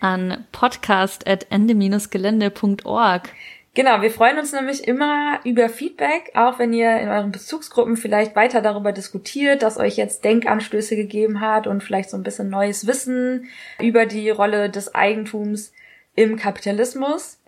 an 0.03 0.45
podcast 0.51 1.27
at 1.27 1.47
ende-gelände.org. 1.49 3.29
Genau, 3.75 4.03
wir 4.03 4.11
freuen 4.11 4.37
uns 4.37 4.51
nämlich 4.51 4.87
immer 4.87 5.39
über 5.45 5.67
Feedback, 5.67 6.31
auch 6.35 6.59
wenn 6.59 6.73
ihr 6.73 6.95
in 6.99 7.09
euren 7.09 7.31
Bezugsgruppen 7.31 7.97
vielleicht 7.97 8.35
weiter 8.35 8.61
darüber 8.61 8.91
diskutiert, 8.91 9.63
dass 9.63 9.79
euch 9.79 9.97
jetzt 9.97 10.23
Denkanstöße 10.23 10.95
gegeben 10.95 11.41
hat 11.41 11.65
und 11.65 11.81
vielleicht 11.81 12.11
so 12.11 12.17
ein 12.17 12.21
bisschen 12.21 12.51
neues 12.51 12.85
Wissen 12.85 13.47
über 13.79 14.05
die 14.05 14.29
Rolle 14.29 14.69
des 14.69 14.93
Eigentums 14.93 15.73
im 16.15 16.35
Kapitalismus. 16.35 17.39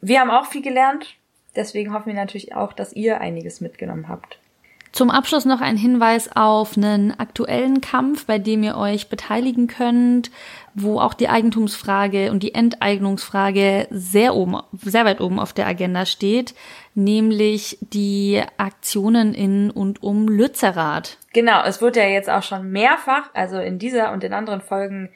Wir 0.00 0.18
haben 0.18 0.30
auch 0.30 0.46
viel 0.46 0.62
gelernt, 0.62 1.14
deswegen 1.54 1.94
hoffen 1.94 2.08
wir 2.08 2.14
natürlich 2.14 2.56
auch, 2.56 2.72
dass 2.72 2.92
ihr 2.92 3.20
einiges 3.20 3.60
mitgenommen 3.60 4.08
habt. 4.08 4.40
Zum 4.92 5.10
Abschluss 5.10 5.46
noch 5.46 5.62
ein 5.62 5.78
Hinweis 5.78 6.30
auf 6.36 6.76
einen 6.76 7.18
aktuellen 7.18 7.80
Kampf, 7.80 8.26
bei 8.26 8.38
dem 8.38 8.62
ihr 8.62 8.76
euch 8.76 9.08
beteiligen 9.08 9.66
könnt, 9.66 10.30
wo 10.74 11.00
auch 11.00 11.14
die 11.14 11.30
Eigentumsfrage 11.30 12.30
und 12.30 12.42
die 12.42 12.54
Enteignungsfrage 12.54 13.86
sehr 13.90 14.34
oben, 14.34 14.60
sehr 14.72 15.06
weit 15.06 15.22
oben 15.22 15.40
auf 15.40 15.54
der 15.54 15.66
Agenda 15.66 16.04
steht, 16.04 16.54
nämlich 16.94 17.78
die 17.80 18.42
Aktionen 18.58 19.32
in 19.32 19.70
und 19.70 20.02
um 20.02 20.28
Lützerath. 20.28 21.16
Genau, 21.32 21.62
es 21.64 21.80
wurde 21.80 22.00
ja 22.00 22.08
jetzt 22.08 22.28
auch 22.28 22.42
schon 22.42 22.70
mehrfach, 22.70 23.30
also 23.32 23.58
in 23.58 23.78
dieser 23.78 24.12
und 24.12 24.22
in 24.24 24.34
anderen 24.34 24.60
Folgen 24.60 25.08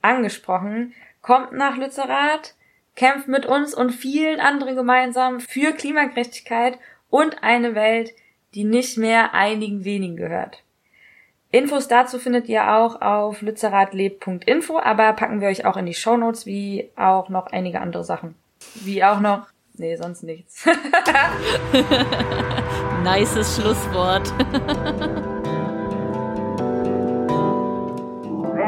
angesprochen. 0.00 0.94
Kommt 1.20 1.52
nach 1.52 1.76
Lützerath, 1.76 2.54
kämpft 2.96 3.28
mit 3.28 3.44
uns 3.44 3.74
und 3.74 3.90
vielen 3.90 4.40
anderen 4.40 4.76
gemeinsam 4.76 5.40
für 5.40 5.72
Klimagerechtigkeit 5.72 6.78
und 7.10 7.42
eine 7.42 7.74
Welt, 7.74 8.12
die 8.54 8.64
nicht 8.64 8.98
mehr 8.98 9.34
einigen 9.34 9.84
wenigen 9.84 10.16
gehört. 10.16 10.62
Infos 11.52 11.88
dazu 11.88 12.18
findet 12.20 12.48
ihr 12.48 12.72
auch 12.76 13.00
auf 13.02 13.42
lützerathlebt.info, 13.42 14.78
aber 14.78 15.12
packen 15.14 15.40
wir 15.40 15.48
euch 15.48 15.64
auch 15.64 15.76
in 15.76 15.86
die 15.86 15.94
Show 15.94 16.16
Notes, 16.16 16.46
wie 16.46 16.90
auch 16.96 17.28
noch 17.28 17.48
einige 17.48 17.80
andere 17.80 18.04
Sachen. 18.04 18.36
Wie 18.76 19.02
auch 19.02 19.18
noch, 19.18 19.48
nee, 19.74 19.96
sonst 19.96 20.22
nichts. 20.22 20.64
Nices 23.02 23.56
Schlusswort. 23.56 24.28
Sie 24.28 24.34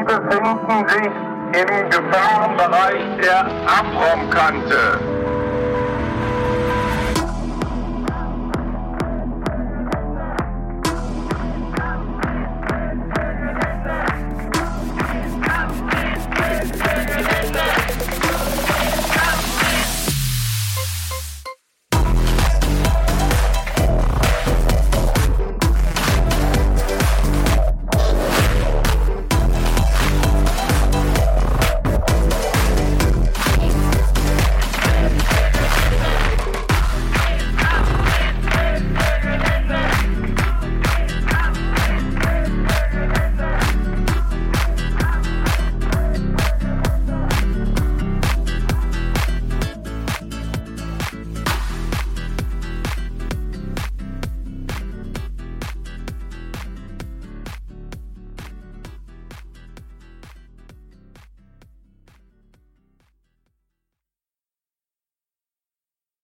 befinden 0.03 0.89
sich 0.89 1.11
im 1.61 1.89
Gefahrenbereich 1.89 3.21
der 3.21 3.45
Abraumkante. 3.65 5.22